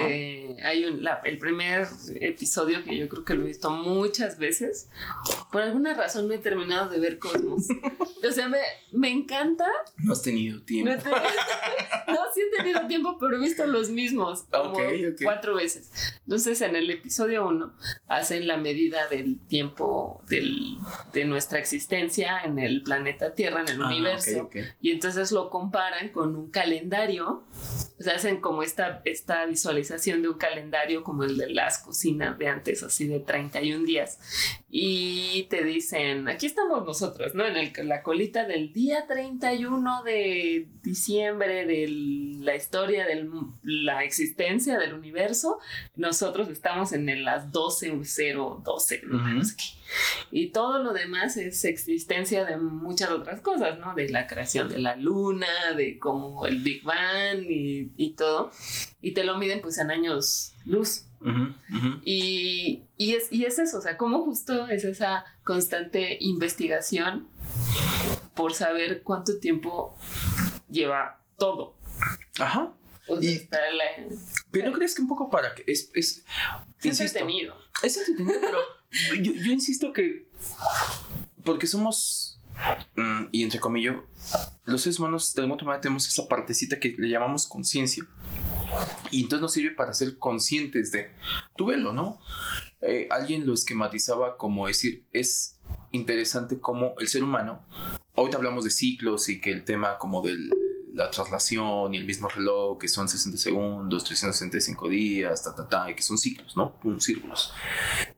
Eh, 0.00 0.56
hay 0.62 0.84
un, 0.84 1.02
la- 1.02 1.20
el 1.24 1.38
primer 1.38 1.88
episodio 2.20 2.84
que 2.84 2.96
yo 2.96 3.08
creo 3.08 3.24
que 3.24 3.34
lo 3.34 3.42
he 3.42 3.46
visto 3.46 3.70
muchas 3.70 4.38
veces. 4.38 4.88
Por 5.50 5.62
alguna 5.62 5.94
razón 5.94 6.28
no 6.28 6.34
he 6.34 6.38
terminado 6.38 6.88
de 6.88 7.00
ver 7.00 7.18
Cosmos. 7.18 7.66
o 8.28 8.30
sea, 8.32 8.48
me, 8.48 8.58
me 8.92 9.10
encanta. 9.10 9.66
No 9.98 10.12
has 10.12 10.22
tenido 10.22 10.62
tiempo. 10.62 10.90
No, 10.92 10.96
he 10.96 11.02
tenido- 11.02 11.20
no, 12.08 12.16
sí 12.34 12.40
he 12.42 12.56
tenido 12.56 12.86
tiempo, 12.86 13.16
pero 13.18 13.36
he 13.36 13.40
visto 13.40 13.66
los 13.66 13.90
mismos 13.90 14.44
como 14.50 14.70
Ok, 14.70 14.78
ok. 15.14 15.20
cuatro 15.24 15.54
veces. 15.56 15.90
Entonces, 16.24 16.60
en 16.60 16.76
el 16.76 16.90
episodio 16.90 17.46
uno 17.46 17.74
hacen 18.06 18.46
la 18.46 18.56
medida 18.56 19.06
del 19.08 19.38
tiempo 19.46 20.22
del, 20.28 20.76
de 21.12 21.24
nuestra 21.24 21.58
existencia 21.58 22.40
en 22.44 22.58
el 22.58 22.82
planeta 22.82 23.34
Tierra, 23.34 23.62
en 23.62 23.68
el 23.68 23.82
Ah, 23.82 23.86
universo. 23.88 24.42
ok, 24.42 24.46
ok. 24.46 24.56
Y 24.80 24.90
entonces 24.92 25.32
lo 25.32 25.50
comparan 25.50 26.10
con 26.10 26.36
un 26.36 26.50
calendario. 26.50 27.42
O 27.98 28.02
sea, 28.02 28.14
hacen 28.14 28.27
como 28.36 28.62
esta, 28.62 29.02
esta 29.04 29.44
visualización 29.46 30.22
de 30.22 30.28
un 30.28 30.38
calendario 30.38 31.02
como 31.02 31.24
el 31.24 31.36
de 31.36 31.50
las 31.50 31.78
cocinas 31.78 32.38
de 32.38 32.48
antes, 32.48 32.82
así 32.82 33.08
de 33.08 33.20
31 33.20 33.84
días. 33.84 34.18
Y 34.70 35.44
te 35.44 35.64
dicen, 35.64 36.28
aquí 36.28 36.44
estamos 36.44 36.84
nosotros, 36.84 37.34
¿no? 37.34 37.46
En 37.46 37.56
el, 37.56 37.72
la 37.88 38.02
colita 38.02 38.44
del 38.44 38.70
día 38.74 39.06
31 39.06 40.02
de 40.02 40.68
diciembre 40.82 41.64
de 41.64 41.88
la 42.40 42.54
historia 42.54 43.06
de 43.06 43.26
la 43.62 44.04
existencia 44.04 44.78
del 44.78 44.92
universo. 44.92 45.58
Nosotros 45.96 46.50
estamos 46.50 46.92
en 46.92 47.08
el- 47.08 47.24
las 47.24 47.50
12.012, 47.50 49.02
¿no? 49.04 49.16
Ujú. 49.16 49.28
No 49.38 49.44
sé 49.44 49.56
qué. 49.56 49.64
Y 50.30 50.48
todo 50.48 50.82
lo 50.82 50.92
demás 50.92 51.38
es 51.38 51.64
existencia 51.64 52.44
de 52.44 52.58
muchas 52.58 53.10
otras 53.10 53.40
cosas, 53.40 53.78
¿no? 53.78 53.94
De 53.94 54.10
la 54.10 54.26
creación 54.26 54.68
de 54.68 54.80
la 54.80 54.96
luna, 54.96 55.46
de 55.78 55.98
como 55.98 56.44
el 56.46 56.58
Big 56.58 56.82
Bang 56.84 57.42
y, 57.48 57.90
y 57.96 58.10
todo. 58.10 58.50
Y 59.00 59.12
te 59.12 59.24
lo 59.24 59.38
miden 59.38 59.62
pues 59.62 59.78
en 59.78 59.90
años 59.90 60.52
luz. 60.66 61.04
Y, 62.04 62.84
y 62.96 63.14
es, 63.14 63.28
y 63.32 63.44
es 63.44 63.58
eso, 63.58 63.78
o 63.78 63.80
sea, 63.80 63.96
como 63.96 64.22
justo 64.24 64.68
es 64.68 64.84
esa 64.84 65.24
constante 65.44 66.16
investigación 66.20 67.28
por 68.34 68.54
saber 68.54 69.02
cuánto 69.02 69.38
tiempo 69.38 69.96
lleva 70.70 71.20
todo. 71.38 71.76
Ajá. 72.38 72.72
O 73.08 73.20
sea, 73.20 73.30
Y- 73.30 73.34
está 73.34 73.58
la- 73.72 74.06
Pero 74.50 74.70
¿no 74.70 74.76
crees 74.76 74.94
que 74.94 75.02
un 75.02 75.08
poco 75.08 75.28
para 75.30 75.54
que 75.54 75.64
es, 75.66 75.90
es, 75.94 76.24
es 76.82 77.00
entretenido. 77.00 77.54
Es 77.82 77.96
entretenido, 77.96 78.38
pero 78.40 78.58
yo, 79.22 79.32
yo 79.32 79.52
insisto 79.52 79.92
que 79.92 80.28
porque 81.44 81.66
somos 81.66 82.40
mm, 82.96 83.24
y 83.32 83.42
entre 83.44 83.60
comillas 83.60 83.96
los 84.64 84.82
seres 84.82 84.98
humanos 84.98 85.32
de 85.34 85.42
alguna 85.42 85.62
manera 85.64 85.80
tenemos 85.80 86.06
esa 86.06 86.28
partecita 86.28 86.78
que 86.78 86.94
le 86.98 87.08
llamamos 87.08 87.46
conciencia 87.46 88.04
y 89.10 89.22
entonces 89.22 89.42
nos 89.42 89.52
sirve 89.52 89.74
para 89.74 89.92
ser 89.92 90.18
conscientes 90.18 90.92
de 90.92 91.10
tu 91.56 91.66
velo, 91.66 91.92
¿no? 91.92 92.20
Eh, 92.80 93.08
alguien 93.10 93.46
lo 93.46 93.54
esquematizaba 93.54 94.36
como 94.36 94.68
decir 94.68 95.04
es 95.12 95.58
interesante 95.90 96.60
como 96.60 96.94
el 97.00 97.08
ser 97.08 97.24
humano 97.24 97.64
ahorita 98.14 98.36
hablamos 98.36 98.62
de 98.62 98.70
ciclos 98.70 99.28
y 99.28 99.40
que 99.40 99.50
el 99.50 99.64
tema 99.64 99.98
como 99.98 100.22
de 100.22 100.36
la 100.94 101.10
traslación 101.10 101.92
y 101.92 101.96
el 101.96 102.04
mismo 102.04 102.28
reloj 102.28 102.78
que 102.78 102.86
son 102.86 103.08
60 103.08 103.36
segundos 103.36 104.04
365 104.04 104.88
días 104.88 105.42
ta 105.42 105.56
ta 105.56 105.68
ta 105.68 105.90
y 105.90 105.96
que 105.96 106.02
son 106.02 106.18
ciclos 106.18 106.56
no 106.56 106.76
un 106.84 107.00
círculos 107.00 107.52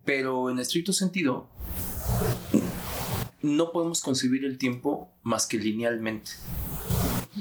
pero 0.05 0.51
en 0.51 0.59
estricto 0.59 0.93
sentido 0.93 1.49
no 3.41 3.73
podemos 3.73 4.03
concebir 4.03 4.45
el 4.45 4.59
tiempo 4.59 5.11
más 5.23 5.47
que 5.47 5.57
linealmente 5.57 6.33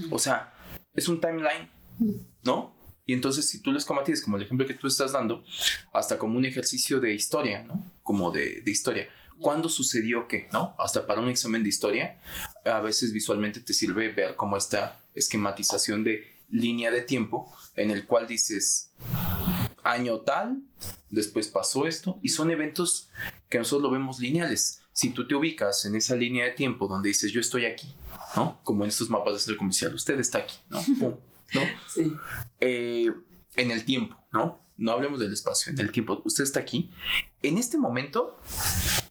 o 0.09 0.19
sea 0.19 0.53
es 0.93 1.09
un 1.09 1.19
timeline 1.19 1.69
¿no? 2.43 2.78
Y 3.09 3.13
entonces 3.13 3.49
si 3.49 3.59
tú 3.59 3.71
lo 3.71 3.79
esquematizas 3.79 4.23
como 4.23 4.37
el 4.37 4.43
ejemplo 4.43 4.67
que 4.67 4.75
tú 4.75 4.85
estás 4.85 5.13
dando, 5.13 5.43
hasta 5.91 6.19
como 6.19 6.37
un 6.37 6.45
ejercicio 6.45 6.99
de 6.99 7.15
historia, 7.15 7.63
¿no? 7.63 7.83
Como 8.03 8.29
de, 8.29 8.61
de 8.61 8.69
historia. 8.69 9.09
¿Cuándo 9.39 9.67
sucedió 9.67 10.27
qué? 10.27 10.47
¿No? 10.53 10.75
Hasta 10.77 11.07
para 11.07 11.19
un 11.19 11.27
examen 11.27 11.63
de 11.63 11.69
historia, 11.69 12.19
a 12.63 12.79
veces 12.81 13.11
visualmente 13.11 13.61
te 13.61 13.73
sirve 13.73 14.09
ver 14.09 14.35
como 14.35 14.57
esta 14.57 15.01
esquematización 15.15 16.03
de 16.03 16.23
línea 16.51 16.91
de 16.91 17.01
tiempo 17.01 17.51
en 17.75 17.89
el 17.89 18.05
cual 18.05 18.27
dices, 18.27 18.91
año 19.83 20.19
tal, 20.19 20.61
después 21.09 21.47
pasó 21.47 21.87
esto, 21.87 22.19
y 22.21 22.29
son 22.29 22.51
eventos 22.51 23.09
que 23.49 23.57
nosotros 23.57 23.81
lo 23.81 23.89
vemos 23.89 24.19
lineales. 24.19 24.83
Si 24.91 25.09
tú 25.09 25.27
te 25.27 25.33
ubicas 25.33 25.83
en 25.85 25.95
esa 25.95 26.15
línea 26.15 26.45
de 26.45 26.51
tiempo 26.51 26.87
donde 26.87 27.09
dices, 27.09 27.31
yo 27.31 27.41
estoy 27.41 27.65
aquí, 27.65 27.91
¿no? 28.35 28.59
Como 28.63 28.83
en 28.83 28.89
estos 28.89 29.09
mapas 29.09 29.33
de 29.33 29.39
centro 29.39 29.57
comercial, 29.57 29.95
usted 29.95 30.19
está 30.19 30.37
aquí, 30.37 30.57
¿no? 30.69 30.79
Pum, 30.99 31.15
¿no? 31.53 31.61
Sí. 31.87 32.13
Eh, 32.59 33.11
en 33.55 33.71
el 33.71 33.85
tiempo, 33.85 34.15
¿no? 34.31 34.59
No 34.77 34.91
hablemos 34.93 35.19
del 35.19 35.33
espacio, 35.33 35.73
en 35.73 35.79
el 35.79 35.91
tiempo. 35.91 36.21
Usted 36.23 36.43
está 36.43 36.59
aquí. 36.61 36.91
En 37.41 37.57
este 37.57 37.77
momento, 37.77 38.39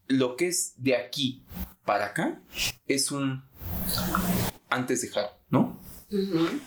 lo 0.06 0.36
que 0.36 0.48
es 0.48 0.74
de 0.78 0.96
aquí 0.96 1.44
para 1.84 2.06
acá 2.06 2.40
es 2.86 3.12
un 3.12 3.42
antes 4.70 5.02
de 5.02 5.10
Haru, 5.18 5.28
¿no? 5.50 5.80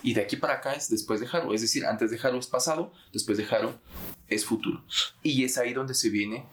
Y 0.03 0.13
de 0.13 0.21
aquí 0.21 0.35
para 0.35 0.55
acá 0.55 0.73
es 0.73 0.89
después 0.89 1.19
de 1.19 1.27
Haru. 1.31 1.53
Es 1.53 1.61
decir, 1.61 1.85
antes 1.85 2.11
de 2.11 2.19
Haru 2.21 2.37
es 2.37 2.47
pasado, 2.47 2.93
después 3.11 3.37
de 3.37 3.45
Haru 3.45 3.73
es 4.27 4.45
futuro. 4.45 4.83
Y 5.23 5.43
es 5.43 5.57
ahí 5.57 5.73
donde 5.73 5.93
se 5.93 6.09
viene, 6.09 6.45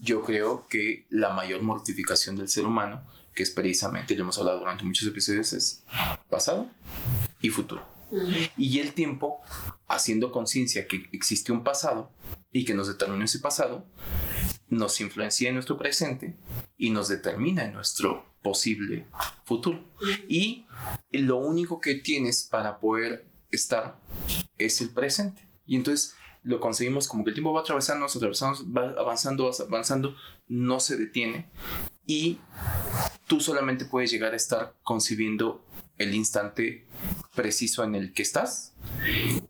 yo 0.00 0.22
creo 0.22 0.66
que 0.68 1.06
la 1.08 1.30
mayor 1.30 1.62
mortificación 1.62 2.36
del 2.36 2.48
ser 2.48 2.66
humano, 2.66 3.02
que 3.34 3.42
es 3.42 3.50
precisamente, 3.50 4.14
lo 4.16 4.22
hemos 4.22 4.38
hablado 4.38 4.58
durante 4.58 4.84
muchos 4.84 5.06
episodios, 5.06 5.52
es 5.52 5.84
pasado 6.28 6.68
y 7.40 7.48
futuro. 7.50 7.91
Y 8.56 8.78
el 8.80 8.92
tiempo, 8.92 9.40
haciendo 9.88 10.32
conciencia 10.32 10.86
que 10.86 11.08
existe 11.12 11.52
un 11.52 11.64
pasado 11.64 12.12
y 12.50 12.64
que 12.64 12.74
nos 12.74 12.88
determina 12.88 13.24
ese 13.24 13.38
pasado, 13.38 13.86
nos 14.68 15.00
influencia 15.00 15.48
en 15.48 15.54
nuestro 15.54 15.76
presente 15.76 16.36
y 16.76 16.90
nos 16.90 17.08
determina 17.08 17.64
en 17.64 17.74
nuestro 17.74 18.26
posible 18.42 19.06
futuro. 19.44 19.84
Y 20.28 20.66
lo 21.10 21.38
único 21.38 21.80
que 21.80 21.96
tienes 21.96 22.42
para 22.44 22.80
poder 22.80 23.26
estar 23.50 23.98
es 24.58 24.80
el 24.80 24.90
presente. 24.90 25.48
Y 25.66 25.76
entonces 25.76 26.14
lo 26.42 26.60
conseguimos 26.60 27.06
como 27.06 27.24
que 27.24 27.30
el 27.30 27.34
tiempo 27.34 27.52
va 27.52 27.60
atravesando, 27.60 28.06
atravesando, 28.06 28.72
va 28.72 28.94
avanzando, 28.98 29.50
avanzando, 29.68 30.16
no 30.48 30.80
se 30.80 30.96
detiene. 30.96 31.50
Y 32.06 32.38
tú 33.26 33.40
solamente 33.40 33.84
puedes 33.84 34.10
llegar 34.10 34.32
a 34.32 34.36
estar 34.36 34.74
concibiendo 34.82 35.64
el 35.98 36.14
instante 36.14 36.86
preciso 37.34 37.84
en 37.84 37.94
el 37.94 38.12
que 38.12 38.22
estás. 38.22 38.74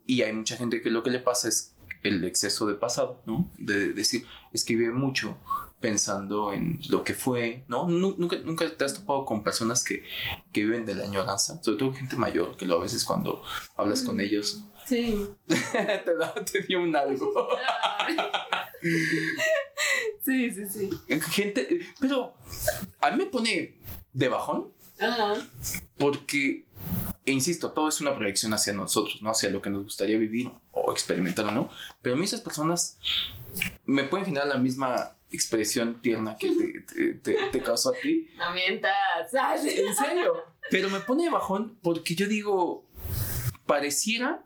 Y 0.07 0.22
hay 0.22 0.32
mucha 0.32 0.57
gente 0.57 0.82
que 0.82 0.90
lo 0.90 1.03
que 1.03 1.11
le 1.11 1.18
pasa 1.18 1.48
es 1.48 1.74
el 2.03 2.24
exceso 2.24 2.66
de 2.66 2.74
pasado, 2.74 3.22
¿no? 3.26 3.50
De 3.59 3.92
decir, 3.92 4.26
es 4.53 4.64
que 4.64 4.74
vive 4.76 4.92
mucho 4.92 5.38
pensando 5.80 6.53
en 6.53 6.80
lo 6.88 7.03
que 7.05 7.14
fue, 7.14 7.64
¿no? 7.68 7.88
Nu- 7.88 8.14
Nunca, 8.18 8.36
nunca 8.44 8.68
te 8.76 8.84
has 8.84 8.94
topado 8.94 9.24
con 9.24 9.42
personas 9.42 9.82
que, 9.84 10.05
que 10.53 10.62
viven 10.64 10.84
de 10.84 10.94
la 10.94 11.05
añoranza, 11.05 11.61
sobre 11.62 11.78
todo 11.78 11.92
gente 11.92 12.16
mayor, 12.16 12.57
que 12.57 12.66
lo 12.66 12.76
a 12.78 12.82
veces 12.82 13.05
cuando 13.05 13.42
hablas 13.76 14.03
con 14.03 14.20
ellos, 14.20 14.64
Sí. 14.87 15.26
te, 15.47 16.14
da, 16.16 16.35
te 16.45 16.62
dio 16.62 16.80
un 16.83 16.95
algo. 16.97 17.33
Sí, 20.24 20.51
sí, 20.51 20.68
sí. 20.68 20.91
Gente, 21.30 21.80
pero 22.01 22.35
a 23.01 23.11
mí 23.11 23.16
me 23.16 23.26
pone 23.26 23.78
de 24.12 24.28
bajón 24.28 24.72
Ajá. 25.01 25.35
porque, 25.99 26.64
e 27.24 27.33
insisto, 27.33 27.72
todo 27.72 27.89
es 27.89 28.01
una 28.01 28.14
proyección 28.16 28.53
hacia 28.55 28.72
nosotros, 28.72 29.20
¿no? 29.22 29.30
Hacia 29.30 29.51
lo 29.51 29.61
que 29.62 29.70
nos 29.70 29.83
gustaría 29.85 30.18
vivir 30.18 30.51
o 30.72 30.93
experimentar 30.93 31.47
o 31.47 31.51
no. 31.51 31.70
Pero 32.03 32.14
a 32.14 32.18
mí 32.18 32.24
esas 32.24 32.41
personas 32.41 32.99
me 33.85 34.05
pueden 34.05 34.26
generar 34.26 34.49
la 34.49 34.59
misma 34.59 35.16
expresión 35.30 36.01
tierna 36.03 36.37
que 36.37 36.51
te, 36.51 36.80
te, 36.95 37.14
te- 37.14 37.49
te 37.51 37.62
causó 37.62 37.91
a 37.91 37.95
ti. 38.01 38.28
No 38.37 38.53
mientas. 38.53 38.93
En 39.64 39.95
serio. 39.95 40.35
Pero 40.70 40.89
me 40.91 41.01
pone 41.01 41.24
de 41.24 41.30
bajón 41.30 41.78
porque 41.83 42.14
yo 42.14 42.28
digo, 42.28 42.87
pareciera 43.66 44.45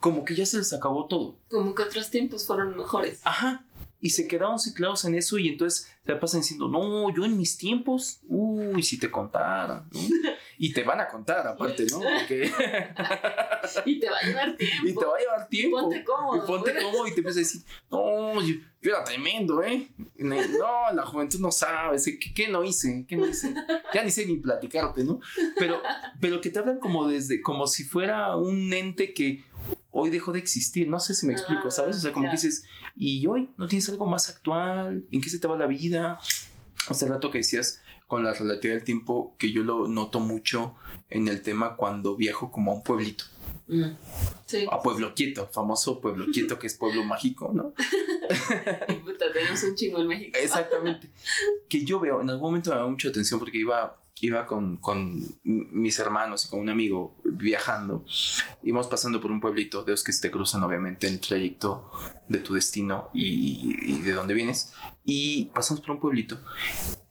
como 0.00 0.24
que 0.24 0.34
ya 0.34 0.46
se 0.46 0.58
les 0.58 0.72
acabó 0.72 1.06
todo. 1.06 1.36
Como 1.50 1.74
que 1.74 1.82
otros 1.82 2.10
tiempos 2.10 2.46
fueron 2.46 2.76
mejores. 2.76 3.20
Ajá. 3.24 3.64
Y 4.00 4.10
se 4.10 4.28
quedaron 4.28 4.58
ciclados 4.58 5.04
en 5.06 5.14
eso 5.14 5.38
y 5.38 5.48
entonces 5.48 5.90
te 6.04 6.14
pasan 6.14 6.40
diciendo, 6.40 6.68
no, 6.68 7.14
yo 7.14 7.24
en 7.24 7.36
mis 7.36 7.56
tiempos, 7.56 8.20
uy, 8.28 8.82
si 8.82 8.98
te 8.98 9.10
contaran, 9.10 9.88
¿no? 9.92 10.00
Y 10.58 10.72
te 10.72 10.84
van 10.84 10.98
a 11.00 11.08
contar 11.08 11.46
aparte, 11.46 11.84
¿no? 11.90 12.00
Porque... 12.00 12.50
Y 13.84 13.98
te 13.98 14.08
va 14.08 14.16
a 14.16 14.26
llevar 14.26 14.56
tiempo. 14.56 14.86
y 14.86 14.94
te 14.94 15.04
va 15.04 15.16
a 15.16 15.18
llevar 15.18 15.48
tiempo. 15.48 15.80
Ponte 15.80 16.04
cómodo. 16.04 16.36
Y 16.36 16.46
ponte 16.46 16.74
cómodo 16.76 17.06
y 17.06 17.10
te 17.10 17.16
empiezas 17.16 17.36
a 17.36 17.40
decir, 17.40 17.62
no, 17.90 18.40
yo, 18.40 18.54
yo 18.80 18.90
era 18.90 19.04
tremendo, 19.04 19.62
¿eh? 19.62 19.88
No, 20.16 20.94
la 20.94 21.04
juventud 21.04 21.40
no 21.40 21.50
sabe, 21.50 21.98
¿qué, 22.04 22.32
qué 22.32 22.48
no 22.48 22.64
hice? 22.64 23.04
¿Qué 23.08 23.16
no 23.16 23.26
hice? 23.26 23.54
Ya 23.92 24.02
ni 24.02 24.10
sé 24.10 24.24
ni 24.24 24.36
platicarte, 24.36 25.04
¿no? 25.04 25.20
Pero, 25.58 25.82
pero 26.20 26.40
que 26.40 26.50
te 26.50 26.58
hablan 26.58 26.78
como 26.78 27.08
desde, 27.08 27.42
como 27.42 27.66
si 27.66 27.84
fuera 27.84 28.36
un 28.36 28.72
ente 28.72 29.12
que 29.12 29.44
hoy 29.98 30.10
dejó 30.10 30.32
de 30.32 30.38
existir, 30.38 30.88
no 30.88 31.00
sé 31.00 31.14
si 31.14 31.26
me 31.26 31.32
explico, 31.32 31.68
Ah, 31.68 31.70
¿sabes? 31.70 31.96
O 31.96 32.00
sea, 32.00 32.12
como 32.12 32.26
que 32.26 32.32
dices, 32.32 32.64
¿y 32.96 33.26
hoy 33.26 33.50
no 33.56 33.66
tienes 33.66 33.88
algo 33.88 34.06
más 34.06 34.28
actual? 34.28 35.04
¿En 35.10 35.20
qué 35.20 35.30
se 35.30 35.38
te 35.38 35.48
va 35.48 35.56
la 35.56 35.66
vida? 35.66 36.18
Hace 36.88 37.06
rato 37.06 37.30
que 37.30 37.38
decías 37.38 37.80
con 38.06 38.22
la 38.22 38.32
relatividad 38.34 38.76
del 38.76 38.84
tiempo 38.84 39.34
que 39.38 39.50
yo 39.52 39.64
lo 39.64 39.88
noto 39.88 40.20
mucho 40.20 40.74
en 41.08 41.28
el 41.28 41.42
tema 41.42 41.76
cuando 41.76 42.14
viajo 42.16 42.50
como 42.52 42.72
a 42.72 42.74
un 42.74 42.82
pueblito, 42.82 43.24
Mm. 43.68 43.96
Sí. 44.46 44.64
a 44.70 44.80
Pueblo 44.80 45.12
Quieto, 45.12 45.48
famoso 45.52 46.00
Pueblo 46.00 46.26
Quieto 46.32 46.56
que 46.56 46.68
es 46.68 46.74
pueblo 46.74 47.02
mágico, 47.02 47.50
¿no? 47.52 47.72
Puta, 49.04 49.32
tenemos 49.32 49.60
un 49.64 49.74
chingo 49.74 50.00
en 50.00 50.06
México. 50.06 50.38
Exactamente. 50.40 51.10
Que 51.68 51.84
yo 51.84 51.98
veo, 51.98 52.20
en 52.20 52.30
algún 52.30 52.50
momento 52.50 52.70
me 52.70 52.76
da 52.76 52.86
mucha 52.86 53.08
atención 53.08 53.40
porque 53.40 53.58
iba, 53.58 53.96
iba 54.20 54.46
con, 54.46 54.78
con 54.78 55.22
mis 55.44 55.98
hermanos 55.98 56.46
y 56.46 56.48
con 56.48 56.60
un 56.60 56.70
amigo 56.70 57.16
viajando. 57.24 58.04
Íbamos 58.62 58.86
pasando 58.86 59.20
por 59.20 59.30
un 59.30 59.40
pueblito 59.40 59.84
de 59.84 59.92
los 59.92 60.02
que 60.02 60.12
se 60.12 60.22
te 60.22 60.30
cruzan, 60.30 60.62
obviamente, 60.62 61.06
en 61.06 61.14
el 61.14 61.20
trayecto 61.20 61.90
de 62.28 62.38
tu 62.38 62.54
destino 62.54 63.10
y, 63.12 63.76
y 63.86 64.00
de 64.02 64.12
dónde 64.12 64.34
vienes. 64.34 64.72
Y 65.04 65.46
pasamos 65.46 65.80
por 65.80 65.92
un 65.92 66.00
pueblito 66.00 66.38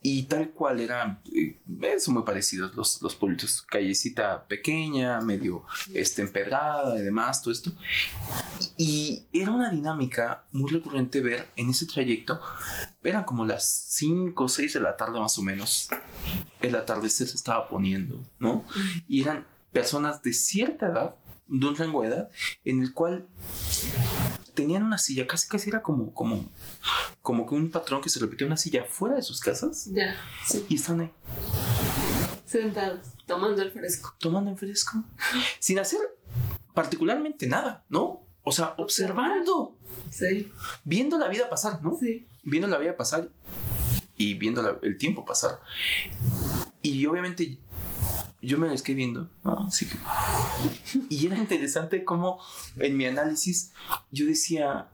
y 0.08 0.22
tal 0.26 0.52
cual 0.52 0.82
eran, 0.82 1.20
eh, 1.34 1.58
son 1.98 2.14
muy 2.14 2.22
parecidos 2.22 2.76
los, 2.76 3.02
los 3.02 3.16
pueblitos. 3.16 3.64
Callecita 3.64 4.46
pequeña, 4.48 5.20
medio 5.20 5.64
este, 5.96 6.22
empedrada 6.22 6.96
y 7.00 7.02
demás, 7.02 7.42
todo 7.42 7.52
esto. 7.52 7.72
Y 8.78 9.24
era 9.34 9.50
una 9.50 9.72
dinámica 9.72 10.44
muy 10.52 10.70
recurrente 10.70 11.22
ver 11.22 11.48
en 11.56 11.72
ese 11.72 11.88
trayecto. 11.88 12.40
Eran 13.04 13.24
como 13.24 13.48
las 13.48 13.66
5 13.66 14.44
o 14.44 14.48
6 14.48 14.76
de 14.76 14.80
la 14.80 14.96
tarde 14.96 15.20
más 15.20 15.40
o 15.40 15.42
menos. 15.42 15.90
El 16.62 16.76
atardecer 16.76 17.28
se 17.28 17.38
estaba 17.38 17.68
poniendo, 17.68 18.24
¿no? 18.38 18.64
Y 19.08 19.24
eran 19.24 19.48
personas 19.72 20.22
de 20.22 20.34
cierta 20.34 20.86
edad, 20.86 21.16
de 21.48 21.66
un 21.68 21.76
rango 21.76 22.02
de 22.02 22.08
edad, 22.10 22.30
en 22.64 22.82
el 22.82 22.94
cual 22.94 23.28
tenían 24.54 24.84
una 24.84 24.98
silla, 24.98 25.28
casi 25.28 25.48
casi 25.48 25.70
era 25.70 25.82
como, 25.82 26.14
como, 26.14 26.46
como 27.22 27.46
que 27.46 27.56
un 27.56 27.70
patrón 27.72 28.02
que 28.02 28.10
se 28.10 28.20
repetía 28.20 28.48
una 28.48 28.58
silla 28.58 28.86
fuera 28.86 29.16
de 29.16 29.22
sus 29.22 29.40
casas 29.40 29.90
Ya, 29.92 30.16
sí. 30.46 30.66
y 30.70 30.76
están 30.76 31.02
ahí 31.02 31.12
Sentados, 32.46 33.00
tomando 33.26 33.62
el 33.62 33.72
fresco. 33.72 34.14
tomando 34.20 34.50
en 34.52 34.58
fresco, 34.58 35.04
sin 35.60 35.80
hacer 35.80 36.00
particularmente 36.74 37.48
nada, 37.48 37.84
¿no? 37.90 38.22
O 38.44 38.52
sea, 38.52 38.76
observando, 38.78 39.76
Sí. 40.12 40.52
viendo 40.84 41.18
la 41.18 41.28
vida 41.28 41.50
pasar, 41.50 41.82
¿no? 41.84 41.98
Sí. 42.00 42.28
Viendo 42.44 42.68
la 42.68 42.78
vida 42.78 42.96
pasar 42.96 43.30
y 44.16 44.36
viendo 44.36 44.62
la- 44.62 44.78
el 44.84 44.98
tiempo 44.98 45.26
pasar. 45.26 45.60
Y 46.82 47.06
obviamente 47.08 47.58
yo 48.46 48.58
me 48.58 48.68
lo 48.68 48.74
estoy 48.74 48.96
viendo, 48.96 49.30
¿no? 49.44 49.66
Así 49.68 49.86
que- 49.88 49.98
Y 51.10 51.26
era 51.28 51.38
interesante 51.38 52.04
como 52.04 52.40
en 52.78 52.96
mi 52.98 53.06
análisis 53.06 53.72
yo 54.12 54.26
decía, 54.26 54.88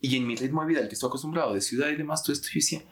y 0.00 0.16
en 0.16 0.26
mi 0.26 0.36
ritmo 0.36 0.60
de 0.62 0.68
vida 0.68 0.80
al 0.80 0.88
que 0.88 0.94
estoy 0.94 1.08
acostumbrado, 1.08 1.54
de 1.54 1.60
ciudad 1.60 1.88
y 1.88 1.96
demás, 1.96 2.22
todo 2.22 2.32
esto, 2.34 2.48
yo 2.48 2.56
decía, 2.56 2.82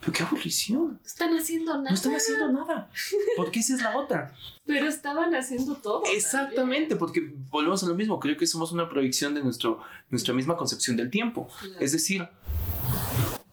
pero 0.00 0.12
qué 0.12 0.22
aburrición. 0.24 1.00
Están 1.04 1.36
haciendo 1.36 1.72
nada. 1.76 1.90
No 1.90 1.94
están 1.94 2.14
haciendo 2.14 2.50
nada. 2.52 2.90
Porque 3.36 3.60
esa 3.60 3.74
es 3.74 3.82
la 3.82 3.96
otra. 3.96 4.34
Pero 4.66 4.86
estaban 4.88 5.34
haciendo 5.34 5.76
todo. 5.76 6.02
Exactamente, 6.12 6.96
porque 6.96 7.32
volvemos 7.50 7.82
a 7.84 7.86
lo 7.86 7.94
mismo. 7.94 8.18
Creo 8.18 8.36
que 8.36 8.46
somos 8.46 8.72
una 8.72 8.88
proyección 8.88 9.34
de 9.34 9.42
nuestro, 9.42 9.80
nuestra 10.10 10.34
misma 10.34 10.56
concepción 10.56 10.96
del 10.96 11.10
tiempo. 11.10 11.48
también. 11.60 11.82
Es 11.82 11.92
decir, 11.92 12.28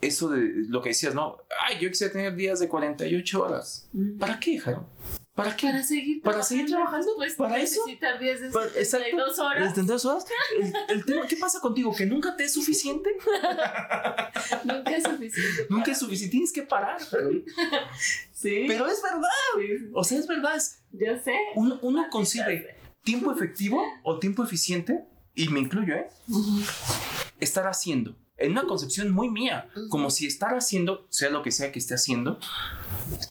eso 0.02 0.30
de 0.30 0.52
lo 0.68 0.82
que 0.82 0.90
decías, 0.90 1.14
¿no? 1.16 1.38
Ay, 1.68 1.78
yo 1.80 1.90
quisiera 1.90 2.12
tener 2.14 2.36
días 2.36 2.60
de 2.60 2.68
48 2.68 3.42
horas. 3.44 3.88
Mm. 3.94 4.18
¿Para 4.18 4.40
qué, 4.40 4.60
Jaro? 4.60 4.88
¿Para 5.36 5.56
qué? 5.56 5.68
Para 5.68 5.84
seguir 5.84 6.22
¿Para 6.22 6.42
seguir 6.44 6.66
trabajando? 6.68 7.12
Pues 7.18 7.36
¿Para 7.36 7.58
eso? 7.60 7.82
necesitar 7.86 8.18
10 8.20 8.42
de 8.42 8.50
Para- 8.52 8.66
exacto. 8.68 9.06
72 9.06 9.40
horas. 9.40 9.76
¿Desde 9.76 9.88
dos 9.88 10.06
horas? 10.06 10.26
El, 10.60 10.74
el 10.96 11.06
tema, 11.06 11.28
¿qué 11.28 11.36
pasa 11.36 11.60
contigo? 11.60 11.94
¿Que 11.94 12.06
nunca 12.06 12.38
te 12.38 12.46
es 12.46 12.54
suficiente? 12.54 13.10
Nunca 14.64 14.96
es 14.96 15.04
suficiente. 15.04 15.66
Nunca 15.70 15.92
es 15.92 16.00
suficiente. 16.00 16.32
Tienes 16.32 16.54
que 16.54 16.62
parar. 16.64 16.98
Sí. 18.32 18.66
Pero 18.68 18.88
es 18.88 19.02
verdad. 19.02 19.30
Sí, 19.58 19.90
O 19.94 20.04
sea, 20.04 20.20
es 20.20 20.28
verdad. 20.28 20.62
Ya 20.92 21.22
sé. 21.22 21.36
uno, 21.56 21.80
uno 21.82 22.06
concibe 22.10 22.76
tiempo 23.04 23.32
efectivo 23.32 23.84
o 24.04 24.20
tiempo 24.20 24.44
eficiente, 24.44 25.06
y 25.36 25.50
me 25.50 25.60
incluyo, 25.60 25.96
¿eh? 25.96 26.08
Estar 27.40 27.68
haciendo 27.68 28.16
en 28.38 28.52
una 28.54 28.64
concepción 28.64 29.12
muy 29.12 29.30
mía, 29.30 29.70
como 29.90 30.10
si 30.10 30.26
estar 30.28 30.56
haciendo, 30.56 31.06
sea 31.10 31.30
lo 31.30 31.42
que 31.44 31.52
sea 31.52 31.72
que 31.72 31.80
esté 31.80 31.94
haciendo, 31.94 32.40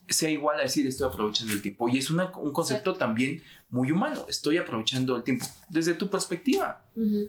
sea 0.08 0.30
igual 0.30 0.58
a 0.58 0.62
decir 0.62 0.86
estoy 0.86 1.08
aprovechando 1.08 1.52
el 1.52 1.62
tiempo. 1.62 1.88
Y 1.88 1.98
es 1.98 2.10
una, 2.10 2.30
un 2.36 2.52
concepto 2.52 2.94
también 2.94 3.42
muy 3.70 3.90
humano, 3.90 4.24
estoy 4.28 4.56
aprovechando 4.58 5.16
el 5.16 5.24
tiempo 5.24 5.46
desde 5.68 5.94
tu 5.94 6.08
perspectiva. 6.08 6.80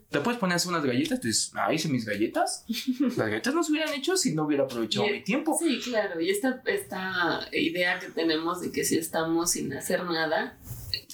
Te 0.10 0.20
puedes 0.20 0.40
poner 0.40 0.54
a 0.54 0.56
hacer 0.58 0.70
unas 0.70 0.86
galletas, 0.86 1.20
tú 1.20 1.28
dices, 1.28 1.52
ah, 1.56 1.74
hice 1.74 1.90
mis 1.90 2.06
galletas. 2.06 2.66
Las 3.00 3.18
galletas 3.18 3.54
no 3.54 3.64
se 3.64 3.72
hubieran 3.72 3.94
hecho 3.94 4.16
si 4.16 4.36
no 4.36 4.44
hubiera 4.46 4.66
aprovechado 4.66 5.08
mi 5.08 5.24
tiempo. 5.24 5.58
Sí, 5.60 5.80
claro, 5.84 6.22
y 6.22 6.30
esta, 6.30 6.62
esta 6.66 7.48
idea 7.52 8.00
que 8.00 8.10
tenemos 8.10 8.62
de 8.62 8.72
que 8.72 8.84
si 8.84 8.98
estamos 8.98 9.52
sin 9.52 9.74
hacer 9.74 10.04
nada, 10.04 10.58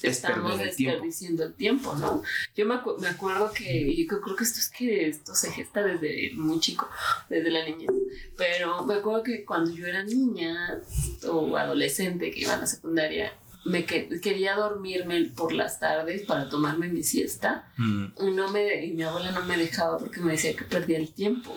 estamos 0.01 0.57
desperdiciando 0.57 1.43
el 1.43 1.53
tiempo, 1.53 1.93
¿no? 1.95 2.23
Yo 2.55 2.65
me, 2.65 2.79
me 2.99 3.07
acuerdo 3.07 3.51
que, 3.51 3.95
yo 3.95 4.21
creo 4.21 4.35
que 4.35 4.43
esto 4.43 4.59
es 4.59 4.69
que 4.69 5.07
esto 5.07 5.35
se 5.35 5.51
gesta 5.51 5.83
desde 5.83 6.31
muy 6.35 6.59
chico, 6.59 6.89
desde 7.29 7.51
la 7.51 7.65
niñez, 7.65 7.91
pero 8.37 8.83
me 8.85 8.95
acuerdo 8.95 9.23
que 9.23 9.45
cuando 9.45 9.71
yo 9.71 9.85
era 9.85 10.03
niña 10.03 10.81
o 11.27 11.55
adolescente 11.57 12.31
que 12.31 12.41
iba 12.41 12.53
a 12.53 12.59
la 12.59 12.67
secundaria, 12.67 13.33
me 13.63 13.85
quería 13.85 14.55
dormirme 14.55 15.25
por 15.35 15.53
las 15.53 15.79
tardes 15.79 16.23
para 16.23 16.49
tomarme 16.49 16.87
mi 16.87 17.03
siesta 17.03 17.71
mm. 17.77 18.05
y 18.19 18.31
no 18.31 18.51
me 18.51 18.85
y 18.85 18.93
mi 18.93 19.03
abuela 19.03 19.31
no 19.31 19.45
me 19.45 19.55
dejaba 19.55 19.99
porque 19.99 20.19
me 20.19 20.31
decía 20.31 20.55
que 20.55 20.63
perdía 20.63 20.97
el 20.97 21.13
tiempo 21.13 21.55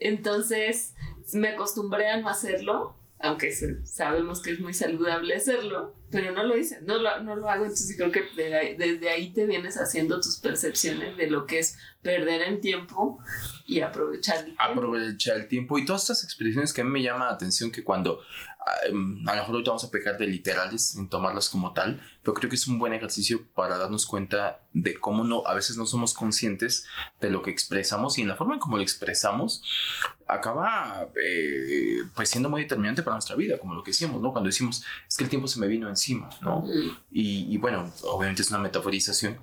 entonces 0.00 0.94
me 1.32 1.50
acostumbré 1.50 2.10
a 2.10 2.16
no 2.16 2.28
hacerlo 2.28 2.96
aunque 3.22 3.52
sabemos 3.84 4.40
que 4.40 4.52
es 4.52 4.60
muy 4.60 4.72
saludable 4.72 5.34
hacerlo, 5.34 5.94
pero 6.10 6.32
no 6.32 6.42
lo 6.42 6.56
hice, 6.56 6.80
no 6.82 6.98
lo, 6.98 7.22
no 7.22 7.36
lo 7.36 7.50
hago, 7.50 7.64
entonces 7.64 7.94
creo 7.96 8.10
que 8.10 8.22
desde 8.78 9.10
ahí 9.10 9.32
te 9.32 9.46
vienes 9.46 9.76
haciendo 9.76 10.20
tus 10.20 10.38
percepciones 10.38 11.16
de 11.18 11.28
lo 11.28 11.46
que 11.46 11.58
es 11.58 11.76
perder 12.02 12.40
el 12.40 12.60
tiempo 12.60 13.18
y 13.66 13.80
aprovechar 13.80 14.38
el 14.38 14.44
tiempo. 14.44 14.62
Aprovechar 14.62 15.36
el 15.36 15.48
tiempo 15.48 15.78
y 15.78 15.84
todas 15.84 16.02
estas 16.02 16.24
expresiones 16.24 16.72
que 16.72 16.80
a 16.80 16.84
mí 16.84 16.90
me 16.90 17.02
llama 17.02 17.26
la 17.26 17.32
atención 17.32 17.70
que 17.70 17.84
cuando 17.84 18.20
a 18.66 18.88
lo 18.88 18.94
mejor 18.94 19.54
ahorita 19.54 19.70
vamos 19.70 19.84
a 19.84 19.90
pecar 19.90 20.18
de 20.18 20.26
literales 20.26 20.94
en 20.96 21.08
tomarlas 21.08 21.48
como 21.48 21.72
tal, 21.72 22.00
pero 22.22 22.34
creo 22.34 22.50
que 22.50 22.56
es 22.56 22.66
un 22.66 22.78
buen 22.78 22.92
ejercicio 22.92 23.46
para 23.54 23.78
darnos 23.78 24.06
cuenta 24.06 24.60
de 24.72 24.94
cómo 24.98 25.24
no, 25.24 25.46
a 25.46 25.54
veces 25.54 25.76
no 25.76 25.86
somos 25.86 26.14
conscientes 26.14 26.86
de 27.20 27.30
lo 27.30 27.42
que 27.42 27.50
expresamos 27.50 28.18
y 28.18 28.22
en 28.22 28.28
la 28.28 28.36
forma 28.36 28.54
en 28.54 28.60
cómo 28.60 28.76
lo 28.76 28.82
expresamos 28.82 29.62
acaba 30.26 31.08
eh, 31.20 32.02
pues 32.14 32.28
siendo 32.28 32.48
muy 32.48 32.62
determinante 32.62 33.02
para 33.02 33.16
nuestra 33.16 33.34
vida, 33.34 33.58
como 33.58 33.74
lo 33.74 33.82
que 33.82 33.90
decíamos, 33.90 34.20
¿no? 34.20 34.32
Cuando 34.32 34.48
decimos 34.48 34.84
es 35.08 35.16
que 35.16 35.24
el 35.24 35.30
tiempo 35.30 35.48
se 35.48 35.58
me 35.58 35.66
vino 35.66 35.88
encima, 35.88 36.30
¿no? 36.40 36.64
Y, 37.10 37.52
y 37.52 37.56
bueno, 37.58 37.90
obviamente 38.02 38.42
es 38.42 38.50
una 38.50 38.58
metaforización 38.60 39.38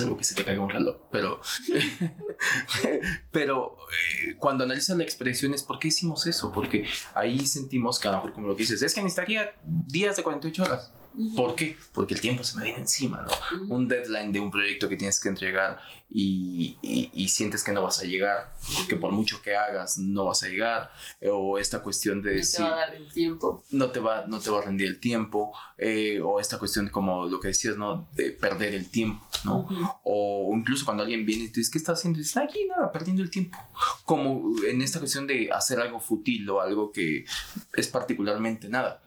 algo 0.00 0.16
que 0.16 0.24
se 0.24 0.34
te 0.34 0.44
caiga 0.44 0.60
un 0.60 0.70
reloj, 0.70 0.96
pero, 1.10 1.40
pero 3.32 3.76
eh, 3.92 4.36
cuando 4.38 4.64
analizas 4.64 4.96
la 4.96 5.04
expresión 5.04 5.54
es 5.54 5.62
¿por 5.62 5.78
qué 5.78 5.88
hicimos 5.88 6.26
eso? 6.26 6.52
Porque 6.52 6.86
ahí 7.14 7.46
sentimos 7.46 7.98
que 7.98 8.08
a 8.08 8.12
lo 8.12 8.16
mejor 8.18 8.32
como 8.32 8.48
lo 8.48 8.56
que 8.56 8.62
dices, 8.62 8.82
es 8.82 8.94
que 8.94 9.02
necesitaría 9.02 9.52
días 9.64 10.16
de 10.16 10.22
48 10.22 10.62
horas. 10.62 10.92
¿Por 11.34 11.56
qué? 11.56 11.76
Porque 11.92 12.14
el 12.14 12.20
tiempo 12.20 12.44
se 12.44 12.56
me 12.56 12.64
viene 12.64 12.78
encima, 12.80 13.26
¿no? 13.26 13.74
Un 13.74 13.88
deadline 13.88 14.30
de 14.30 14.38
un 14.38 14.50
proyecto 14.50 14.88
que 14.88 14.96
tienes 14.96 15.18
que 15.18 15.28
entregar 15.28 15.80
y, 16.10 16.78
y, 16.82 17.28
sientes 17.28 17.62
que 17.62 17.72
no 17.72 17.82
vas 17.82 18.00
a 18.00 18.04
llegar, 18.04 18.54
que 18.88 18.96
por 18.96 19.12
mucho 19.12 19.42
que 19.42 19.54
hagas 19.54 19.98
no 19.98 20.24
vas 20.24 20.42
a 20.42 20.48
llegar, 20.48 20.90
o 21.30 21.58
esta 21.58 21.82
cuestión 21.82 22.22
de... 22.22 22.36
No 22.36 22.46
te 22.50 22.62
va 22.62 22.68
a 22.68 22.76
dar 22.76 22.94
el 22.94 23.12
tiempo. 23.12 23.64
No 23.70 23.90
te 23.90 24.00
va, 24.00 24.26
no 24.26 24.40
te 24.40 24.50
va 24.50 24.60
a 24.60 24.62
rendir 24.62 24.88
el 24.88 25.00
tiempo, 25.00 25.52
eh, 25.76 26.20
o 26.22 26.40
esta 26.40 26.58
cuestión 26.58 26.88
como 26.88 27.26
lo 27.26 27.38
que 27.40 27.48
decías, 27.48 27.76
¿no? 27.76 28.08
De 28.14 28.30
perder 28.30 28.74
el 28.74 28.90
tiempo, 28.90 29.22
¿no? 29.44 29.68
O 30.02 30.50
incluso 30.56 30.86
cuando 30.86 31.02
alguien 31.02 31.26
viene 31.26 31.44
y 31.44 31.48
te 31.48 31.60
dice, 31.60 31.70
¿qué 31.72 31.78
estás 31.78 31.98
haciendo? 31.98 32.18
Y 32.18 32.22
dices, 32.22 32.38
aquí 32.38 32.64
nada, 32.66 32.90
perdiendo 32.90 33.22
el 33.22 33.30
tiempo. 33.30 33.58
Como 34.04 34.54
en 34.66 34.80
esta 34.80 35.00
cuestión 35.00 35.26
de 35.26 35.50
hacer 35.52 35.78
algo 35.78 36.00
fútil 36.00 36.48
o 36.48 36.62
algo 36.62 36.90
que 36.90 37.26
es 37.74 37.88
particularmente 37.88 38.68
nada. 38.70 39.02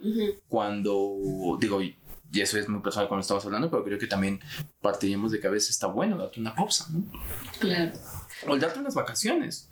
Cuando, 0.48 1.58
digo, 1.60 1.82
y 2.32 2.42
eso 2.42 2.58
es 2.58 2.70
muy 2.70 2.82
personal 2.82 3.08
cuando 3.08 3.22
estamos 3.22 3.46
hablando, 3.46 3.70
pero 3.70 3.84
creo 3.84 4.00
que 4.00 4.08
también 4.08 4.40
partiríamos 4.82 5.32
de 5.32 5.40
que 5.40 5.48
a 5.48 5.52
veces 5.52 5.72
está 5.72 5.88
bueno 5.88 6.18
darte 6.18 6.40
una 6.40 6.56
pausa, 6.56 6.88
¿no? 6.92 7.04
Claro. 7.60 7.92
O 8.48 8.58
darte 8.58 8.80
unas 8.80 8.96
vacaciones. 8.96 9.70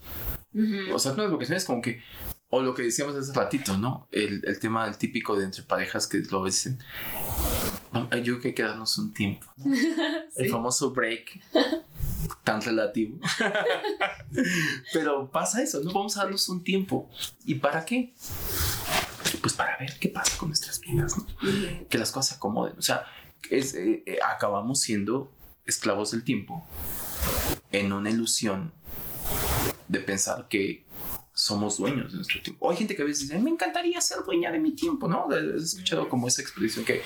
O 0.94 1.00
sea, 1.00 1.14
unas 1.14 1.32
vacaciones 1.32 1.64
como 1.66 1.82
que, 1.82 2.02
o 2.50 2.62
lo 2.62 2.74
que 2.74 2.84
decíamos 2.84 3.16
hace 3.16 3.34
ratito, 3.34 3.78
¿no? 3.78 4.08
El, 4.12 4.42
el 4.46 4.60
tema 4.60 4.86
del 4.86 4.98
típico 4.98 5.38
de 5.38 5.46
entre 5.46 5.64
parejas 5.64 6.08
que 6.08 6.20
lo 6.32 6.44
dicen. 6.44 6.80
Yo 7.94 8.08
creo 8.10 8.40
que 8.40 8.48
hay 8.50 8.54
que 8.54 8.64
darnos 8.64 8.98
un 8.98 9.14
tiempo. 9.14 9.48
El 10.36 10.50
famoso 10.50 10.92
break. 10.92 11.42
tan 12.44 12.62
relativo. 12.62 13.20
Pero 14.94 15.30
pasa 15.32 15.62
eso, 15.62 15.82
¿no? 15.82 15.92
Vamos 15.92 16.18
a 16.18 16.24
darnos 16.24 16.48
un 16.50 16.64
tiempo. 16.64 17.10
¿Y 17.46 17.56
para 17.56 17.86
qué? 17.86 18.14
Pues 19.42 19.54
para 19.54 19.78
ver 19.78 19.98
qué 20.00 20.10
pasa 20.10 20.38
con 20.38 20.50
nuestras 20.50 20.80
vidas, 20.82 21.16
que 21.90 21.98
las 21.98 22.12
cosas 22.12 22.30
se 22.30 22.36
acomoden. 22.36 22.78
O 22.78 22.82
sea, 22.82 23.06
es, 23.50 23.74
eh, 23.74 24.04
eh, 24.06 24.20
acabamos 24.26 24.82
siendo 24.82 25.32
esclavos 25.66 26.12
del 26.12 26.24
tiempo 26.24 26.68
en 27.72 27.94
una 27.94 28.10
ilusión 28.10 28.74
de 29.88 30.00
pensar 30.00 30.48
que 30.48 30.86
somos 31.40 31.78
dueños 31.78 32.12
de 32.12 32.18
nuestro 32.18 32.42
tiempo. 32.42 32.70
hay 32.70 32.76
gente 32.76 32.98
que 32.98 33.02
a 33.02 33.06
veces 33.06 33.30
dice, 33.30 33.40
me 33.40 33.50
encantaría 33.50 34.02
ser 34.02 34.18
dueña 34.26 34.52
de 34.52 34.60
mi 34.60 34.74
tiempo, 34.76 35.08
¿no? 35.08 35.26
He 35.32 35.56
escuchado 35.56 36.10
como 36.10 36.28
esa 36.28 36.42
expresión 36.42 36.84
que 36.84 37.02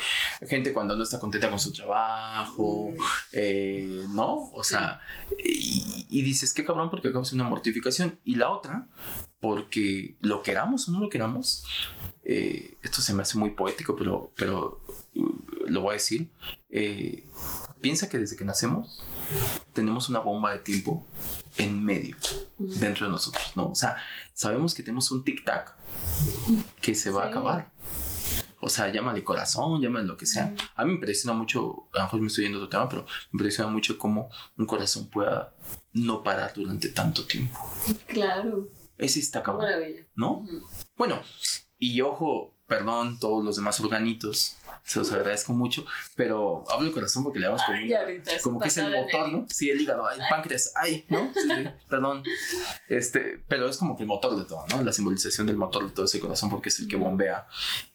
gente 0.48 0.74
cuando 0.74 0.96
no 0.96 1.04
está 1.04 1.20
contenta 1.20 1.52
con 1.52 1.60
su 1.60 1.72
trabajo, 1.72 2.92
eh, 3.32 4.04
¿no? 4.10 4.50
O 4.54 4.64
sea, 4.64 5.00
y, 5.38 6.08
y, 6.10 6.24
dices, 6.24 6.52
qué 6.52 6.66
cabrón, 6.66 6.90
porque 6.90 7.10
acaba 7.10 7.24
siendo 7.24 7.44
una 7.44 7.52
mortificación. 7.52 8.20
Y 8.24 8.34
la 8.34 8.50
otra, 8.50 8.88
porque 9.40 10.18
lo 10.22 10.42
queramos 10.42 10.90
o 10.90 10.94
no 10.94 11.00
lo 11.00 11.10
queramos, 11.10 11.64
eh, 12.26 12.78
esto 12.82 13.02
se 13.02 13.14
me 13.14 13.22
hace 13.22 13.38
muy 13.38 13.52
poético, 13.52 13.96
pero, 13.96 14.32
pero 14.36 14.82
uh, 15.16 15.44
lo 15.68 15.82
voy 15.82 15.92
a 15.92 15.94
decir, 15.94 16.30
eh, 16.70 17.28
piensa 17.82 18.08
que 18.10 18.18
desde 18.18 18.38
que 18.38 18.46
nacemos 18.46 19.04
tenemos 19.74 20.10
una 20.10 20.20
bomba 20.20 20.54
de 20.54 20.60
tiempo 20.60 21.06
en 21.58 21.84
medio, 21.84 22.16
dentro 22.58 23.08
de 23.08 23.12
nosotros, 23.12 23.52
¿no? 23.56 23.70
O 23.70 23.76
sea, 23.76 23.98
sabemos 24.34 24.74
que 24.74 24.84
tenemos 24.84 25.12
un 25.12 25.24
tic-tac 25.24 25.74
que 26.82 26.96
se 26.96 27.12
va 27.12 27.26
a 27.26 27.28
acabar. 27.28 27.72
O 28.66 28.70
sea, 28.70 28.90
llámale 28.90 29.26
corazón, 29.26 29.82
llámale 29.82 30.06
lo 30.06 30.16
que 30.16 30.26
sea. 30.26 30.56
A 30.76 30.86
mí 30.86 30.92
me 30.92 30.96
impresiona 30.96 31.38
mucho, 31.38 31.90
a 31.94 31.98
lo 31.98 32.04
mejor 32.06 32.22
me 32.22 32.28
estoy 32.28 32.46
yendo 32.46 32.60
a 32.60 32.62
otro 32.62 32.70
tema, 32.70 32.90
pero 32.90 33.02
me 33.04 33.38
impresiona 33.38 33.70
mucho 33.70 33.98
cómo 33.98 34.30
un 34.58 34.66
corazón 34.66 35.10
pueda 35.10 35.54
no 35.92 36.24
parar 36.24 36.54
durante 36.56 36.88
tanto 36.90 37.26
tiempo. 37.26 37.60
Claro. 38.08 38.70
Ese 38.98 39.20
está 39.20 39.40
acabado. 39.40 39.68
¿No? 40.16 40.46
Bueno, 40.96 41.22
y 41.84 42.00
ojo, 42.00 42.54
perdón, 42.66 43.20
todos 43.20 43.44
los 43.44 43.58
demás 43.58 43.78
organitos, 43.82 44.56
se 44.86 45.00
los 45.00 45.12
agradezco 45.12 45.52
mucho, 45.52 45.86
pero 46.16 46.64
hablo 46.70 46.88
de 46.88 46.94
corazón 46.94 47.26
porque 47.26 47.40
le 47.40 47.48
damos 47.48 47.62
como, 47.62 47.78
como 48.42 48.60
que 48.62 48.70
es 48.70 48.78
el 48.78 48.90
motor, 48.90 49.30
¿no? 49.30 49.46
Sí, 49.50 49.70
el 49.70 49.82
hígado, 49.82 50.10
el 50.10 50.22
páncreas, 50.30 50.72
ay, 50.76 51.04
¿no? 51.10 51.30
Sí, 51.34 51.50
perdón. 51.90 52.24
Este, 52.88 53.44
pero 53.50 53.68
es 53.68 53.76
como 53.76 53.98
que 53.98 54.04
el 54.04 54.08
motor 54.08 54.38
de 54.38 54.46
todo, 54.46 54.66
¿no? 54.70 54.82
La 54.82 54.94
simbolización 54.94 55.46
del 55.46 55.58
motor 55.58 55.86
de 55.86 55.92
todo 55.92 56.06
ese 56.06 56.22
corazón 56.22 56.50
porque 56.50 56.70
es 56.70 56.80
el 56.80 56.88
que 56.88 56.96
bombea 56.96 57.48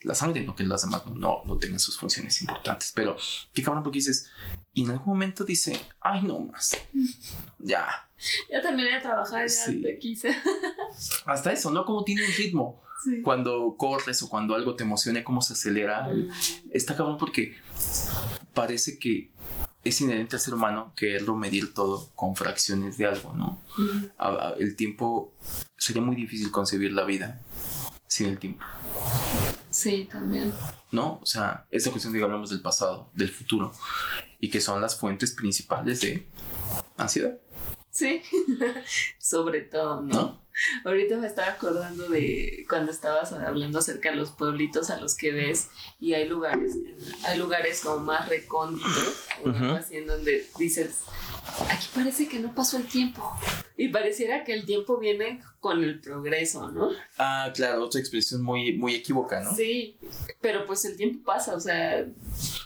la 0.03 0.14
sangre, 0.14 0.43
no 0.43 0.55
que 0.55 0.64
las 0.64 0.82
demás 0.82 1.07
no, 1.07 1.43
no 1.47 1.57
tengan 1.57 1.80
sus 1.80 1.99
funciones 1.99 2.39
importantes. 2.43 2.93
Pero 2.95 3.16
qué 3.55 3.62
cabrón 3.62 3.82
porque 3.82 4.01
dices, 4.01 4.30
y 4.74 4.84
en 4.84 4.91
algún 4.91 5.14
momento 5.14 5.45
dice, 5.45 5.80
ay, 6.01 6.24
no 6.24 6.41
más, 6.41 6.76
ya. 7.59 7.86
Ya 8.51 8.61
terminé 8.61 8.97
de 8.97 9.01
trabajar, 9.01 9.47
ya 9.47 9.49
sí. 9.49 9.80
te 9.80 9.99
quise. 9.99 10.36
Hasta 11.24 11.53
eso, 11.53 11.70
¿no? 11.70 11.86
Como 11.86 12.05
tiene 12.05 12.26
un 12.26 12.32
ritmo 12.32 12.82
cuando 13.22 13.76
corres 13.76 14.22
o 14.22 14.28
cuando 14.28 14.55
algo 14.55 14.74
te 14.74 14.84
emociona, 14.84 15.24
cómo 15.24 15.42
se 15.42 15.55
acelera. 15.55 16.09
Mm. 16.09 16.30
Está 16.72 16.96
cabrón 16.96 17.18
porque 17.18 17.57
parece 18.55 18.99
que 18.99 19.30
es 19.84 20.01
inherente 20.01 20.36
al 20.36 20.40
ser 20.40 20.55
humano 20.55 20.92
quererlo 20.96 21.36
medir 21.36 21.72
todo 21.72 22.11
con 22.14 22.36
fracciones 22.36 22.99
de 22.99 23.07
algo, 23.07 23.32
¿no? 23.34 23.62
el 24.59 24.76
tiempo, 24.76 25.32
sería 25.76 26.03
muy 26.03 26.16
difícil 26.16 26.51
concebir 26.51 26.92
la 26.92 27.05
vida 27.05 27.40
sin 28.07 28.28
el 28.28 28.38
tiempo. 28.38 28.64
Sí, 29.70 30.09
también. 30.11 30.53
¿No? 30.90 31.20
O 31.22 31.26
sea, 31.26 31.66
esa 31.70 31.90
cuestión 31.90 32.12
de 32.12 32.18
que 32.18 32.24
hablamos 32.24 32.51
del 32.51 32.61
pasado, 32.61 33.11
del 33.14 33.28
futuro, 33.28 33.72
y 34.40 34.51
que 34.51 34.61
son 34.61 34.80
las 34.80 34.99
fuentes 34.99 35.32
principales 35.32 36.01
de 36.01 36.26
ansiedad. 36.96 37.38
Sí, 37.90 38.22
sobre 39.18 39.62
todo, 39.62 40.03
¿No? 40.03 40.40
Ahorita 40.84 41.16
me 41.16 41.26
estaba 41.26 41.48
acordando 41.48 42.09
de 42.09 42.64
cuando 42.68 42.92
estabas 42.92 43.32
hablando 43.32 43.78
acerca 43.78 44.11
de 44.11 44.16
los 44.16 44.30
pueblitos 44.30 44.90
a 44.90 45.00
los 45.00 45.16
que 45.16 45.32
ves 45.32 45.70
y 46.00 46.14
hay 46.14 46.28
lugares, 46.28 46.76
hay 47.24 47.38
lugares 47.38 47.80
como 47.80 48.04
más 48.04 48.28
recónditos, 48.28 49.26
así 49.76 49.96
en 49.96 50.06
donde 50.06 50.46
dices, 50.59 51.02
aquí 51.70 51.86
parece 51.94 52.28
que 52.28 52.38
no 52.38 52.54
pasó 52.54 52.76
el 52.76 52.86
tiempo. 52.86 53.22
Y 53.76 53.88
pareciera 53.88 54.42
que 54.42 54.54
el 54.54 54.66
tiempo 54.66 54.98
viene 54.98 55.40
con 55.61 55.84
el 55.84 56.00
progreso, 56.00 56.68
¿no? 56.72 56.90
Ah, 57.16 57.52
claro, 57.54 57.84
otra 57.84 58.00
expresión 58.00 58.42
muy, 58.42 58.76
muy 58.76 58.96
equívoca, 58.96 59.40
¿no? 59.40 59.54
Sí, 59.54 59.96
pero 60.40 60.66
pues 60.66 60.84
el 60.84 60.96
tiempo 60.96 61.24
pasa, 61.24 61.54
o 61.54 61.61
sea, 61.61 62.04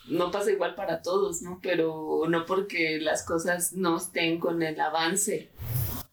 no 0.08 0.30
pasa 0.30 0.50
igual 0.50 0.74
para 0.74 1.02
todos, 1.02 1.42
¿no? 1.42 1.60
Pero 1.62 2.22
no 2.28 2.46
porque 2.46 2.98
las 2.98 3.24
cosas 3.24 3.74
no 3.74 3.98
estén 3.98 4.40
con 4.40 4.62
el 4.62 4.80
avance 4.80 5.50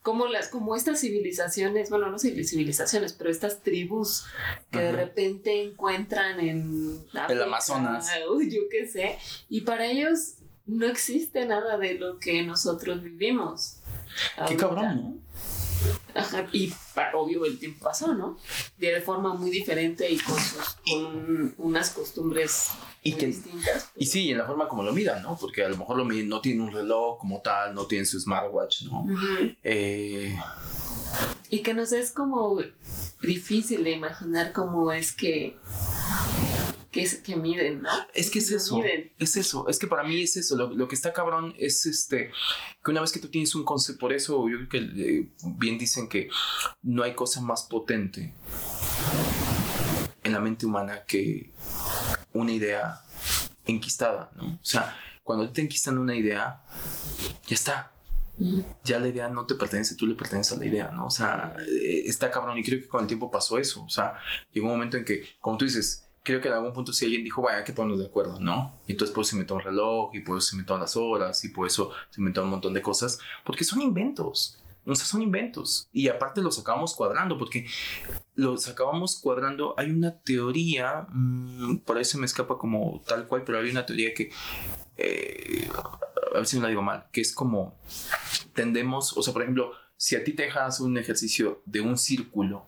como 0.09 0.25
las, 0.25 0.47
como 0.47 0.75
estas 0.75 1.01
civilizaciones, 1.01 1.91
bueno, 1.91 2.09
no 2.09 2.17
civilizaciones, 2.17 3.13
pero 3.13 3.29
estas 3.29 3.61
tribus 3.61 4.25
que 4.71 4.79
de 4.79 4.91
repente 4.91 5.61
encuentran 5.61 6.39
en 6.39 7.05
África, 7.13 7.43
Amazonas. 7.43 8.09
o 8.27 8.41
yo 8.41 8.61
qué 8.71 8.87
sé, 8.87 9.19
y 9.49 9.61
para 9.61 9.85
ellos 9.85 10.37
no 10.65 10.87
existe 10.87 11.45
nada 11.45 11.77
de 11.77 11.93
lo 11.93 12.17
que 12.17 12.41
nosotros 12.41 13.03
vivimos. 13.03 13.81
Qué 14.33 14.41
ahorita. 14.41 14.67
cabrón, 14.67 14.95
¿no? 14.95 15.17
Ajá, 16.19 16.47
y 16.51 16.73
obvio 17.13 17.45
el 17.45 17.57
tiempo 17.59 17.85
pasó, 17.85 18.13
¿no? 18.13 18.37
De 18.77 18.99
forma 19.01 19.33
muy 19.33 19.49
diferente 19.49 20.09
y 20.11 20.17
con, 20.17 20.35
sus- 20.37 20.77
con 20.89 21.55
unas 21.57 21.89
costumbres 21.91 22.69
Y 23.03 23.11
muy 23.11 23.19
que- 23.19 23.25
distintas. 23.27 23.89
Y 23.95 24.05
sí, 24.05 24.31
en 24.31 24.37
la 24.37 24.45
forma 24.45 24.67
como 24.67 24.83
lo 24.83 24.91
miran, 24.93 25.21
¿no? 25.23 25.37
Porque 25.39 25.63
a 25.63 25.69
lo 25.69 25.77
mejor 25.77 25.97
lo 25.97 26.05
miden, 26.05 26.27
no 26.29 26.41
tiene 26.41 26.61
un 26.61 26.71
reloj 26.71 27.17
como 27.19 27.41
tal, 27.41 27.73
no 27.73 27.85
tiene 27.85 28.05
su 28.05 28.19
smartwatch, 28.19 28.83
¿no? 28.83 29.05
Eh, 29.63 30.37
Y 31.49 31.59
que 31.63 31.73
nos 31.73 31.91
es 31.93 32.11
como 32.11 32.59
difícil 33.21 33.83
de 33.83 33.91
imaginar 33.91 34.51
cómo 34.53 34.91
es 34.91 35.11
que, 35.13 35.57
que, 36.91 37.01
es- 37.03 37.17
que 37.21 37.35
miden, 37.35 37.81
¿no? 37.83 37.89
es 38.13 38.29
que 38.31 38.39
es 38.39 38.51
eso, 38.51 38.77
miden. 38.77 39.11
es 39.19 39.35
eso, 39.37 39.67
es 39.67 39.77
que 39.79 39.87
para 39.87 40.03
mí 40.03 40.21
es 40.21 40.35
eso, 40.37 40.55
lo, 40.55 40.69
lo 40.73 40.87
que 40.87 40.95
está 40.95 41.13
cabrón 41.13 41.53
es 41.57 41.85
este, 41.85 42.31
que 42.83 42.91
una 42.91 43.01
vez 43.01 43.11
que 43.11 43.19
tú 43.19 43.27
tienes 43.29 43.53
un 43.55 43.63
concepto, 43.63 43.99
por 43.99 44.13
eso 44.13 44.47
yo 44.49 44.57
creo 44.57 44.69
que 44.69 44.77
eh, 45.19 45.31
bien 45.57 45.77
dicen 45.77 46.07
que 46.09 46.29
no 46.81 47.03
hay 47.03 47.13
cosa 47.13 47.41
más 47.41 47.63
potente 47.63 48.33
en 50.23 50.33
la 50.33 50.39
mente 50.39 50.65
humana 50.65 51.03
que 51.05 51.51
una 52.33 52.51
idea 52.51 53.01
enquistada, 53.65 54.31
¿no? 54.35 54.45
O 54.53 54.59
sea, 54.65 54.97
cuando 55.23 55.49
te 55.51 55.61
enquistan 55.61 55.97
una 55.97 56.15
idea, 56.15 56.63
ya 57.47 57.55
está, 57.55 57.91
Mm. 58.41 58.61
ya 58.85 58.99
la 59.01 59.09
idea 59.09 59.27
no 59.27 59.45
te 59.45 59.55
pertenece, 59.55 59.95
tú 59.95 60.07
le 60.07 60.15
perteneces 60.15 60.53
a 60.53 60.59
la 60.61 60.65
idea, 60.65 60.91
¿no? 60.91 61.07
O 61.07 61.09
sea, 61.09 61.57
eh, 61.59 62.03
está 62.05 62.31
cabrón 62.31 62.57
y 62.57 62.63
creo 62.63 62.79
que 62.79 62.87
con 62.87 63.01
el 63.01 63.07
tiempo 63.07 63.29
pasó 63.29 63.57
eso, 63.59 63.83
o 63.83 63.89
sea, 63.89 64.13
llegó 64.53 64.67
un 64.67 64.71
momento 64.75 64.95
en 64.95 65.03
que, 65.03 65.25
como 65.41 65.57
tú 65.57 65.65
dices, 65.65 66.08
creo 66.29 66.41
que 66.41 66.47
en 66.47 66.53
algún 66.53 66.73
punto 66.73 66.93
sí 66.93 67.05
alguien 67.05 67.23
dijo, 67.23 67.41
vaya, 67.41 67.63
que 67.63 67.73
ponernos 67.73 67.99
de 67.99 68.05
acuerdo, 68.05 68.39
¿no? 68.39 68.79
Y 68.87 68.91
entonces 68.91 69.13
por 69.13 69.23
eso 69.23 69.31
se 69.31 69.35
inventó 69.35 69.55
un 69.55 69.61
reloj 69.61 70.11
y 70.13 70.19
por 70.19 70.37
eso 70.37 70.49
se 70.49 70.55
inventó 70.55 70.77
las 70.77 70.95
horas 70.95 71.43
y 71.43 71.49
por 71.49 71.65
eso 71.65 71.91
se 72.09 72.21
inventó 72.21 72.43
un 72.43 72.49
montón 72.49 72.73
de 72.73 72.81
cosas, 72.81 73.19
porque 73.43 73.63
son 73.63 73.81
inventos. 73.81 74.59
O 74.85 74.95
sea, 74.95 75.05
son 75.05 75.21
inventos. 75.21 75.87
Y 75.91 76.07
aparte 76.07 76.41
los 76.41 76.57
acabamos 76.57 76.95
cuadrando, 76.95 77.37
porque 77.37 77.67
los 78.35 78.67
acabamos 78.67 79.19
cuadrando. 79.19 79.75
Hay 79.77 79.91
una 79.91 80.19
teoría, 80.19 81.05
mm, 81.11 81.79
por 81.79 81.97
ahí 81.97 82.05
se 82.05 82.17
me 82.17 82.25
escapa 82.25 82.57
como 82.57 83.03
tal 83.05 83.27
cual, 83.27 83.43
pero 83.43 83.59
hay 83.59 83.69
una 83.69 83.85
teoría 83.85 84.13
que, 84.13 84.31
eh, 84.97 85.67
a 86.33 86.37
ver 86.37 86.45
si 86.45 86.57
no 86.57 86.63
la 86.63 86.69
digo 86.69 86.81
mal, 86.81 87.07
que 87.11 87.21
es 87.21 87.33
como 87.33 87.77
tendemos, 88.53 89.15
o 89.17 89.21
sea, 89.21 89.33
por 89.33 89.43
ejemplo, 89.43 89.73
si 89.95 90.15
a 90.15 90.23
ti 90.23 90.33
te 90.33 90.43
dejan 90.43 90.71
un 90.79 90.97
ejercicio 90.97 91.61
de 91.65 91.81
un 91.81 91.97
círculo 91.97 92.65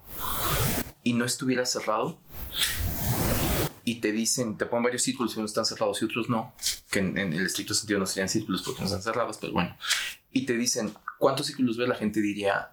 y 1.04 1.14
no 1.14 1.26
estuviera 1.26 1.66
cerrado, 1.66 2.20
y 3.84 3.96
te 4.02 4.12
dicen, 4.12 4.58
te 4.58 4.66
ponen 4.66 4.84
varios 4.84 5.04
círculos 5.04 5.36
y 5.36 5.40
unos 5.40 5.52
están 5.52 5.66
cerrados 5.66 6.02
y 6.02 6.06
otros 6.06 6.30
no, 6.30 6.54
que 6.90 7.00
en, 7.00 7.18
en 7.18 7.34
el 7.34 7.46
estricto 7.46 7.74
sentido 7.74 8.00
no 8.00 8.06
serían 8.06 8.30
círculos 8.30 8.62
porque 8.62 8.82
no 8.82 8.86
están 8.86 9.02
cerrados, 9.02 9.38
pero 9.40 9.54
bueno, 9.54 9.76
y 10.32 10.46
te 10.46 10.56
dicen, 10.56 10.94
¿cuántos 11.20 11.48
círculos 11.48 11.78
ves? 11.78 11.90
La 11.90 11.96
gente 11.96 12.22
diría, 12.22 12.72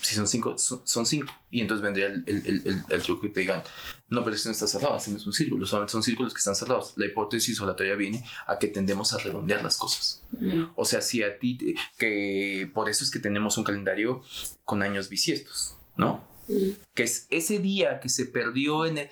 si 0.00 0.14
son 0.14 0.26
cinco, 0.26 0.58
son, 0.58 0.82
son 0.84 1.06
cinco. 1.06 1.32
Y 1.50 1.60
entonces 1.60 1.82
vendría 1.82 2.06
el, 2.06 2.24
el, 2.26 2.46
el, 2.46 2.84
el, 2.88 3.02
truco 3.02 3.26
y 3.26 3.30
te 3.32 3.40
digan, 3.40 3.62
no, 4.08 4.24
pero 4.24 4.34
este 4.34 4.48
no 4.48 4.52
está 4.52 4.66
cerrado, 4.66 4.96
este 4.96 5.10
no 5.10 5.18
es 5.18 5.26
un 5.26 5.32
círculo, 5.32 5.66
solamente 5.66 5.92
son 5.92 6.02
círculos 6.02 6.34
que 6.34 6.38
están 6.38 6.56
cerrados. 6.56 6.94
La 6.96 7.06
hipótesis 7.06 7.60
o 7.60 7.66
la 7.66 7.76
teoría 7.76 7.94
viene 7.94 8.24
a 8.46 8.58
que 8.58 8.66
tendemos 8.68 9.12
a 9.12 9.18
redondear 9.18 9.62
las 9.62 9.76
cosas. 9.76 10.22
Mm. 10.32 10.64
O 10.74 10.84
sea, 10.84 11.00
si 11.00 11.22
a 11.22 11.38
ti, 11.38 11.56
te- 11.56 11.74
que 11.98 12.70
por 12.74 12.88
eso 12.88 13.04
es 13.04 13.10
que 13.10 13.20
tenemos 13.20 13.56
un 13.56 13.64
calendario 13.64 14.22
con 14.64 14.82
años 14.82 15.08
bisiestos, 15.08 15.76
¿no? 15.96 16.28
Mm. 16.50 16.70
Que 16.94 17.02
es 17.04 17.26
ese 17.30 17.58
día 17.60 18.00
que 18.00 18.08
se 18.08 18.26
perdió 18.26 18.84
en 18.86 18.98
el... 18.98 19.10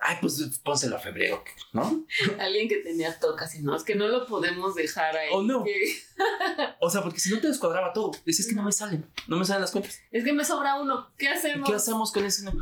Ay, 0.00 0.16
pues 0.20 0.40
pónselo 0.62 0.94
a 0.96 1.00
febrero, 1.00 1.42
¿no? 1.72 2.06
Alguien 2.38 2.68
que 2.68 2.76
tenía 2.76 3.18
tocas 3.18 3.54
y 3.56 3.62
no, 3.62 3.74
es 3.76 3.82
que 3.82 3.96
no 3.96 4.06
lo 4.08 4.26
podemos 4.26 4.74
dejar 4.76 5.16
ahí. 5.16 5.28
Oh, 5.32 5.42
no. 5.42 5.64
que- 5.64 5.96
O 6.80 6.88
sea, 6.88 7.02
porque 7.02 7.18
si 7.18 7.30
no 7.30 7.40
te 7.40 7.48
descuadraba 7.48 7.92
todo, 7.92 8.12
decías 8.24 8.46
que 8.48 8.54
no 8.54 8.62
me 8.62 8.70
salen, 8.72 9.04
no 9.26 9.36
me 9.36 9.44
salen 9.44 9.62
las 9.62 9.72
cuentas. 9.72 9.98
es 10.12 10.24
que 10.24 10.32
me 10.32 10.44
sobra 10.44 10.80
uno. 10.80 11.10
¿Qué 11.18 11.28
hacemos? 11.28 11.68
¿Qué 11.68 11.74
hacemos 11.74 12.12
con 12.12 12.24
ese? 12.24 12.44
no? 12.44 12.52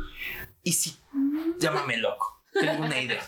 Y 0.63 0.73
si, 0.73 0.97
llámame 1.59 1.97
loco, 1.97 2.43
tengo 2.53 2.83
una 2.85 2.99
idea. 2.99 3.23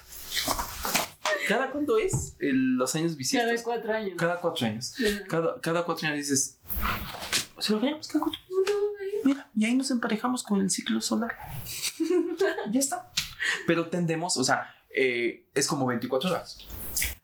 ¿Cada 1.48 1.72
cuánto 1.72 1.98
es 1.98 2.36
el- 2.40 2.76
los 2.78 2.94
años 2.96 3.12
Cada 3.12 3.18
bisiestos? 3.18 3.62
cuatro 3.64 3.94
años. 3.94 4.14
Cada 4.18 4.40
cuatro 4.42 4.68
años. 4.68 4.94
Cada, 5.28 5.60
cada 5.62 5.84
cuatro 5.86 6.08
años 6.08 6.18
dices, 6.20 6.60
¿se 7.60 7.74
lo 7.74 7.80
queremos 7.80 8.08
cada 8.08 8.22
cuatro? 8.26 8.40
Mira, 9.24 9.50
y 9.56 9.66
ahí 9.66 9.76
nos 9.76 9.92
emparejamos 9.92 10.44
con 10.44 10.62
el 10.62 10.70
ciclo 10.70 11.02
solar. 11.02 11.36
ya 12.72 12.80
está. 12.80 13.12
Pero 13.68 13.90
tendemos, 13.90 14.38
o 14.38 14.44
sea, 14.44 14.74
eh, 14.94 15.46
es 15.54 15.68
como 15.68 15.86
24 15.86 16.30
horas. 16.30 16.58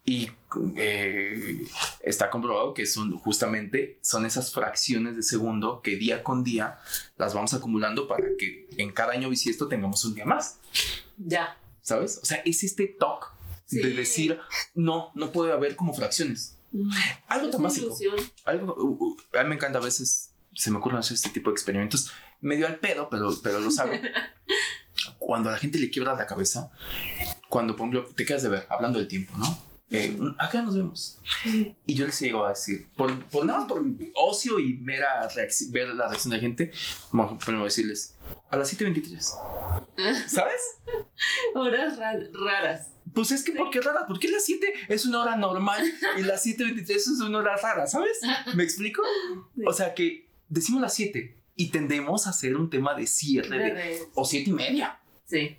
Y 0.06 0.30
eh, 0.78 1.66
está 2.02 2.30
comprobado 2.30 2.74
que 2.74 2.86
son 2.86 3.18
justamente 3.18 3.98
son 4.02 4.26
esas 4.26 4.52
fracciones 4.54 5.16
de 5.16 5.24
segundo 5.24 5.82
que 5.82 5.96
día 5.96 6.24
con 6.24 6.44
día 6.44 6.78
las 7.18 7.34
vamos 7.34 7.54
acumulando 7.56 8.08
para 8.08 8.28
que 8.38 8.68
en 8.78 8.92
cada 8.92 9.14
año 9.14 9.30
bisiesto 9.30 9.68
tengamos 9.68 10.06
un 10.06 10.14
día 10.14 10.26
más, 10.26 10.60
Ya. 11.18 11.58
¿sabes? 11.82 12.20
O 12.22 12.26
sea, 12.26 12.38
es 12.46 12.64
este 12.64 12.86
toque 12.88 13.26
de 13.72 13.82
Sí. 13.82 13.94
decir, 13.94 14.40
no, 14.76 15.12
no 15.16 15.32
puede 15.32 15.52
haber 15.52 15.76
como 15.76 15.94
fracciones. 15.94 16.56
Mm. 16.72 16.92
Algo 17.28 17.46
Es 17.48 17.52
tan 17.54 17.64
básico. 17.64 17.98
Algo, 18.46 18.76
uh, 18.76 18.98
uh, 19.06 19.18
a 19.40 19.44
mí 19.44 19.50
me 19.50 19.56
encanta 19.56 19.80
a 19.80 19.82
veces, 19.82 20.30
se 20.56 20.72
me 20.72 20.78
ocurren 20.78 21.00
hacer 21.00 21.16
este 21.16 21.30
tipo 21.30 21.50
de 21.50 21.54
experimentos, 21.56 22.12
medio 22.42 22.66
al 22.68 22.78
pedo, 22.78 23.10
pero, 23.10 23.30
pero 23.44 23.60
los 23.60 23.78
hago. 23.80 23.94
Cuando 25.20 25.50
a 25.50 25.54
la 25.54 25.58
gente 25.58 25.78
le 25.80 25.90
quiebra 25.90 26.16
la 26.16 26.26
cabeza, 26.26 26.72
cuando 27.50 27.76
por 27.76 27.88
ejemplo, 27.88 28.06
te 28.16 28.26
quedas 28.26 28.44
de 28.44 28.50
ver, 28.50 28.66
hablando 28.70 28.98
del 29.00 29.08
tiempo, 29.08 29.34
¿no? 29.38 29.58
Eh, 29.92 30.18
acá 30.40 30.62
nos 30.64 30.76
vemos. 30.76 31.20
Y 31.86 31.94
yo 31.94 32.06
les 32.08 32.20
llego 32.20 32.46
a 32.46 32.50
decir, 32.50 32.88
por, 32.96 33.24
por 33.26 33.46
nada 33.46 33.60
más 33.60 33.68
por 33.68 33.84
ocio 34.16 34.60
y 34.60 34.78
mera 34.78 35.28
ver 35.70 35.90
la 35.90 36.08
reacción 36.08 36.32
de 36.32 36.38
la 36.38 36.42
gente, 36.42 36.72
como 37.12 37.38
primero 37.38 37.64
decirles, 37.66 38.16
a 38.50 38.58
las 38.58 38.74
7.23. 38.74 39.22
¿Sabes? 40.28 40.62
Horas 41.54 41.98
ra- 41.98 42.20
raras. 42.34 42.88
Pues 43.14 43.32
es 43.32 43.44
que, 43.44 43.52
¿por 43.54 43.70
qué 43.70 43.82
rara? 43.82 44.08
¿Por 44.08 44.20
qué 44.20 44.28
las 44.30 44.44
7 44.46 44.74
es 44.90 45.06
una 45.06 45.22
hora 45.22 45.36
normal 45.38 45.84
y 46.18 46.24
las 46.24 46.46
7.23 46.46 46.90
es 46.90 47.08
una 47.22 47.38
hora 47.38 47.56
rara? 47.56 47.86
¿Sabes? 47.88 48.20
¿Me 48.56 48.64
explico? 48.64 49.02
O 49.68 49.72
sea 49.74 49.94
que 49.94 50.25
decimos 50.50 50.82
las 50.82 50.94
7 50.94 51.44
y 51.56 51.70
tendemos 51.70 52.28
a 52.28 52.32
hacer 52.32 52.56
un 52.56 52.70
tema 52.70 52.94
de 52.96 53.08
cierre 53.08 53.58
de, 53.58 53.74
De- 53.74 54.00
o 54.14 54.26
7 54.26 54.50
y 54.50 54.54
media, 54.54 55.00
Sí. 55.26 55.58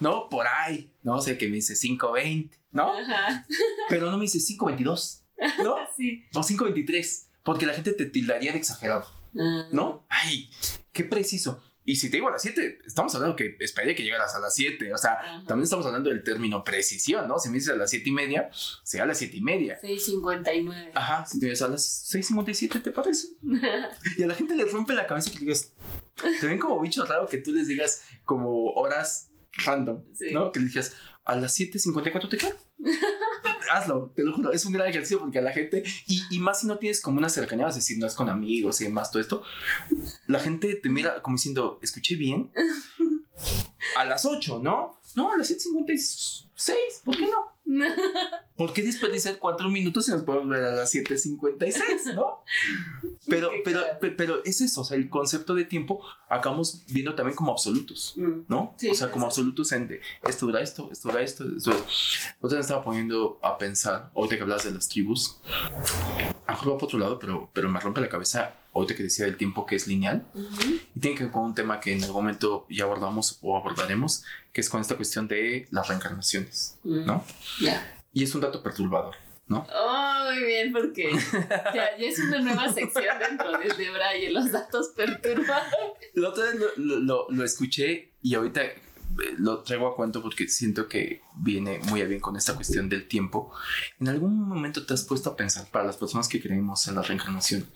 ¿no? 0.00 0.28
Por 0.28 0.46
ahí, 0.46 0.90
no 1.02 1.20
sé, 1.20 1.36
que 1.36 1.48
me 1.48 1.56
dice 1.56 1.74
5.20, 1.74 2.50
¿no? 2.72 2.92
Ajá. 2.98 3.46
Pero 3.88 4.10
no 4.10 4.16
me 4.16 4.22
dice 4.24 4.38
5.22, 4.38 5.22
¿no? 5.62 5.76
Sí. 5.96 6.24
O 6.34 6.40
5.23, 6.40 7.26
porque 7.42 7.66
la 7.66 7.74
gente 7.74 7.92
te 7.92 8.06
tildaría 8.06 8.52
de 8.52 8.58
exagerado, 8.58 9.06
Ah. 9.38 9.68
¿no? 9.72 10.06
Ay, 10.08 10.48
qué 10.92 11.04
preciso. 11.04 11.62
Y 11.90 11.96
si 11.96 12.10
te 12.10 12.18
digo 12.18 12.28
a 12.28 12.32
las 12.32 12.42
7, 12.42 12.80
estamos 12.84 13.14
hablando 13.14 13.34
que 13.34 13.56
esperaría 13.60 13.94
que 13.96 14.02
llegaras 14.02 14.34
a 14.34 14.40
las 14.40 14.54
7, 14.54 14.92
o 14.92 14.98
sea, 14.98 15.12
Ajá. 15.14 15.44
también 15.46 15.64
estamos 15.64 15.86
hablando 15.86 16.10
del 16.10 16.22
término 16.22 16.62
precisión, 16.62 17.26
¿no? 17.26 17.38
Si 17.38 17.48
me 17.48 17.54
dices 17.54 17.70
a 17.72 17.76
las 17.76 17.88
7 17.88 18.10
y 18.10 18.12
media, 18.12 18.50
sea 18.82 19.04
a 19.04 19.06
las 19.06 19.16
7 19.16 19.34
y 19.38 19.40
media. 19.40 19.80
6.59. 19.82 20.90
Ajá, 20.94 21.24
si 21.24 21.40
te 21.40 21.46
dices 21.46 21.62
a 21.62 21.68
las 21.68 22.12
6.57, 22.14 22.82
¿te 22.82 22.90
parece? 22.90 23.28
Y 24.18 24.22
a 24.22 24.26
la 24.26 24.34
gente 24.34 24.54
le 24.54 24.66
rompe 24.66 24.92
la 24.92 25.06
cabeza 25.06 25.30
que 25.30 25.38
digas, 25.38 25.72
te 26.40 26.46
ven 26.46 26.58
como 26.58 26.78
bicho 26.78 27.06
raro 27.06 27.26
que 27.26 27.38
tú 27.38 27.52
les 27.52 27.68
digas 27.68 28.02
como 28.24 28.72
horas 28.72 29.30
random, 29.64 30.04
Sí. 30.14 30.26
¿no? 30.32 30.52
Que 30.52 30.60
le 30.60 30.66
digas, 30.66 30.94
a 31.28 31.36
las 31.36 31.58
7.54 31.58 32.28
te 32.28 32.36
quedas. 32.38 32.56
Hazlo, 33.70 34.12
te 34.16 34.24
lo 34.24 34.34
juro, 34.34 34.50
es 34.50 34.64
un 34.64 34.72
gran 34.72 34.88
ejercicio 34.88 35.20
porque 35.20 35.38
a 35.38 35.42
la 35.42 35.52
gente, 35.52 35.84
y, 36.06 36.22
y 36.30 36.38
más 36.38 36.60
si 36.60 36.66
no 36.66 36.78
tienes 36.78 37.02
como 37.02 37.18
una 37.18 37.28
cercanía, 37.28 37.68
es 37.68 37.74
decir, 37.74 37.98
no 37.98 38.06
es 38.06 38.14
con 38.14 38.30
amigos 38.30 38.80
y 38.80 38.84
demás, 38.84 39.10
todo 39.10 39.20
esto, 39.20 39.42
la 40.26 40.40
gente 40.40 40.74
te 40.76 40.88
mira 40.88 41.20
como 41.20 41.36
diciendo, 41.36 41.78
escuché 41.82 42.16
bien, 42.16 42.50
a 43.96 44.06
las 44.06 44.24
8, 44.24 44.60
¿no? 44.62 44.98
No, 45.16 45.32
a 45.32 45.36
las 45.36 45.50
7.56, 45.50 47.04
¿por 47.04 47.16
qué 47.16 47.26
no? 47.26 47.47
¿Por 48.56 48.72
qué 48.72 48.82
desperdiciar 48.82 49.38
cuatro 49.38 49.68
minutos 49.68 50.08
y 50.08 50.10
nos 50.12 50.22
podemos 50.22 50.48
ver 50.48 50.64
a 50.64 50.72
las 50.72 50.92
7.56, 50.94 52.14
no? 52.14 52.42
Pero, 53.28 53.50
pero, 53.62 53.82
pero 54.16 54.42
es 54.44 54.62
eso, 54.62 54.80
o 54.80 54.84
sea, 54.84 54.96
el 54.96 55.10
concepto 55.10 55.54
de 55.54 55.64
tiempo 55.66 56.02
acabamos 56.30 56.82
viendo 56.88 57.14
también 57.14 57.36
como 57.36 57.52
absolutos, 57.52 58.14
Mm. 58.16 58.44
¿no? 58.48 58.74
Sí, 58.78 58.88
o 58.88 58.94
sea, 58.94 59.10
como 59.10 59.26
absolutos 59.26 59.70
en 59.72 59.86
de 59.86 60.00
esto 60.26 60.46
dura 60.46 60.62
esto, 60.62 60.88
esto 60.90 61.10
dura 61.10 61.20
esto, 61.22 61.44
esto 61.44 61.70
dura- 61.72 61.84
Otra 62.40 62.56
vez 62.56 62.64
estaba 62.66 62.82
poniendo 62.82 63.38
a 63.42 63.58
pensar, 63.58 64.10
ahorita 64.14 64.36
que 64.36 64.42
hablas 64.42 64.64
de 64.64 64.70
las 64.70 64.88
tribus, 64.88 65.38
va 66.54 66.78
por 66.78 66.84
otro 66.84 66.98
lado, 66.98 67.18
pero, 67.18 67.50
pero 67.52 67.68
me 67.68 67.78
rompe 67.80 68.00
la 68.00 68.08
cabeza 68.08 68.54
ahorita 68.74 68.94
que 68.96 69.02
decía 69.04 69.24
del 69.26 69.36
tiempo 69.36 69.66
que 69.66 69.76
es 69.76 69.86
lineal 69.88 70.24
y 70.94 71.00
tiene 71.00 71.16
que 71.16 71.24
ver 71.24 71.32
con 71.32 71.42
un 71.44 71.54
tema 71.54 71.80
que 71.80 71.92
en 71.92 72.02
algún 72.04 72.22
momento 72.22 72.66
ya 72.70 72.84
abordamos 72.84 73.38
o 73.42 73.56
abordaremos, 73.56 74.24
que 74.52 74.60
es 74.60 74.68
con 74.70 74.80
esta 74.80 74.96
cuestión 74.96 75.26
de 75.28 75.66
las 75.70 75.88
reencarnaciones, 75.88 76.78
Mm. 76.84 77.04
¿no? 77.06 77.24
Y 78.12 78.22
es 78.24 78.34
un 78.34 78.40
dato 78.40 78.62
perturbador. 78.62 79.14
¿no? 79.48 79.66
Oh, 79.74 80.24
muy 80.26 80.44
bien, 80.44 80.72
porque 80.74 81.10
ya, 81.74 81.96
ya 81.96 82.06
es 82.06 82.18
una 82.18 82.38
nueva 82.40 82.70
sección 82.70 83.18
dentro 83.18 83.50
de 83.58 83.72
Debraye, 83.82 84.30
los 84.30 84.52
datos 84.52 84.88
perturbados. 84.94 85.72
La 86.12 86.28
otra 86.28 86.44
vez 86.50 86.56
lo, 86.56 86.66
lo- 86.76 86.98
lo- 87.00 87.26
lo 87.30 87.44
escuché 87.44 88.10
y 88.22 88.34
ahorita 88.34 88.60
lo 89.38 89.58
traigo 89.62 89.86
a 89.88 89.96
cuento 89.96 90.22
porque 90.22 90.48
siento 90.48 90.88
que 90.88 91.22
viene 91.34 91.80
muy 91.88 92.00
a 92.02 92.04
bien 92.06 92.20
con 92.20 92.36
esta 92.36 92.54
cuestión 92.54 92.88
del 92.88 93.06
tiempo. 93.08 93.52
¿En 94.00 94.08
algún 94.08 94.48
momento 94.48 94.84
te 94.86 94.94
has 94.94 95.02
puesto 95.04 95.30
a 95.30 95.36
pensar, 95.36 95.66
para 95.70 95.84
las 95.84 95.96
personas 95.96 96.28
que 96.28 96.40
creemos 96.40 96.86
en 96.88 96.94
la 96.94 97.02
reencarnación, 97.02 97.66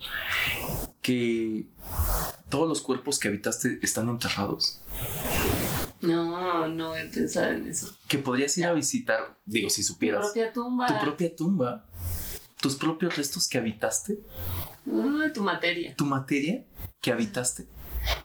que 1.00 1.66
todos 2.48 2.68
los 2.68 2.80
cuerpos 2.82 3.18
que 3.18 3.28
habitaste 3.28 3.78
están 3.82 4.08
enterrados? 4.08 4.80
No, 6.00 6.66
no 6.68 6.96
he 6.96 7.04
pensado 7.06 7.52
en 7.52 7.68
eso. 7.68 7.96
Que 8.08 8.18
podrías 8.18 8.56
ir 8.58 8.66
a 8.66 8.72
visitar, 8.72 9.38
digo, 9.44 9.70
si 9.70 9.82
Tu 9.82 9.88
supieras, 9.88 10.26
propia 10.26 10.52
tumba. 10.52 10.86
tu 10.86 10.98
propia 11.04 11.36
tumba, 11.36 11.86
tus 12.60 12.74
propios 12.76 13.16
restos 13.16 13.48
que 13.48 13.58
habitaste, 13.58 14.18
Ah, 14.90 15.28
tu 15.32 15.42
materia. 15.42 15.94
tu 15.96 16.04
materia 16.04 16.64
que 17.00 17.12
habitaste. 17.12 17.66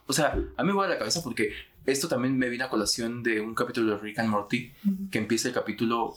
O 0.08 0.12
sea, 0.12 0.36
a 0.56 0.62
mí 0.64 0.72
me 0.72 0.76
va 0.76 0.86
a 0.86 0.88
la 0.88 0.98
cabeza 0.98 1.22
porque 1.22 1.50
esto 1.90 2.08
también 2.08 2.36
me 2.36 2.48
viene 2.48 2.64
a 2.64 2.68
colación 2.68 3.22
de 3.22 3.40
un 3.40 3.54
capítulo 3.54 3.92
de 3.96 3.98
Rick 3.98 4.18
and 4.18 4.28
Morty, 4.28 4.72
que 5.10 5.18
empieza 5.18 5.48
el 5.48 5.54
capítulo 5.54 6.16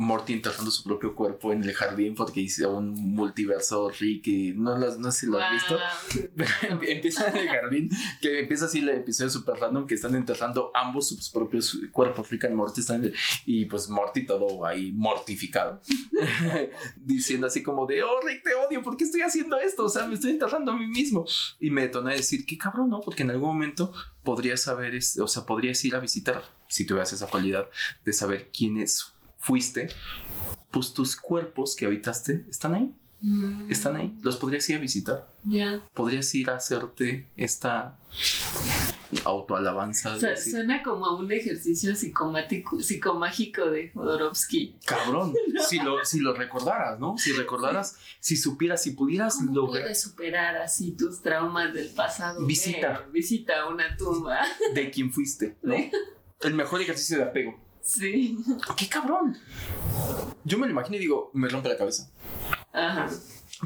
Morty 0.00 0.32
enterrando 0.32 0.70
su 0.70 0.84
propio 0.84 1.14
cuerpo 1.14 1.52
en 1.52 1.64
el 1.64 1.74
jardín 1.74 2.14
porque 2.14 2.40
hizo 2.40 2.70
un 2.70 2.92
multiverso 2.92 3.90
Rick 3.90 4.28
y 4.28 4.52
no, 4.52 4.78
no 4.78 5.10
sé 5.12 5.20
si 5.20 5.26
lo 5.26 5.38
has 5.40 5.52
visto. 5.52 5.76
Wow. 5.76 6.80
empieza 6.86 7.28
en 7.28 7.36
el 7.36 7.48
jardín, 7.48 7.90
que 8.20 8.40
empieza 8.40 8.66
así 8.66 8.78
el 8.78 8.90
episodio 8.90 9.28
super 9.30 9.56
random 9.56 9.86
que 9.86 9.94
están 9.96 10.14
enterrando 10.14 10.70
ambos 10.74 11.08
sus 11.08 11.28
propios 11.30 11.76
cuerpos, 11.90 12.30
Rick 12.30 12.44
and 12.44 12.54
Morty 12.54 12.80
están 12.80 13.12
y 13.44 13.64
pues 13.64 13.88
Morty 13.88 14.24
todo 14.24 14.64
ahí 14.64 14.92
mortificado, 14.92 15.80
diciendo 16.96 17.46
así 17.46 17.62
como 17.62 17.86
de, 17.86 18.02
oh 18.02 18.20
Rick 18.24 18.42
te 18.44 18.54
odio, 18.54 18.82
¿por 18.82 18.96
qué 18.96 19.04
estoy 19.04 19.22
haciendo 19.22 19.58
esto? 19.58 19.84
O 19.84 19.88
sea, 19.88 20.06
me 20.06 20.14
estoy 20.14 20.30
enterrando 20.32 20.72
a 20.72 20.76
mí 20.76 20.86
mismo. 20.86 21.24
Y 21.60 21.70
me 21.70 21.82
detonó 21.82 22.08
a 22.10 22.12
decir, 22.12 22.46
qué 22.46 22.56
cabrón, 22.56 22.90
¿no? 22.90 23.00
Porque 23.00 23.22
en 23.22 23.30
algún 23.30 23.48
momento 23.48 23.92
podrías 24.22 24.62
saber, 24.62 24.94
es- 24.94 25.18
o 25.18 25.26
sea, 25.28 25.44
podrías 25.44 25.84
ir 25.84 25.94
a 25.96 26.00
visitar, 26.00 26.42
si 26.68 26.86
tuvieras 26.86 27.12
esa 27.12 27.26
cualidad 27.26 27.68
de 28.04 28.12
saber 28.12 28.50
quiénes 28.56 29.12
fuiste, 29.38 29.88
pues 30.70 30.92
tus 30.92 31.16
cuerpos 31.16 31.74
que 31.76 31.86
habitaste 31.86 32.44
están 32.50 32.74
ahí, 32.74 32.94
Mm, 33.20 33.68
están 33.68 33.96
ahí, 33.96 34.16
los 34.22 34.36
podrías 34.36 34.68
ir 34.70 34.76
a 34.76 34.78
visitar 34.78 35.28
Ya. 35.42 35.80
podrías 35.92 36.32
ir 36.36 36.48
a 36.50 36.54
hacerte 36.54 37.28
esta 37.36 37.98
autoalabanza. 39.24 40.16
Suena 40.36 40.82
como 40.82 41.06
a 41.06 41.16
un 41.16 41.30
ejercicio 41.32 41.96
psicomático, 41.96 42.80
psicomágico 42.80 43.70
de 43.70 43.90
Jodorowsky. 43.90 44.76
Cabrón, 44.84 45.34
si, 45.68 45.80
lo, 45.80 46.04
si 46.04 46.20
lo 46.20 46.34
recordaras, 46.34 47.00
¿no? 47.00 47.16
Si 47.18 47.32
recordaras, 47.32 47.96
si 48.20 48.36
supieras, 48.36 48.82
si 48.82 48.92
pudieras 48.92 49.36
¿Cómo 49.36 49.52
lograr 49.52 49.82
puedes 49.82 50.00
superar 50.00 50.56
así 50.56 50.92
tus 50.92 51.20
traumas 51.20 51.72
del 51.74 51.88
pasado? 51.88 52.44
Visita. 52.46 53.06
Visita 53.12 53.66
una 53.66 53.96
tumba. 53.96 54.40
de 54.74 54.90
quién 54.90 55.12
fuiste, 55.12 55.56
¿no? 55.62 55.74
El 56.40 56.54
mejor 56.54 56.80
ejercicio 56.80 57.16
de 57.16 57.24
apego. 57.24 57.58
Sí. 57.82 58.38
¡Qué 58.76 58.88
cabrón! 58.88 59.36
Yo 60.44 60.58
me 60.58 60.66
lo 60.66 60.72
imagino 60.72 60.96
y 60.96 61.00
digo, 61.00 61.30
me 61.34 61.48
rompe 61.48 61.68
la 61.68 61.76
cabeza. 61.76 62.10
Ajá. 62.72 63.08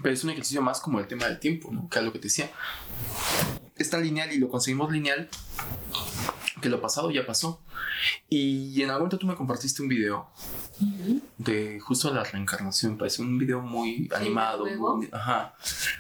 Pero 0.03 0.15
es 0.15 0.25
un 0.25 0.31
ejercicio 0.31 0.63
más 0.63 0.81
como 0.81 1.01
el 1.01 1.07
tema 1.07 1.27
del 1.27 1.39
tiempo, 1.39 1.71
¿no? 1.71 1.89
Que 1.89 1.99
es 1.99 2.05
lo 2.05 2.13
que 2.13 2.19
te 2.19 2.25
decía. 2.29 2.51
Es 3.77 3.91
tan 3.91 4.03
lineal 4.03 4.33
y 4.33 4.39
lo 4.39 4.49
conseguimos 4.49 4.91
lineal 4.93 5.29
que 6.61 6.69
lo 6.69 6.81
pasado 6.81 7.11
ya 7.11 7.27
pasó. 7.27 7.61
Y 8.29 8.81
en 8.83 8.89
algún 8.91 9.01
momento 9.03 9.19
tú 9.19 9.27
me 9.27 9.35
compartiste 9.35 9.83
un 9.83 9.89
video 9.89 10.31
de 11.39 11.81
justo 11.81 12.13
la 12.15 12.23
reencarnación. 12.25 12.97
Parece 12.97 13.21
un 13.23 13.37
video 13.39 13.61
muy 13.61 14.09
animado, 14.15 14.65
muy, 14.67 15.09
ajá, 15.13 15.55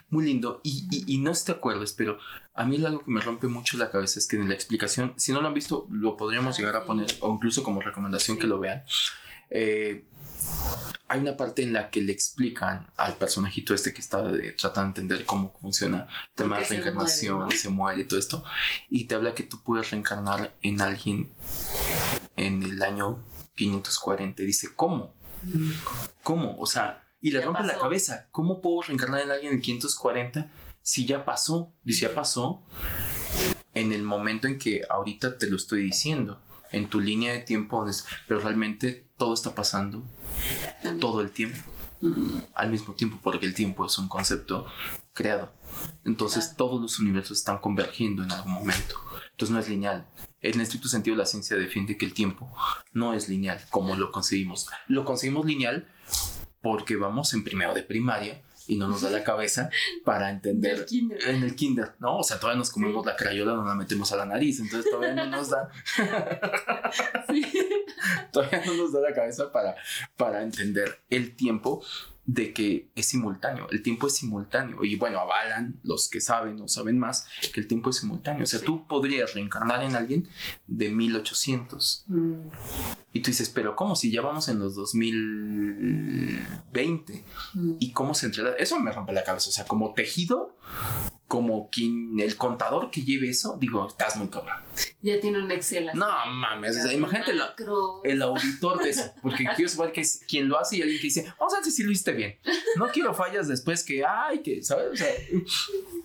muy 0.08 0.24
lindo. 0.26 0.60
Y, 0.62 0.86
y- 0.90 1.14
y 1.14 1.18
no 1.18 1.34
sé 1.34 1.40
si 1.40 1.46
te 1.46 1.52
acuerdas, 1.52 1.92
pero 1.92 2.18
a 2.54 2.64
mí 2.64 2.76
algo 2.84 3.04
que 3.04 3.10
me 3.10 3.20
rompe 3.20 3.46
mucho 3.46 3.76
la 3.78 3.90
cabeza 3.90 4.18
es 4.18 4.26
que 4.26 4.36
en 4.36 4.48
la 4.48 4.54
explicación, 4.54 5.14
si 5.16 5.32
no 5.32 5.40
lo 5.40 5.48
han 5.48 5.54
visto, 5.54 5.86
lo 5.90 6.16
podríamos 6.16 6.54
Ah, 6.56 6.58
llegar 6.58 6.76
a 6.76 6.84
poner, 6.84 7.06
o 7.20 7.32
incluso 7.34 7.62
como 7.62 7.80
recomendación 7.80 8.38
que 8.38 8.46
lo 8.46 8.58
vean. 8.58 8.82
Eh, 9.50 10.04
hay 11.08 11.20
una 11.20 11.36
parte 11.36 11.62
en 11.62 11.72
la 11.74 11.90
que 11.90 12.00
le 12.00 12.12
explican 12.12 12.86
al 12.96 13.14
personajito 13.16 13.74
este 13.74 13.92
que 13.92 14.00
está 14.00 14.22
de- 14.22 14.52
tratando 14.52 14.94
de 14.94 15.00
entender 15.02 15.26
cómo 15.26 15.52
funciona 15.60 16.06
el 16.28 16.34
tema 16.34 16.58
de 16.58 16.64
reencarnación, 16.64 17.36
muere, 17.40 17.54
¿no? 17.54 17.60
se 17.60 17.68
muere 17.68 18.00
y 18.00 18.04
todo 18.04 18.18
esto, 18.18 18.44
y 18.88 19.04
te 19.04 19.14
habla 19.14 19.34
que 19.34 19.42
tú 19.42 19.62
puedes 19.62 19.90
reencarnar 19.90 20.54
en 20.62 20.80
alguien 20.80 21.30
en 22.36 22.62
el 22.62 22.82
año 22.82 23.22
540. 23.56 24.42
Y 24.42 24.46
dice, 24.46 24.68
¿cómo? 24.74 25.14
¿Cómo? 26.22 26.56
O 26.58 26.66
sea, 26.66 27.04
y 27.20 27.30
le 27.30 27.40
rompe 27.42 27.62
la 27.64 27.78
cabeza. 27.78 28.28
¿Cómo 28.30 28.60
puedo 28.62 28.82
reencarnar 28.82 29.20
en 29.20 29.30
alguien 29.30 29.52
en 29.52 29.58
el 29.58 29.62
540 29.62 30.50
si 30.82 31.06
ya 31.06 31.24
pasó? 31.24 31.72
Dice, 31.84 32.08
ya 32.08 32.14
pasó 32.14 32.62
en 33.74 33.92
el 33.92 34.02
momento 34.02 34.46
en 34.46 34.58
que 34.58 34.82
ahorita 34.88 35.38
te 35.38 35.48
lo 35.48 35.56
estoy 35.56 35.82
diciendo. 35.82 36.40
En 36.70 36.88
tu 36.88 37.00
línea 37.00 37.32
de 37.32 37.40
tiempo, 37.40 37.84
pero 38.26 38.40
realmente 38.40 39.08
todo 39.18 39.34
está 39.34 39.54
pasando 39.54 40.02
todo 41.00 41.20
el 41.20 41.30
tiempo, 41.30 41.58
al 42.54 42.70
mismo 42.70 42.94
tiempo, 42.94 43.18
porque 43.22 43.44
el 43.44 43.54
tiempo 43.54 43.84
es 43.84 43.98
un 43.98 44.08
concepto 44.08 44.66
creado. 45.12 45.52
Entonces 46.04 46.56
todos 46.56 46.80
los 46.80 46.98
universos 46.98 47.38
están 47.38 47.58
convergiendo 47.58 48.22
en 48.22 48.32
algún 48.32 48.54
momento. 48.54 48.96
Entonces 49.32 49.52
no 49.52 49.60
es 49.60 49.68
lineal. 49.68 50.08
En 50.40 50.60
estricto 50.60 50.88
sentido 50.88 51.14
la 51.14 51.26
ciencia 51.26 51.56
defiende 51.56 51.96
que 51.96 52.06
el 52.06 52.14
tiempo 52.14 52.50
no 52.92 53.12
es 53.12 53.28
lineal 53.28 53.60
como 53.70 53.94
lo 53.94 54.10
conseguimos. 54.10 54.68
Lo 54.88 55.04
conseguimos 55.04 55.44
lineal 55.44 55.88
porque 56.62 56.96
vamos 56.96 57.34
en 57.34 57.44
primero 57.44 57.74
de 57.74 57.82
primaria 57.82 58.42
y 58.66 58.76
no 58.76 58.88
nos 58.88 59.02
da 59.02 59.10
la 59.10 59.24
cabeza 59.24 59.70
para 60.04 60.30
entender 60.30 60.86
kinder. 60.86 61.18
en 61.28 61.42
el 61.42 61.54
kinder, 61.54 61.92
¿no? 61.98 62.18
O 62.18 62.22
sea, 62.22 62.38
todavía 62.38 62.58
nos 62.58 62.70
comemos 62.70 63.04
la 63.04 63.16
crayola, 63.16 63.54
no 63.54 63.64
la 63.64 63.74
metemos 63.74 64.12
a 64.12 64.16
la 64.16 64.26
nariz, 64.26 64.60
entonces 64.60 64.90
todavía 64.90 65.14
no 65.14 65.26
nos 65.26 65.50
da, 65.50 65.68
Sí. 67.28 67.44
todavía 68.32 68.62
no 68.66 68.74
nos 68.74 68.92
da 68.92 69.00
la 69.00 69.14
cabeza 69.14 69.50
para, 69.52 69.74
para 70.16 70.42
entender 70.42 71.00
el 71.10 71.34
tiempo 71.36 71.82
de 72.24 72.52
que 72.52 72.88
es 72.94 73.06
simultáneo, 73.06 73.66
el 73.70 73.82
tiempo 73.82 74.06
es 74.06 74.14
simultáneo 74.16 74.84
y 74.84 74.94
bueno, 74.96 75.18
avalan 75.18 75.80
los 75.82 76.08
que 76.08 76.20
saben 76.20 76.60
o 76.60 76.68
saben 76.68 76.96
más 76.98 77.26
que 77.52 77.60
el 77.60 77.66
tiempo 77.66 77.90
es 77.90 77.96
simultáneo, 77.96 78.44
o 78.44 78.46
sea, 78.46 78.60
Sí. 78.60 78.64
tú 78.66 78.86
podrías 78.86 79.34
reencarnar 79.34 79.82
en 79.82 79.96
alguien 79.96 80.28
de 80.68 80.90
1800 80.90 82.04
Mm, 82.06 82.48
y 83.12 83.20
tú 83.20 83.30
dices, 83.30 83.50
pero 83.50 83.74
¿cómo 83.76 83.96
si 83.96 84.10
ya 84.12 84.22
vamos 84.22 84.48
en 84.48 84.58
los 84.60 84.74
2020? 84.76 87.24
mm. 87.54 87.72
y 87.78 87.92
cómo 87.92 88.14
se 88.14 88.26
entrega. 88.26 88.52
Eso 88.58 88.78
me 88.80 88.90
rompe 88.92 89.12
la 89.12 89.22
cabeza. 89.24 89.50
O 89.50 89.52
sea, 89.52 89.66
como 89.66 89.92
tejido, 89.92 90.56
como 91.32 91.70
quien, 91.70 92.20
el 92.20 92.36
contador 92.36 92.90
que 92.90 93.00
lleve 93.00 93.30
eso, 93.30 93.56
digo, 93.58 93.88
estás 93.88 94.16
muy 94.18 94.28
cabrón. 94.28 94.58
Ya 95.00 95.18
tiene 95.18 95.42
un 95.42 95.50
Excel. 95.50 95.88
así. 95.88 95.98
No 95.98 96.06
mames, 96.26 96.76
o 96.76 96.82
sea, 96.82 96.92
imagínate 96.92 97.32
la- 97.32 97.54
el 98.04 98.20
auditor 98.20 98.82
de 98.82 98.90
eso, 98.90 99.14
porque 99.22 99.46
quiero 99.56 99.70
saber 99.70 99.92
que 99.92 100.02
es 100.02 100.20
quien 100.28 100.46
lo 100.46 100.58
hace 100.60 100.76
y 100.76 100.82
alguien 100.82 100.98
que 101.00 101.04
dice, 101.06 101.32
vamos 101.40 101.54
a 101.54 101.60
ver 101.60 101.70
si 101.70 101.82
lo 101.84 101.90
hiciste 101.90 102.12
bien. 102.12 102.36
No 102.76 102.88
quiero 102.88 103.14
fallas 103.14 103.48
después 103.48 103.82
que, 103.82 104.04
ay, 104.04 104.42
que, 104.42 104.62
¿sabes? 104.62 104.88
O 104.92 104.96
sea, 104.96 105.08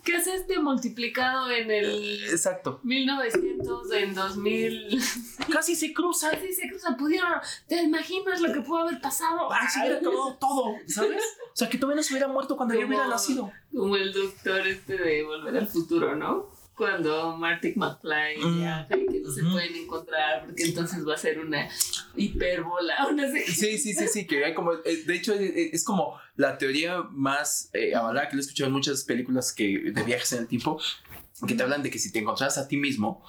¿Qué 0.02 0.16
es 0.16 0.26
este 0.26 0.58
multiplicado 0.60 1.50
en 1.50 1.70
el 1.70 2.24
exacto. 2.24 2.80
1900, 2.84 3.92
en 3.92 4.14
2000? 4.14 4.98
Casi 5.52 5.74
se 5.76 5.92
cruzan. 5.92 6.34
Así 6.34 6.54
se 6.54 6.68
cruzan, 6.70 6.96
pudieron. 6.96 7.32
¿Te 7.66 7.82
imaginas 7.82 8.40
lo 8.40 8.50
que 8.52 8.60
pudo 8.62 8.78
haber 8.78 8.98
pasado? 9.02 9.52
Ay, 9.52 9.66
se 9.68 9.80
hubiera 9.80 9.98
acabado 9.98 10.36
todo, 10.40 10.74
¿sabes? 10.86 11.22
O 11.52 11.56
sea, 11.58 11.68
que 11.68 11.76
todavía 11.76 11.96
no 11.96 12.02
se 12.02 12.14
hubiera 12.14 12.28
muerto 12.28 12.56
cuando 12.56 12.74
yo 12.74 12.86
hubiera 12.86 13.06
nacido. 13.08 13.50
Como 13.74 13.96
el 13.96 14.12
doctor 14.12 14.66
este 14.66 14.96
de 14.96 15.17
Volver 15.22 15.56
al 15.56 15.66
Futuro, 15.66 16.16
¿no? 16.16 16.50
Cuando 16.76 17.36
Marty 17.36 17.72
McFly 17.74 18.38
Mm. 18.40 18.58
viaja 18.60 18.96
y 18.96 19.06
que 19.06 19.20
no 19.20 19.30
se 19.32 19.42
pueden 19.42 19.74
encontrar 19.74 20.44
porque 20.46 20.62
entonces 20.64 21.06
va 21.06 21.14
a 21.14 21.18
ser 21.18 21.40
una 21.40 21.68
no 23.12 23.22
sé 23.26 23.44
qué. 23.44 23.52
Sí, 23.52 23.78
sí, 23.78 23.94
sí, 23.94 24.06
sí, 24.06 24.26
que 24.26 24.44
hay 24.44 24.54
como, 24.54 24.72
eh, 24.72 25.02
de 25.04 25.14
hecho 25.14 25.34
es, 25.34 25.74
es 25.74 25.84
como 25.84 26.14
la 26.36 26.56
teoría 26.56 27.02
más 27.10 27.70
eh, 27.72 27.94
avalada 27.96 28.28
que 28.28 28.36
lo 28.36 28.40
he 28.40 28.44
escuchado 28.44 28.68
en 28.68 28.74
muchas 28.74 29.02
películas 29.02 29.52
que, 29.52 29.90
de 29.92 30.02
viajes 30.04 30.32
en 30.34 30.38
el 30.40 30.46
tiempo, 30.46 30.80
que 31.46 31.54
te 31.54 31.62
hablan 31.62 31.82
de 31.82 31.90
que 31.90 31.98
si 31.98 32.10
te 32.12 32.18
encontraras 32.18 32.58
a 32.58 32.66
ti 32.68 32.76
mismo, 32.76 33.24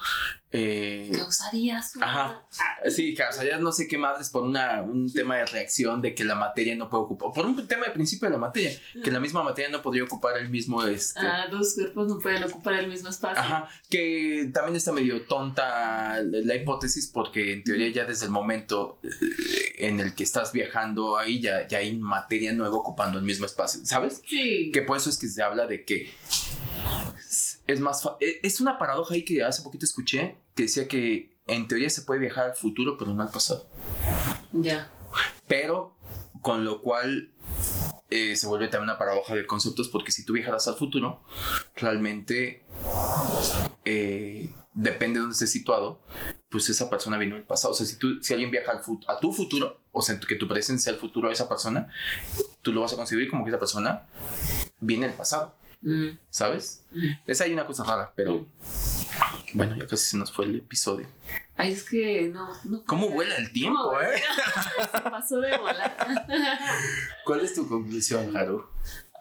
eh, 0.52 1.12
Causarías 1.14 1.94
una- 1.94 2.06
Ajá. 2.06 2.46
sí, 2.90 3.14
ya 3.14 3.58
no 3.58 3.70
sé 3.70 3.86
qué 3.86 3.98
más 3.98 4.20
es 4.20 4.30
por 4.30 4.42
una, 4.42 4.82
un 4.82 5.12
tema 5.12 5.36
de 5.36 5.46
reacción 5.46 6.02
de 6.02 6.12
que 6.14 6.24
la 6.24 6.34
materia 6.34 6.74
no 6.74 6.88
puede 6.90 7.04
ocupar, 7.04 7.30
por 7.32 7.46
un 7.46 7.68
tema 7.68 7.86
de 7.86 7.92
principio 7.92 8.28
de 8.28 8.32
la 8.32 8.38
materia, 8.40 8.72
que 9.04 9.10
la 9.12 9.20
misma 9.20 9.44
materia 9.44 9.70
no 9.70 9.80
podría 9.80 10.02
ocupar 10.04 10.36
el 10.38 10.48
mismo, 10.50 10.82
este, 10.84 11.20
Ah, 11.20 11.46
dos 11.48 11.74
cuerpos 11.74 12.08
no 12.08 12.18
pueden 12.18 12.42
ocupar 12.42 12.74
el 12.74 12.88
mismo 12.88 13.08
espacio. 13.10 13.40
Ajá, 13.40 13.68
que 13.88 14.50
también 14.52 14.74
está 14.76 14.90
medio 14.92 15.22
tonta 15.22 16.20
la 16.22 16.54
hipótesis 16.56 17.06
porque 17.06 17.52
en 17.52 17.62
teoría 17.62 17.88
ya 17.90 18.04
desde 18.04 18.24
el 18.26 18.32
momento 18.32 18.98
eh, 19.04 19.08
en 19.86 20.00
el 20.00 20.14
que 20.14 20.24
estás 20.24 20.52
viajando 20.52 21.16
ahí 21.16 21.40
ya, 21.40 21.68
ya 21.68 21.78
hay 21.78 21.96
materia 21.96 22.52
nueva 22.52 22.76
ocupando 22.76 23.18
el 23.18 23.24
mismo 23.24 23.46
espacio, 23.46 23.80
¿sabes? 23.84 24.20
Sí. 24.26 24.70
Que 24.72 24.82
por 24.82 24.96
eso 24.96 25.10
es 25.10 25.16
que 25.18 25.28
se 25.28 25.42
habla 25.42 25.66
de 25.68 25.84
que 25.84 26.10
es 27.72 27.80
más... 27.80 28.06
eh, 28.20 28.40
Es 28.42 28.60
una 28.60 28.78
paradoja 28.78 29.14
ahí 29.14 29.24
que 29.24 29.42
hace 29.42 29.62
poquito 29.62 29.84
escuché 29.84 30.36
que 30.54 30.64
decía 30.64 30.88
que 30.88 31.38
en 31.46 31.66
teoría 31.68 31.90
se 31.90 32.02
puede 32.02 32.20
viajar 32.20 32.50
al 32.50 32.54
futuro 32.54 32.96
pero 32.98 33.12
no 33.12 33.22
al 33.22 33.30
pasado. 33.30 33.66
Ya. 34.52 34.90
Pero 35.48 35.96
con 36.42 36.64
lo 36.64 36.80
cual 36.80 37.32
eh, 38.10 38.36
se 38.36 38.46
vuelve 38.46 38.68
también 38.68 38.90
una 38.90 38.98
paradoja 38.98 39.34
de 39.34 39.46
conceptos 39.46 39.88
porque 39.88 40.12
si 40.12 40.24
tú 40.24 40.32
viajaras 40.32 40.66
al 40.68 40.74
futuro, 40.76 41.22
realmente 41.76 42.64
eh, 43.84 44.52
depende 44.74 45.14
de 45.14 45.20
dónde 45.20 45.32
estés 45.34 45.50
situado, 45.50 46.00
pues 46.48 46.68
esa 46.68 46.90
persona 46.90 47.18
vino 47.18 47.34
del 47.36 47.44
pasado. 47.44 47.72
O 47.72 47.76
sea, 47.76 47.86
si, 47.86 47.96
tú, 47.96 48.22
si 48.22 48.32
alguien 48.32 48.50
viaja 48.50 48.72
al 48.72 48.80
a 49.08 49.20
tu 49.20 49.32
futuro, 49.32 49.80
o 49.92 50.02
sea, 50.02 50.18
que 50.18 50.36
tu 50.36 50.48
presencia 50.48 50.84
sea 50.84 50.94
el 50.94 51.00
futuro 51.00 51.28
de 51.28 51.34
esa 51.34 51.48
persona, 51.48 51.88
tú 52.62 52.72
lo 52.72 52.80
vas 52.80 52.92
a 52.92 52.96
concebir 52.96 53.30
como 53.30 53.44
que 53.44 53.50
esa 53.50 53.58
persona 53.58 54.06
viene 54.80 55.06
del 55.06 55.16
pasado. 55.16 55.54
Mm. 55.82 56.18
¿Sabes? 56.28 56.84
Mm. 56.92 57.08
Es 57.26 57.40
ahí 57.40 57.52
una 57.52 57.66
cosa 57.66 57.84
rara, 57.84 58.12
pero 58.14 58.46
bueno, 59.54 59.76
ya 59.76 59.86
casi 59.86 60.10
se 60.10 60.16
nos 60.16 60.32
fue 60.32 60.44
el 60.44 60.56
episodio. 60.56 61.06
Ay, 61.56 61.72
es 61.72 61.88
que 61.88 62.30
no. 62.32 62.48
no 62.64 62.84
¿Cómo 62.84 63.10
vuela 63.10 63.36
el 63.36 63.52
tiempo, 63.52 64.00
eh? 64.00 64.20
Se 64.92 65.00
pasó 65.02 65.40
de 65.40 65.56
volar. 65.58 65.96
¿Cuál 67.24 67.40
es 67.40 67.54
tu 67.54 67.68
conclusión, 67.68 68.36
Haru? 68.36 68.64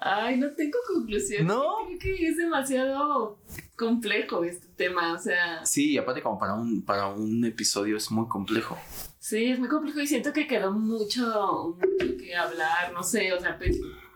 Ay, 0.02 0.38
no 0.38 0.52
tengo 0.52 0.78
conclusión. 0.88 1.46
No. 1.46 1.78
Creo 2.00 2.16
que 2.16 2.28
es 2.28 2.38
demasiado 2.38 3.38
complejo 3.76 4.44
este 4.44 4.68
tema, 4.68 5.14
o 5.14 5.18
sea. 5.18 5.66
Sí, 5.66 5.98
aparte 5.98 6.22
como 6.22 6.40
para 6.40 6.54
un, 6.54 6.84
para 6.84 7.08
un 7.08 7.44
episodio 7.44 7.98
es 7.98 8.10
muy 8.10 8.28
complejo. 8.28 8.78
Sí, 9.20 9.46
es 9.46 9.60
muy 9.60 9.68
complejo 9.68 10.00
y 10.00 10.08
siento 10.08 10.32
que 10.32 10.48
quedó 10.48 10.72
mucho, 10.72 11.78
mucho 11.78 12.18
que 12.18 12.36
hablar, 12.36 12.94
no 12.94 13.04
sé, 13.04 13.34
o 13.34 13.40
sea, 13.40 13.58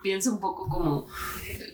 pienso 0.04 0.30
un 0.30 0.38
poco 0.38 0.68
como 0.68 1.06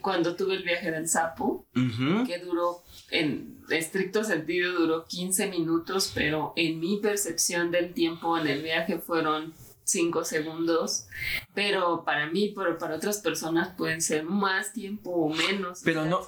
cuando 0.00 0.36
tuve 0.36 0.54
el 0.54 0.62
viaje 0.62 0.92
del 0.92 1.08
sapo, 1.08 1.66
que 1.74 2.38
duró, 2.38 2.84
en 3.10 3.58
estricto 3.68 4.22
sentido, 4.22 4.72
duró 4.72 5.04
15 5.04 5.48
minutos, 5.48 6.12
pero 6.14 6.52
en 6.54 6.78
mi 6.78 6.98
percepción 6.98 7.72
del 7.72 7.92
tiempo 7.92 8.38
en 8.38 8.46
el 8.46 8.62
viaje 8.62 9.00
fueron 9.00 9.52
5 9.82 10.24
segundos, 10.24 11.08
pero 11.54 12.04
para 12.04 12.30
mí, 12.30 12.54
pero 12.56 12.78
para 12.78 12.94
otras 12.94 13.18
personas 13.18 13.74
pueden 13.76 14.00
ser 14.00 14.22
más 14.22 14.72
tiempo 14.72 15.10
o 15.10 15.34
menos. 15.34 15.80
Pero 15.84 16.04
no, 16.04 16.20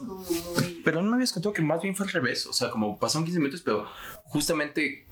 pero 0.85 1.03
no 1.03 1.11
me 1.11 1.15
habías 1.15 1.33
contado 1.33 1.53
que 1.53 1.63
más 1.63 1.81
bien 1.81 1.95
fue 1.95 2.07
al 2.07 2.13
revés, 2.13 2.47
o 2.47 2.53
sea, 2.53 2.69
como 2.71 2.99
pasaron 2.99 3.25
15 3.25 3.39
minutos, 3.39 3.63
pero 3.63 3.87
justamente... 4.25 5.07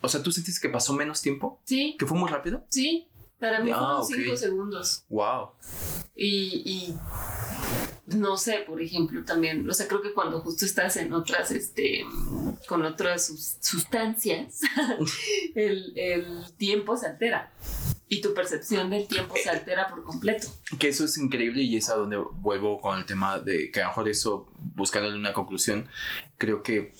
O 0.00 0.08
sea, 0.08 0.22
¿tú 0.22 0.30
sentiste 0.30 0.60
que 0.62 0.72
pasó 0.72 0.92
menos 0.92 1.20
tiempo? 1.20 1.60
Sí. 1.64 1.96
¿Que 1.98 2.06
fue 2.06 2.16
muy 2.16 2.30
rápido? 2.30 2.64
Sí. 2.68 3.08
Para 3.38 3.60
mí 3.60 3.72
fueron 3.72 4.04
5 4.04 4.32
ah, 4.32 4.36
segundos. 4.36 5.04
Wow. 5.08 5.50
Y, 6.16 6.94
no 8.06 8.36
sé, 8.36 8.64
por 8.66 8.82
ejemplo, 8.82 9.24
también, 9.24 9.68
o 9.68 9.72
sea, 9.72 9.86
creo 9.86 10.02
que 10.02 10.12
cuando 10.12 10.40
justo 10.40 10.64
estás 10.64 10.96
en 10.96 11.12
otras, 11.12 11.52
este, 11.52 12.04
con 12.66 12.84
otras 12.84 13.58
sustancias, 13.60 14.60
el, 15.54 16.44
tiempo 16.56 16.96
se 16.96 17.06
altera 17.06 17.52
y 18.08 18.20
tu 18.20 18.34
percepción 18.34 18.90
del 18.90 19.06
tiempo 19.06 19.36
se 19.40 19.50
altera 19.50 19.88
por 19.88 20.02
completo. 20.02 20.48
Que 20.78 20.88
eso 20.88 21.04
es 21.04 21.16
increíble 21.18 21.62
y 21.62 21.76
es 21.76 21.88
a 21.90 21.94
donde 21.94 22.16
vuelvo 22.16 22.80
con 22.80 22.98
el 22.98 23.06
tema 23.06 23.38
de 23.38 23.70
que 23.70 23.80
a 23.80 23.84
lo 23.84 23.90
mejor 23.90 24.08
eso, 24.08 24.48
buscándole 24.74 25.16
una 25.16 25.32
conclusión, 25.32 25.88
creo 26.38 26.62
que 26.64 26.94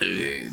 eh, 0.00 0.50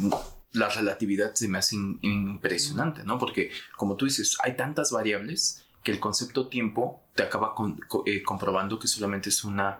la 0.52 0.70
relatividad 0.70 1.34
se 1.36 1.48
me 1.48 1.60
hace 1.60 1.76
impresionante, 1.76 3.04
¿no? 3.04 3.20
Porque 3.20 3.52
como 3.76 3.96
tú 3.96 4.06
dices, 4.06 4.38
hay 4.44 4.56
tantas 4.56 4.92
variables 4.92 5.66
que 5.84 5.92
el 5.92 6.00
concepto 6.00 6.48
tiempo 6.48 7.04
te 7.16 7.24
acaba 7.24 7.54
eh, 8.06 8.24
comprobando 8.24 8.80
que 8.80 8.88
solamente 8.88 9.30
es 9.30 9.44
una 9.44 9.80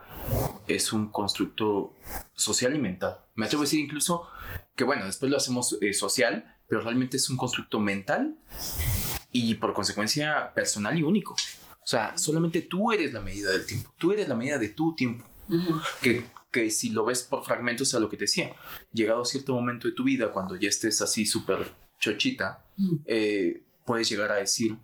es 0.68 0.94
un 0.94 1.10
constructo 1.10 1.94
social 2.34 2.76
y 2.76 2.80
mental. 2.80 3.20
Me 3.36 3.46
atrevo 3.46 3.64
a 3.64 3.66
decir 3.66 3.80
incluso 3.80 4.28
que 4.76 4.84
bueno, 4.84 5.06
después 5.06 5.30
lo 5.30 5.38
hacemos 5.38 5.78
eh, 5.82 5.94
social, 5.94 6.56
pero 6.68 6.82
realmente 6.82 7.18
es 7.18 7.30
un 7.30 7.38
constructo 7.38 7.80
mental 7.80 8.38
y 9.32 9.56
por 9.56 9.74
consecuencia 9.74 10.54
personal 10.54 10.98
y 10.98 11.04
único. 11.04 11.34
O 11.34 11.88
sea, 11.88 12.18
solamente 12.18 12.62
tú 12.62 12.92
eres 12.92 13.14
la 13.14 13.20
medida 13.20 13.52
del 13.52 13.66
tiempo. 13.66 13.92
Tú 13.98 14.12
eres 14.12 14.28
la 14.28 14.36
medida 14.36 14.58
de 14.58 14.70
tu 14.70 14.96
tiempo. 14.96 15.26
Que 16.02 16.24
que 16.52 16.70
si 16.72 16.90
lo 16.90 17.06
ves 17.06 17.24
por 17.24 17.44
fragmentos 17.44 17.94
a 17.94 18.00
lo 18.00 18.10
que 18.10 18.18
te 18.18 18.24
decía, 18.24 18.54
llegado 18.92 19.22
a 19.22 19.26
cierto 19.26 19.54
momento 19.54 19.88
de 19.88 19.94
tu 19.94 20.04
vida, 20.04 20.32
cuando 20.32 20.56
ya 20.56 20.70
estés 20.70 21.02
así 21.02 21.26
súper 21.26 21.72
chochita, 22.00 22.66
mm. 22.78 22.96
eh, 23.06 23.64
puedes 23.86 24.10
llegar 24.10 24.32
a 24.32 24.36
decir, 24.36 24.78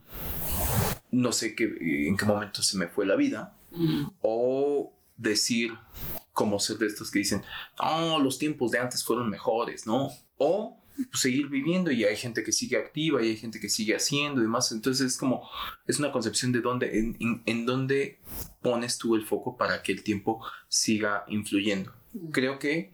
no 1.12 1.32
sé 1.32 1.56
qué, 1.56 1.76
en 2.08 2.18
qué 2.18 2.26
momento 2.26 2.62
se 2.62 2.78
me 2.78 2.88
fue 2.88 3.06
la 3.06 3.16
vida, 3.16 3.58
mm. 3.72 4.06
o 4.22 4.94
decir, 5.18 5.74
como 6.34 6.60
ser 6.60 6.78
de 6.78 6.88
estos 6.88 7.10
que 7.10 7.20
dicen, 7.20 7.42
no, 7.80 8.20
los 8.20 8.38
tiempos 8.38 8.72
de 8.72 8.80
antes 8.80 9.04
fueron 9.04 9.30
mejores, 9.30 9.88
¿no? 9.88 10.10
O 10.38 10.78
pues, 10.96 11.22
seguir 11.22 11.48
viviendo 11.48 11.92
y 11.92 12.04
hay 12.04 12.16
gente 12.16 12.44
que 12.44 12.52
sigue 12.52 12.78
activa 12.78 13.22
y 13.22 13.30
hay 13.30 13.38
gente 13.38 13.60
que 13.60 13.70
sigue 13.70 13.96
haciendo 13.96 14.42
y 14.42 14.44
demás. 14.44 14.72
Entonces 14.72 15.08
es 15.08 15.18
como, 15.18 15.48
es 15.88 16.00
una 16.00 16.12
concepción 16.12 16.52
de 16.52 16.62
dónde, 16.62 17.00
en, 17.00 17.44
en, 17.46 17.66
dónde 17.66 18.20
pones 18.62 18.98
tú 18.98 19.16
el 19.16 19.26
foco 19.26 19.58
para 19.58 19.84
que 19.84 19.92
el 19.92 20.04
tiempo 20.04 20.46
siga 20.68 21.26
influyendo. 21.28 21.94
Creo 22.32 22.60
que 22.60 22.94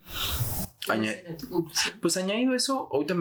pues 2.01 2.17
añadido 2.17 2.55
eso, 2.55 2.89
ahorita 2.91 3.15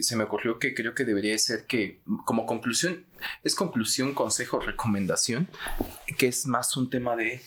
se 0.00 0.16
me 0.16 0.24
ocurrió 0.24 0.58
que 0.58 0.74
creo 0.74 0.94
que 0.94 1.04
debería 1.04 1.38
ser 1.38 1.66
que 1.66 2.02
como 2.24 2.46
conclusión, 2.46 3.06
es 3.44 3.54
conclusión, 3.54 4.12
consejo, 4.12 4.58
recomendación, 4.58 5.48
que 6.18 6.26
es 6.26 6.46
más 6.46 6.76
un 6.76 6.90
tema 6.90 7.14
de 7.14 7.40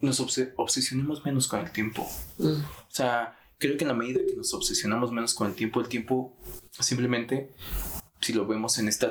nos 0.00 0.20
obsesionemos 0.20 1.24
menos 1.24 1.48
con 1.48 1.60
el 1.60 1.70
tiempo. 1.70 2.06
Mm. 2.36 2.46
O 2.46 2.90
sea, 2.90 3.37
creo 3.58 3.76
que 3.76 3.84
en 3.84 3.88
la 3.88 3.94
medida 3.94 4.20
que 4.26 4.36
nos 4.36 4.54
obsesionamos 4.54 5.12
menos 5.12 5.34
con 5.34 5.48
el 5.48 5.54
tiempo, 5.54 5.80
el 5.80 5.88
tiempo 5.88 6.36
simplemente, 6.78 7.52
si 8.20 8.32
lo 8.32 8.46
vemos 8.46 8.78
en 8.78 8.88
este 8.88 9.08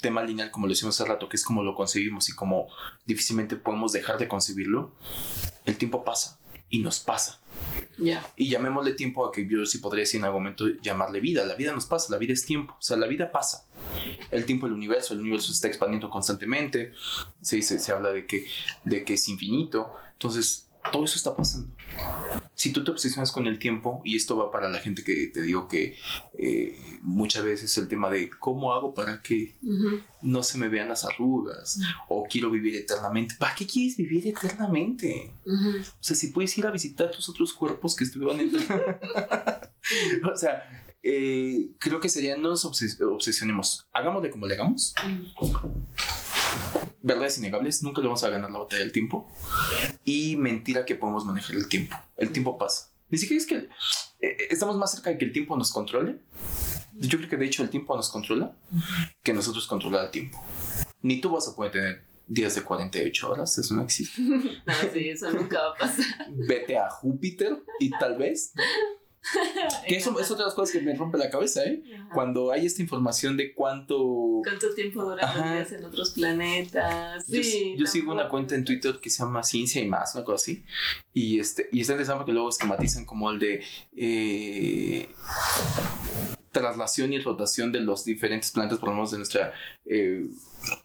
tema 0.00 0.22
lineal, 0.22 0.50
como 0.50 0.66
lo 0.66 0.72
hicimos 0.72 0.98
hace 0.98 1.08
rato, 1.08 1.28
que 1.28 1.36
es 1.36 1.44
como 1.44 1.62
lo 1.62 1.74
concebimos 1.74 2.28
y 2.28 2.34
como 2.34 2.68
difícilmente 3.04 3.56
podemos 3.56 3.92
dejar 3.92 4.18
de 4.18 4.28
concebirlo, 4.28 4.92
el 5.64 5.76
tiempo 5.76 6.04
pasa 6.04 6.38
y 6.68 6.78
nos 6.78 7.00
pasa. 7.00 7.40
ya 7.98 8.26
Y 8.36 8.48
llamémosle 8.48 8.94
tiempo 8.94 9.26
a 9.26 9.32
que 9.32 9.46
yo 9.46 9.66
sí 9.66 9.78
podría 9.78 10.02
decir 10.02 10.18
en 10.18 10.24
algún 10.24 10.42
momento 10.42 10.66
llamarle 10.80 11.20
vida. 11.20 11.44
La 11.44 11.54
vida 11.54 11.72
nos 11.72 11.86
pasa, 11.86 12.10
la 12.10 12.18
vida 12.18 12.32
es 12.32 12.46
tiempo. 12.46 12.74
O 12.78 12.82
sea, 12.82 12.96
la 12.96 13.06
vida 13.06 13.30
pasa. 13.30 13.66
El 14.30 14.46
tiempo 14.46 14.66
del 14.66 14.74
universo, 14.74 15.12
el 15.12 15.20
universo 15.20 15.48
se 15.48 15.52
está 15.52 15.68
expandiendo 15.68 16.08
constantemente. 16.08 16.94
Se, 17.42 17.60
se, 17.60 17.78
se 17.78 17.92
habla 17.92 18.10
de 18.10 18.26
que, 18.26 18.46
de 18.84 19.04
que 19.04 19.14
es 19.14 19.28
infinito. 19.28 19.92
Entonces, 20.14 20.70
todo 20.90 21.04
eso 21.04 21.16
está 21.16 21.36
pasando. 21.36 21.68
Si 22.54 22.72
tú 22.72 22.84
te 22.84 22.90
obsesionas 22.90 23.32
con 23.32 23.46
el 23.46 23.58
tiempo, 23.58 24.02
y 24.04 24.16
esto 24.16 24.36
va 24.36 24.50
para 24.50 24.68
la 24.68 24.78
gente 24.78 25.02
que 25.02 25.28
te 25.28 25.42
digo 25.42 25.68
que 25.68 25.96
eh, 26.38 26.98
muchas 27.02 27.44
veces 27.44 27.76
el 27.78 27.88
tema 27.88 28.10
de 28.10 28.30
cómo 28.30 28.72
hago 28.72 28.94
para 28.94 29.22
que 29.22 29.54
no 30.20 30.42
se 30.42 30.58
me 30.58 30.68
vean 30.68 30.88
las 30.88 31.04
arrugas, 31.04 31.80
o 32.08 32.24
quiero 32.24 32.50
vivir 32.50 32.76
eternamente. 32.76 33.34
¿Para 33.38 33.54
qué 33.54 33.66
quieres 33.66 33.96
vivir 33.96 34.26
eternamente? 34.28 35.32
O 35.46 35.92
sea, 36.00 36.14
si 36.14 36.28
puedes 36.28 36.56
ir 36.58 36.66
a 36.66 36.70
visitar 36.70 37.10
tus 37.10 37.28
otros 37.28 37.52
cuerpos 37.52 37.96
que 37.96 38.04
estuvieron 38.04 38.38
en... 38.40 38.54
o 40.32 40.36
sea, 40.36 40.62
eh, 41.02 41.70
creo 41.78 41.98
que 41.98 42.08
sería 42.08 42.36
no 42.36 42.50
nos 42.50 42.64
obsesionemos, 42.64 43.88
hagámosle 43.92 44.30
como 44.30 44.46
le 44.46 44.54
hagamos 44.54 44.94
verdades 47.02 47.38
innegables, 47.38 47.82
nunca 47.82 48.00
le 48.00 48.06
vamos 48.06 48.22
a 48.24 48.30
ganar 48.30 48.50
la 48.50 48.58
batalla 48.58 48.82
del 48.82 48.92
tiempo. 48.92 49.30
Y 50.04 50.36
mentira 50.36 50.84
que 50.84 50.94
podemos 50.94 51.24
manejar 51.24 51.56
el 51.56 51.68
tiempo. 51.68 51.96
El 52.16 52.30
tiempo 52.30 52.56
pasa. 52.58 52.90
Ni 53.08 53.18
siquiera 53.18 53.42
es 53.42 53.46
que 53.46 53.56
eh, 53.56 53.68
eh, 54.20 54.36
estamos 54.50 54.76
más 54.76 54.92
cerca 54.92 55.10
de 55.10 55.18
que 55.18 55.24
el 55.24 55.32
tiempo 55.32 55.56
nos 55.56 55.72
controle. 55.72 56.20
Yo 56.94 57.18
creo 57.18 57.28
que 57.28 57.36
de 57.36 57.46
hecho 57.46 57.62
el 57.62 57.70
tiempo 57.70 57.96
nos 57.96 58.10
controla 58.10 58.56
que 59.22 59.32
nosotros 59.32 59.66
controlar 59.66 60.06
el 60.06 60.10
tiempo. 60.10 60.42
Ni 61.02 61.20
tú 61.20 61.30
vas 61.30 61.48
a 61.48 61.56
poder 61.56 61.72
tener 61.72 62.04
días 62.26 62.54
de 62.54 62.62
48 62.62 63.30
horas, 63.30 63.58
eso 63.58 63.74
no 63.74 63.82
existe. 63.82 64.20
no, 64.22 64.74
sí, 64.92 65.08
eso 65.08 65.30
nunca 65.30 65.60
va 65.60 65.70
a 65.70 65.74
pasar. 65.74 66.04
Vete 66.30 66.78
a 66.78 66.88
Júpiter 66.90 67.62
y 67.80 67.90
tal 67.90 68.16
vez 68.16 68.52
que 69.86 69.96
eso 69.96 70.18
es 70.18 70.30
otra 70.30 70.44
de 70.44 70.48
las 70.48 70.54
cosas 70.54 70.72
que 70.72 70.80
me 70.80 70.94
rompe 70.94 71.18
la 71.18 71.30
cabeza, 71.30 71.64
¿eh? 71.64 71.82
Cuando 72.12 72.50
hay 72.50 72.66
esta 72.66 72.82
información 72.82 73.36
de 73.36 73.54
cuánto... 73.54 74.40
¿Cuánto 74.42 74.74
tiempo 74.74 75.04
duran 75.04 75.66
en 75.70 75.84
otros 75.84 76.10
planetas? 76.10 77.24
Sí, 77.26 77.76
yo, 77.78 77.86
sigo 77.86 78.12
una 78.12 78.28
cuenta 78.28 78.54
en 78.54 78.64
Twitter 78.64 78.98
que 79.00 79.10
se 79.10 79.22
llama 79.22 79.42
Ciencia 79.42 79.80
y 79.80 79.88
Más, 79.88 80.14
una 80.14 80.24
cosa 80.24 80.42
así. 80.42 80.64
Y, 81.12 81.38
este, 81.38 81.68
y 81.72 81.80
está 81.80 81.92
interesante 81.92 82.24
que 82.24 82.32
luego 82.32 82.48
esquematizan 82.48 83.04
como 83.04 83.30
el 83.30 83.38
de... 83.38 83.64
Eh, 83.96 85.08
traslación 86.52 87.12
y 87.12 87.18
rotación 87.18 87.72
de 87.72 87.80
los 87.80 88.04
diferentes 88.04 88.52
planetas, 88.52 88.78
por 88.78 88.90
lo 88.90 88.96
menos 88.96 89.10
de 89.10 89.16
nuestra 89.16 89.52
eh, 89.86 90.26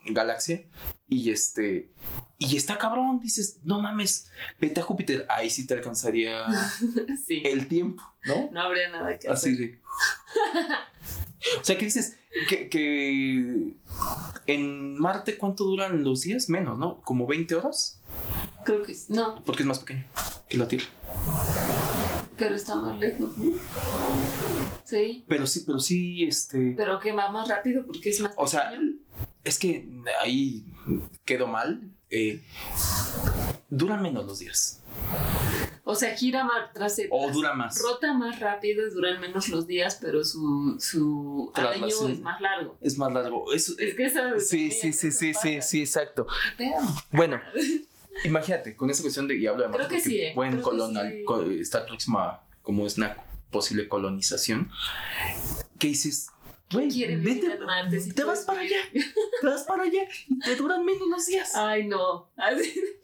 galaxia. 0.06 0.64
Y 1.08 1.30
este. 1.30 1.92
Y 2.40 2.56
está 2.56 2.78
cabrón, 2.78 3.20
dices, 3.20 3.60
no 3.64 3.82
mames, 3.82 4.30
vete 4.60 4.80
a 4.80 4.84
Júpiter, 4.84 5.26
ahí 5.28 5.50
sí 5.50 5.66
te 5.66 5.74
alcanzaría 5.74 6.46
el 7.30 7.68
tiempo, 7.68 8.04
¿no? 8.26 8.50
No 8.52 8.62
habría 8.62 8.90
nada 8.90 9.18
que 9.18 9.28
hacer. 9.28 9.54
Así 9.54 9.56
de. 9.56 9.82
o 11.60 11.64
sea, 11.64 11.78
que 11.78 11.86
dices 11.86 12.18
que, 12.48 12.70
que 12.70 13.74
en 14.46 15.00
Marte, 15.00 15.38
¿cuánto 15.38 15.64
duran 15.64 16.04
los 16.04 16.22
días? 16.22 16.48
Menos, 16.50 16.78
¿no? 16.78 17.02
¿Como 17.02 17.26
20 17.26 17.56
horas? 17.56 18.02
Creo 18.64 18.84
que 18.84 18.96
no. 19.10 19.44
Porque 19.44 19.64
es 19.64 19.68
más 19.68 19.80
pequeño 19.80 20.06
que 20.48 20.58
la 20.58 20.68
Tierra. 20.68 20.86
Pero 22.38 22.56
está 22.56 22.76
más 22.76 23.00
lejos, 23.00 23.36
¿no? 23.38 23.54
Sí. 24.84 25.26
Pero 25.28 25.48
sí, 25.48 25.64
pero 25.66 25.80
sí, 25.80 26.24
este. 26.24 26.74
Pero 26.78 27.00
que 27.00 27.12
va 27.12 27.32
más 27.32 27.50
rápido 27.50 27.86
porque 27.86 28.10
es 28.10 28.22
más. 28.22 28.34
O 28.38 28.48
sea, 28.48 28.72
es 29.44 29.58
que 29.58 29.90
ahí 30.22 30.66
quedó 31.26 31.48
mal. 31.48 31.97
Eh, 32.10 32.42
duran 33.70 34.02
menos 34.02 34.26
los 34.26 34.40
días. 34.40 34.82
O 35.90 35.96
sea, 35.96 36.16
gira 36.16 36.44
más 36.44 36.74
tras 36.74 37.02
O 37.10 37.32
dura 37.32 37.54
más. 37.54 37.82
Rota 37.82 38.14
más 38.14 38.40
rápido 38.42 38.86
y 38.86 38.90
duran 38.90 39.22
menos 39.22 39.48
los 39.48 39.68
días, 39.68 39.98
pero 40.02 40.24
su, 40.24 40.76
su 40.80 41.52
año 41.54 41.88
es 41.88 42.20
más 42.20 42.42
largo. 42.42 42.78
Es 42.82 42.98
más 42.98 43.14
largo. 43.14 43.54
Es, 43.54 43.70
es 43.80 43.96
que 43.96 44.06
esa 44.06 44.38
Sí, 44.38 44.70
sí, 44.70 44.92
sí, 44.92 45.12
sí, 45.12 45.34
sí, 45.34 45.62
sí, 45.62 45.80
exacto. 45.82 46.28
Bueno, 47.12 47.40
imagínate, 48.26 48.76
con 48.76 48.90
esa 48.90 49.02
cuestión 49.02 49.30
de, 49.30 49.38
y 49.38 49.48
hablo 49.48 49.66
de 49.66 49.74
Creo 49.74 49.88
que 49.88 50.02
sí, 50.02 50.22
buen 50.36 50.62
colonial, 50.62 51.24
está 51.52 51.86
próxima, 51.86 52.42
como 52.62 52.86
es 52.86 52.98
una 52.98 53.16
posible 53.50 53.88
colonización, 53.88 54.70
¿qué 55.80 55.88
dices? 55.88 56.28
Güey, 56.72 57.16
vete, 57.18 57.60
te 58.14 58.24
vas 58.26 58.40
para 58.42 58.60
allá, 58.60 58.78
te 59.42 59.48
vas 59.48 59.64
para 59.64 59.84
allá 59.84 60.02
y 60.28 60.40
te 60.40 60.56
duran 60.56 60.84
menos 60.84 61.08
los 61.08 61.26
días. 61.26 61.56
Ay, 61.56 61.88
no. 61.88 62.30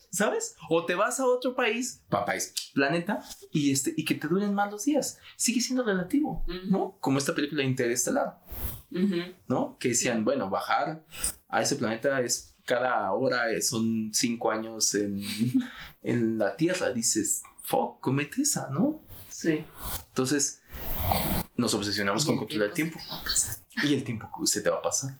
¿Sabes? 0.09 0.55
O 0.69 0.85
te 0.85 0.95
vas 0.95 1.19
a 1.19 1.25
otro 1.25 1.55
país, 1.55 2.03
país, 2.09 2.53
planeta, 2.73 3.23
y, 3.51 3.71
este, 3.71 3.93
y 3.95 4.03
que 4.05 4.15
te 4.15 4.27
duren 4.27 4.53
más 4.53 4.69
los 4.69 4.83
días. 4.83 5.17
Sigue 5.37 5.61
siendo 5.61 5.83
relativo, 5.83 6.45
¿no? 6.65 6.97
Como 6.99 7.17
esta 7.17 7.33
película 7.33 7.63
Interestelar, 7.63 8.39
¿no? 9.47 9.77
Que 9.79 9.89
decían, 9.89 10.25
bueno, 10.25 10.49
bajar 10.49 11.05
a 11.47 11.61
ese 11.61 11.77
planeta 11.77 12.19
es 12.21 12.55
cada 12.65 13.11
hora 13.13 13.45
son 13.61 14.11
cinco 14.13 14.51
años 14.51 14.93
en, 14.95 15.21
en 16.03 16.37
la 16.37 16.55
Tierra. 16.55 16.91
Dices, 16.91 17.43
fuck, 17.61 17.99
comete 18.01 18.41
esa, 18.41 18.69
¿no? 18.69 19.01
Sí. 19.29 19.65
Entonces, 20.09 20.61
nos 21.55 21.73
obsesionamos 21.73 22.25
con 22.25 22.37
controlar 22.37 22.69
el 22.69 22.73
tiempo. 22.73 22.99
Y 23.83 23.93
el 23.93 24.03
tiempo 24.03 24.29
se 24.45 24.61
te 24.61 24.69
va 24.69 24.77
a 24.77 24.81
pasar. 24.81 25.17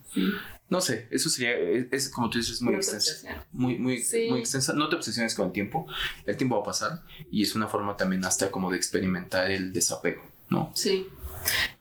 No 0.69 0.81
sé, 0.81 1.07
eso 1.11 1.29
sería, 1.29 1.55
es, 1.91 2.09
como 2.09 2.29
tú 2.29 2.39
dices, 2.39 2.61
muy 2.61 2.75
extensa. 2.75 3.45
Muy, 3.51 3.77
muy, 3.77 4.03
muy 4.29 4.39
extensa. 4.39 4.73
No 4.73 4.89
te 4.89 4.95
obsesiones 4.95 5.35
con 5.35 5.47
el 5.47 5.51
tiempo. 5.51 5.87
El 6.25 6.37
tiempo 6.37 6.55
va 6.55 6.61
a 6.61 6.65
pasar 6.65 7.03
y 7.31 7.43
es 7.43 7.55
una 7.55 7.67
forma 7.67 7.95
también 7.97 8.25
hasta 8.25 8.49
como 8.51 8.71
de 8.71 8.77
experimentar 8.77 9.51
el 9.51 9.73
desapego, 9.73 10.23
¿no? 10.49 10.71
Sí. 10.73 11.07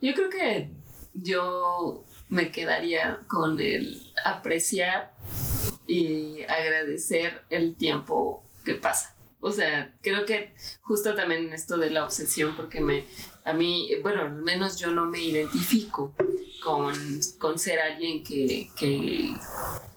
Yo 0.01 0.13
creo 0.15 0.29
que 0.31 0.71
yo 1.15 2.05
me 2.29 2.51
quedaría 2.51 3.21
con 3.29 3.61
el 3.61 4.13
apreciar 4.25 5.15
y 5.87 6.43
agradecer 6.43 7.43
el 7.51 7.77
tiempo 7.77 8.45
que 8.65 8.75
pasa. 8.75 9.15
O 9.41 9.51
sea, 9.51 9.93
creo 10.03 10.25
que 10.25 10.55
justo 10.83 11.15
también 11.15 11.53
esto 11.53 11.77
de 11.77 11.91
la 11.91 12.05
obsesión, 12.05 12.55
porque 12.57 12.81
me, 12.81 13.05
a 13.45 13.53
mí, 13.53 13.91
bueno, 14.03 14.23
al 14.23 14.33
menos 14.33 14.79
yo 14.79 14.91
no 14.91 15.07
me 15.07 15.21
identifico 15.21 16.13
con, 16.63 16.95
con 17.39 17.59
ser 17.59 17.81
alguien 17.81 18.23
que, 18.23 18.71
que, 18.77 19.35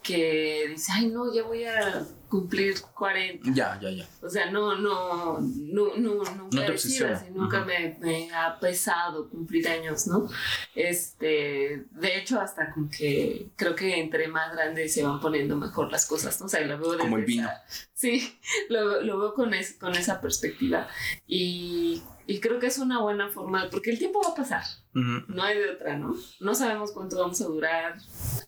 que 0.05 0.67
dice, 0.69 0.91
ay, 0.93 1.07
no, 1.07 1.33
ya 1.33 1.43
voy 1.43 1.63
a 1.65 2.05
cumplir 2.29 2.75
40. 2.93 3.49
Ya, 3.53 3.79
ya, 3.81 3.89
ya. 3.89 4.07
O 4.21 4.29
sea, 4.29 4.51
no, 4.51 4.75
no, 4.75 5.39
no, 5.39 5.95
no, 5.95 6.23
nunca 6.23 6.67
he 6.67 6.77
sido 6.77 7.11
así, 7.11 7.31
nunca 7.31 7.65
me, 7.65 7.97
me, 7.99 8.31
ha 8.31 8.59
pesado 8.59 9.29
cumplir 9.29 9.67
años, 9.67 10.05
¿no? 10.05 10.29
Este, 10.75 11.85
de 11.91 12.17
hecho, 12.17 12.39
hasta 12.39 12.71
con 12.71 12.89
que 12.89 13.49
creo 13.55 13.75
que 13.75 13.99
entre 13.99 14.27
más 14.27 14.53
grandes 14.53 14.93
se 14.93 15.03
van 15.03 15.19
poniendo 15.19 15.55
mejor 15.55 15.91
las 15.91 16.05
cosas, 16.05 16.39
¿no? 16.39 16.45
O 16.45 16.49
sea, 16.49 16.61
lo 16.61 16.77
veo 16.77 16.99
Como 16.99 17.17
el 17.17 17.25
vino. 17.25 17.49
sí, 17.93 18.37
lo, 18.69 19.01
lo, 19.01 19.19
veo 19.19 19.33
con, 19.33 19.53
es, 19.55 19.73
con 19.73 19.95
esa 19.95 20.21
perspectiva. 20.21 20.87
Y 21.27 22.03
y 22.27 22.39
creo 22.39 22.59
que 22.59 22.67
es 22.67 22.79
una 22.79 23.01
buena 23.01 23.29
forma, 23.29 23.69
porque 23.69 23.91
el 23.91 23.99
tiempo 23.99 24.19
va 24.23 24.31
a 24.31 24.35
pasar, 24.35 24.63
no 24.93 25.43
hay 25.43 25.59
de 25.59 25.69
otra, 25.69 25.97
¿no? 25.97 26.15
No 26.39 26.55
sabemos 26.55 26.91
cuánto 26.91 27.19
vamos 27.19 27.39
a 27.41 27.45
durar 27.45 27.97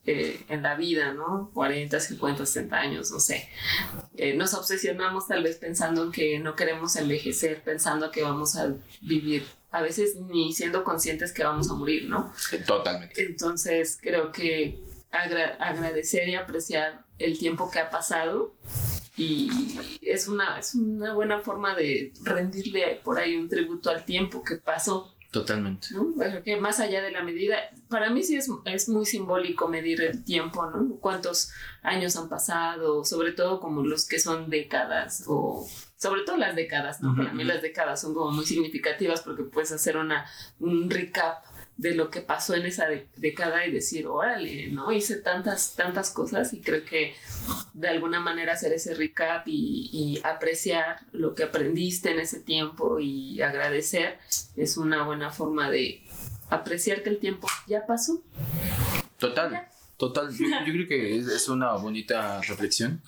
eh, 0.05 0.43
en 0.49 0.63
la 0.63 0.75
vida, 0.75 1.13
¿no? 1.13 1.46
40, 1.53 1.99
50, 1.99 2.45
60 2.45 2.75
años, 2.75 3.11
no 3.11 3.19
sé. 3.19 3.49
Eh, 4.15 4.35
nos 4.35 4.53
obsesionamos 4.53 5.27
tal 5.27 5.43
vez 5.43 5.57
pensando 5.57 6.03
en 6.03 6.11
que 6.11 6.39
no 6.39 6.55
queremos 6.55 6.95
envejecer, 6.95 7.61
pensando 7.63 8.11
que 8.11 8.23
vamos 8.23 8.55
a 8.55 8.73
vivir, 9.01 9.45
a 9.71 9.81
veces 9.81 10.15
ni 10.15 10.53
siendo 10.53 10.83
conscientes 10.83 11.31
que 11.31 11.43
vamos 11.43 11.69
a 11.69 11.73
morir, 11.73 12.09
¿no? 12.09 12.33
Totalmente. 12.65 13.25
Entonces 13.25 13.97
creo 14.01 14.31
que 14.31 14.79
agradecer 15.11 16.27
y 16.27 16.35
apreciar 16.35 17.05
el 17.17 17.37
tiempo 17.37 17.71
que 17.71 17.79
ha 17.79 17.89
pasado 17.89 18.55
y 19.17 19.49
es 20.03 20.27
una, 20.27 20.59
es 20.59 20.75
una 20.75 21.13
buena 21.13 21.39
forma 21.39 21.75
de 21.75 22.13
rendirle 22.23 23.01
por 23.03 23.17
ahí 23.17 23.35
un 23.35 23.49
tributo 23.49 23.89
al 23.89 24.05
tiempo 24.05 24.43
que 24.43 24.57
pasó. 24.57 25.15
Totalmente. 25.39 25.87
¿no? 25.91 26.13
que 26.43 26.57
más 26.57 26.79
allá 26.79 27.01
de 27.01 27.11
la 27.11 27.23
medida, 27.23 27.57
para 27.89 28.09
mí 28.09 28.23
sí 28.23 28.35
es, 28.35 28.49
es, 28.65 28.89
muy 28.89 29.05
simbólico 29.05 29.67
medir 29.67 30.01
el 30.01 30.23
tiempo, 30.23 30.65
¿no? 30.65 30.95
Cuántos 30.99 31.51
años 31.81 32.15
han 32.15 32.29
pasado, 32.29 33.05
sobre 33.05 33.33
todo 33.33 33.59
como 33.59 33.83
los 33.83 34.07
que 34.07 34.19
son 34.19 34.49
décadas 34.49 35.23
o 35.27 35.67
sobre 35.97 36.21
todo 36.21 36.37
las 36.37 36.55
décadas, 36.55 37.01
¿no? 37.01 37.15
Para 37.15 37.33
mí 37.33 37.43
las 37.43 37.61
décadas 37.61 38.01
son 38.01 38.13
como 38.13 38.31
muy 38.31 38.45
significativas 38.45 39.21
porque 39.21 39.43
puedes 39.43 39.71
hacer 39.71 39.97
una, 39.97 40.25
un 40.59 40.89
recap 40.89 41.43
de 41.77 41.93
lo 41.93 42.09
que 42.09 42.21
pasó 42.21 42.55
en 42.55 42.65
esa 42.65 42.87
década 43.15 43.65
y 43.65 43.71
decir, 43.71 44.07
órale, 44.07 44.67
¿no? 44.67 44.91
Hice 44.91 45.17
tantas, 45.17 45.75
tantas 45.75 46.09
cosas 46.09 46.53
y 46.53 46.61
creo 46.61 46.83
que 46.83 47.15
de 47.73 47.87
alguna 47.87 48.19
manera 48.19 48.53
hacer 48.53 48.73
ese 48.73 48.95
recap 48.95 49.47
y, 49.47 50.19
apreciar 50.23 51.01
lo 51.11 51.35
que 51.35 51.43
aprendiste 51.43 52.11
en 52.11 52.19
ese 52.19 52.39
tiempo 52.39 52.99
y 52.99 53.41
agradecer 53.41 54.17
es 54.55 54.77
una 54.77 55.03
buena 55.03 55.31
forma 55.31 55.69
de 55.69 56.03
apreciar 56.49 57.03
que 57.03 57.09
el 57.09 57.19
tiempo 57.19 57.47
ya 57.67 57.85
pasó. 57.85 58.23
Total. 59.19 59.67
Total, 59.97 60.29
yo, 60.31 60.45
creo 60.63 60.87
que 60.87 61.17
es, 61.17 61.49
una 61.49 61.71
bonita 61.73 62.39
reflexión, 62.41 63.01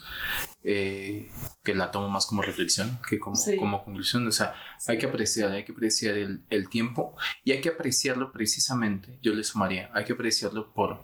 eh, 0.64 1.30
que 1.64 1.76
la 1.76 1.92
tomo 1.92 2.10
más 2.10 2.26
como 2.26 2.42
reflexión 2.42 2.98
que 3.08 3.20
como, 3.20 3.38
como 3.60 3.84
conclusión. 3.84 4.28
O 4.28 4.32
sea, 4.32 4.56
hay 4.88 4.98
que 4.98 5.06
apreciar, 5.06 5.52
hay 5.52 5.64
que 5.66 5.72
apreciar 5.72 6.18
el, 6.18 6.42
el, 6.50 6.68
tiempo 6.68 7.16
y 7.44 7.52
hay 7.52 7.62
que 7.62 7.70
apreciarlo 7.70 8.32
precisamente, 8.32 9.20
yo 9.22 9.36
le 9.36 9.44
sumaría, 9.44 9.92
hay 9.94 10.04
que 10.04 10.14
apreciarlo 10.14 10.74
por, 10.74 11.04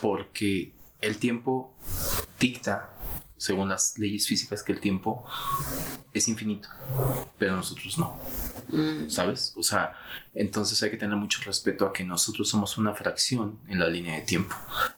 porque 0.00 0.72
el 1.00 1.18
tiempo 1.18 1.76
dicta, 2.38 2.95
según 3.36 3.68
las 3.68 3.98
leyes 3.98 4.26
físicas, 4.26 4.62
que 4.62 4.72
el 4.72 4.80
tiempo 4.80 5.24
es 6.12 6.28
infinito, 6.28 6.68
pero 7.38 7.56
nosotros 7.56 7.98
no. 7.98 8.18
Mm. 8.68 9.08
¿Sabes? 9.08 9.52
O 9.56 9.62
sea, 9.62 9.96
entonces 10.34 10.82
hay 10.82 10.90
que 10.90 10.96
tener 10.96 11.16
mucho 11.16 11.40
respeto 11.44 11.86
a 11.86 11.92
que 11.92 12.04
nosotros 12.04 12.48
somos 12.48 12.78
una 12.78 12.94
fracción 12.94 13.60
en 13.68 13.78
la 13.78 13.88
línea 13.88 14.16
de 14.16 14.22
tiempo. 14.22 14.56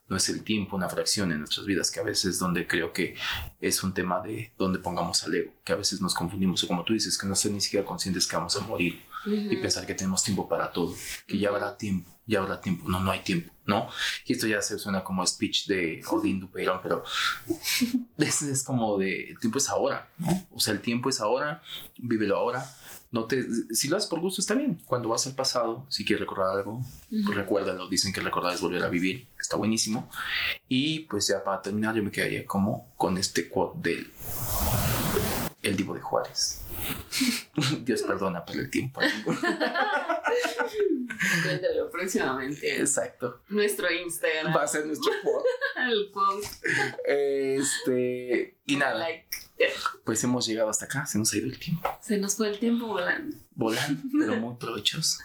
No 0.09 0.17
es 0.17 0.29
el 0.29 0.43
tiempo 0.43 0.77
una 0.77 0.89
fracción 0.89 1.33
en 1.33 1.41
nuestras 1.41 1.67
vidas, 1.67 1.91
que 1.91 2.01
a 2.01 2.05
veces 2.05 2.39
donde 2.39 2.67
creo 2.67 2.93
que 2.93 3.15
es 3.61 3.83
un 3.83 3.93
tema 3.93 4.21
de 4.21 4.53
donde 4.57 4.79
pongamos 4.79 5.23
al 5.25 5.35
ego, 5.35 5.53
que 5.65 5.73
a 5.73 5.77
veces 5.77 6.01
nos 6.01 6.15
confundimos, 6.15 6.65
o 6.65 6.69
como 6.69 6.85
tú 6.85 6.93
dices, 6.93 7.19
que 7.19 7.27
no 7.27 7.35
ser 7.35 7.53
ni 7.53 7.61
siquiera 7.61 7.85
conscientes 7.85 8.27
que 8.27 8.37
vamos 8.37 8.57
a 8.57 8.61
morir 8.61 9.03
y 9.27 9.57
pensar 9.57 9.87
que 9.87 9.95
tenemos 9.95 10.23
tiempo 10.23 10.49
para 10.49 10.73
todo, 10.73 10.95
que 11.27 11.39
ya 11.39 11.49
habrá 11.49 11.77
tiempo, 11.77 12.11
ya 12.27 12.41
habrá 12.41 12.61
tiempo. 12.61 12.89
No, 12.89 13.01
no 13.01 13.11
hay 13.11 13.21
tiempo, 13.21 13.53
¿no? 13.67 13.89
Y 14.25 14.33
esto 14.33 14.47
ya 14.47 14.63
se 14.63 14.79
suena 14.79 15.05
como 15.05 15.27
speech 15.27 15.67
de 15.67 16.03
Odín 16.11 16.41
Dupeirón, 16.41 16.81
pero 16.83 17.05
es, 18.19 18.43
es 18.43 18.65
como 18.65 18.99
de 18.99 19.31
el 19.31 19.39
tiempo 19.39 19.59
es 19.59 19.69
ahora, 19.69 20.09
¿no? 20.19 20.47
O 20.53 20.61
sea, 20.61 20.75
el 20.75 20.81
tiempo 20.81 21.09
es 21.09 21.21
ahora, 21.21 21.63
vívelo 21.99 22.37
ahora 22.37 22.65
no 23.11 23.25
te, 23.25 23.47
si 23.75 23.89
lo 23.89 23.97
haces 23.97 24.09
por 24.09 24.21
gusto 24.21 24.41
está 24.41 24.55
bien. 24.55 24.81
Cuando 24.85 25.09
vas 25.09 25.27
al 25.27 25.35
pasado, 25.35 25.87
si 25.89 26.05
quieres 26.05 26.21
recordar 26.21 26.59
algo, 26.59 26.83
pues 27.09 27.37
recuérdalo. 27.37 27.89
Dicen 27.89 28.13
que 28.13 28.21
recordar 28.21 28.55
es 28.55 28.61
volver 28.61 28.83
a 28.83 28.89
vivir. 28.89 29.29
Está 29.39 29.57
buenísimo. 29.57 30.11
Y 30.69 31.01
pues 31.01 31.29
ya 31.29 31.43
para 31.43 31.63
terminar, 31.63 31.95
yo 31.95 32.03
me 32.03 32.11
quedaría 32.11 32.47
como 32.47 32.93
con 32.97 33.17
este 33.17 33.49
quote 33.49 33.91
del 33.91 34.13
el 35.63 35.77
Divo 35.77 35.95
de 35.95 36.01
Juárez. 36.01 36.63
Dios 37.81 38.03
perdona 38.03 38.45
por 38.45 38.57
el 38.57 38.71
tiempo. 38.71 39.01
Encuéntralo 41.37 41.91
próximamente. 41.91 42.81
Exacto. 42.81 43.43
Nuestro 43.49 43.91
Instagram. 43.91 44.55
Va 44.55 44.63
a 44.63 44.69
ser 44.69 44.87
nuestro 44.87 45.13
quote. 45.23 45.49
el 45.91 46.11
quote. 46.13 46.47
Este. 47.57 48.57
Y 48.67 48.77
nada. 48.77 49.07
Pues 50.05 50.23
hemos 50.25 50.47
llegado 50.47 50.71
hasta 50.71 50.87
acá, 50.87 51.07
se 51.07 51.19
nos 51.19 51.33
ha 51.33 51.39
ido 51.39 51.47
el 51.47 51.59
tiempo. 51.59 51.89
Se 52.01 52.17
nos 52.19 52.37
fue 52.37 52.49
el 52.49 52.59
tiempo 52.59 52.87
volando. 52.87 53.37
Volando, 53.55 54.03
pero 54.19 54.37
muy 54.37 54.57
provechoso. 54.57 55.19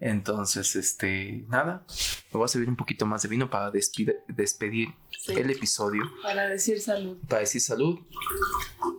Entonces, 0.00 0.74
este, 0.76 1.44
nada, 1.48 1.84
me 2.32 2.38
voy 2.38 2.44
a 2.44 2.48
servir 2.48 2.68
un 2.68 2.76
poquito 2.76 3.06
más 3.06 3.22
de 3.22 3.28
vino 3.28 3.50
para 3.50 3.70
despedir 3.70 4.94
el 5.28 5.50
episodio. 5.50 6.02
Para 6.22 6.48
decir 6.48 6.80
salud. 6.80 7.18
Para 7.28 7.40
decir 7.40 7.60
salud. 7.60 8.00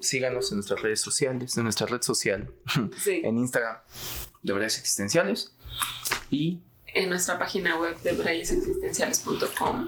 Síganos 0.02 0.52
en 0.52 0.58
nuestras 0.58 0.82
redes 0.82 1.02
sociales, 1.02 1.58
en 1.58 1.64
nuestra 1.64 1.88
red 1.88 2.02
social, 2.02 2.54
en 3.06 3.38
Instagram 3.38 3.78
de 4.44 4.54
Brayes 4.54 4.78
Existenciales 4.80 5.54
y 6.30 6.62
en 6.94 7.10
nuestra 7.10 7.38
página 7.38 7.80
web 7.80 8.00
de 8.02 8.14
brayesexistenciales.com. 8.14 9.88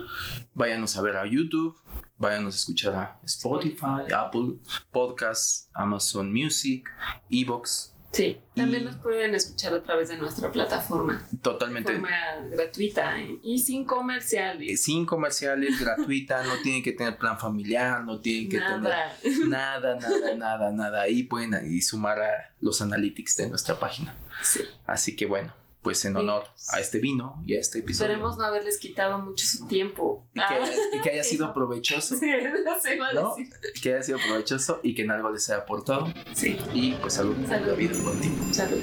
Váyanos 0.53 0.97
a 0.97 1.01
ver 1.01 1.17
a 1.17 1.25
YouTube, 1.25 1.75
váyanos 2.19 2.53
a 2.53 2.57
escuchar 2.57 2.95
a 2.95 3.19
Spotify, 3.23 4.11
Apple 4.15 4.57
Podcasts, 4.91 5.69
Amazon 5.73 6.31
Music, 6.31 6.87
Evox, 7.29 7.93
Sí, 8.11 8.39
también 8.55 8.81
Y- 8.81 8.85
nos 8.85 8.95
pueden 8.95 9.35
escuchar 9.35 9.71
a 9.73 9.83
través 9.83 10.09
de 10.09 10.17
nuestra 10.17 10.51
plataforma. 10.51 11.27
Totalmente. 11.43 11.93
De 11.93 11.99
forma 11.99 12.17
gratuita 12.49 13.19
¿eh? 13.19 13.37
y 13.43 13.59
sin 13.59 13.83
eh, 13.83 13.85
comerciales. 13.85 14.81
Sin 14.81 15.05
comerciales, 15.05 15.79
gratuita, 15.79 16.43
no 16.43 16.55
tienen 16.63 16.81
que 16.81 16.93
tener 16.93 17.17
plan 17.19 17.37
familiar, 17.37 18.03
no 18.03 18.19
tienen 18.19 18.49
que 18.49 18.57
Nada. 18.57 19.15
tener 19.21 19.47
nada, 19.47 19.95
nada, 19.99 20.35
nada, 20.35 20.71
nada. 20.71 21.01
Ahí 21.03 21.21
pueden 21.21 21.71
y 21.71 21.81
sumar 21.81 22.19
a 22.19 22.51
los 22.61 22.81
analytics 22.81 23.37
de 23.37 23.49
nuestra 23.49 23.79
página. 23.79 24.15
Sí. 24.41 24.61
Así 24.87 25.15
que 25.15 25.27
bueno, 25.27 25.53
pues 25.81 26.03
en 26.05 26.15
honor 26.17 26.43
a 26.71 26.79
este 26.79 26.99
vino 26.99 27.41
y 27.45 27.55
a 27.55 27.59
este 27.59 27.79
episodio. 27.79 28.11
Esperemos 28.11 28.37
no 28.37 28.43
haberles 28.45 28.77
quitado 28.79 29.19
mucho 29.19 29.45
su 29.45 29.67
tiempo. 29.67 30.27
Y 30.33 30.39
que, 30.39 30.97
y 30.97 31.01
que 31.01 31.09
haya 31.11 31.23
sido 31.23 31.53
provechoso. 31.53 32.15
Sí, 32.17 32.29
no 32.65 32.79
sé, 32.81 32.95
iba 32.95 33.07
a 33.09 33.13
¿No? 33.13 33.35
decir. 33.35 33.53
Que 33.81 33.93
haya 33.93 34.03
sido 34.03 34.19
provechoso 34.19 34.79
y 34.83 34.93
que 34.95 35.03
en 35.03 35.11
algo 35.11 35.29
les 35.31 35.49
haya 35.49 35.59
aportado. 35.59 36.11
Sí, 36.33 36.57
Y 36.73 36.93
pues 36.93 37.13
salud, 37.13 37.35
Salud. 37.47 37.67
David, 37.67 37.91
contigo. 38.03 38.35
salud. 38.53 38.79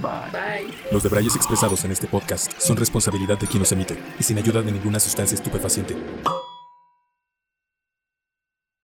Bye. 0.00 0.30
Bye. 0.66 0.74
Los 0.90 1.02
debrayes 1.02 1.36
expresados 1.36 1.84
en 1.84 1.92
este 1.92 2.06
podcast 2.08 2.52
son 2.60 2.76
responsabilidad 2.76 3.38
de 3.38 3.46
quien 3.46 3.60
los 3.60 3.70
emite 3.72 3.96
y 4.18 4.22
sin 4.22 4.38
ayuda 4.38 4.62
de 4.62 4.72
ninguna 4.72 4.98
sustancia 5.00 5.34
estupefaciente. 5.34 5.96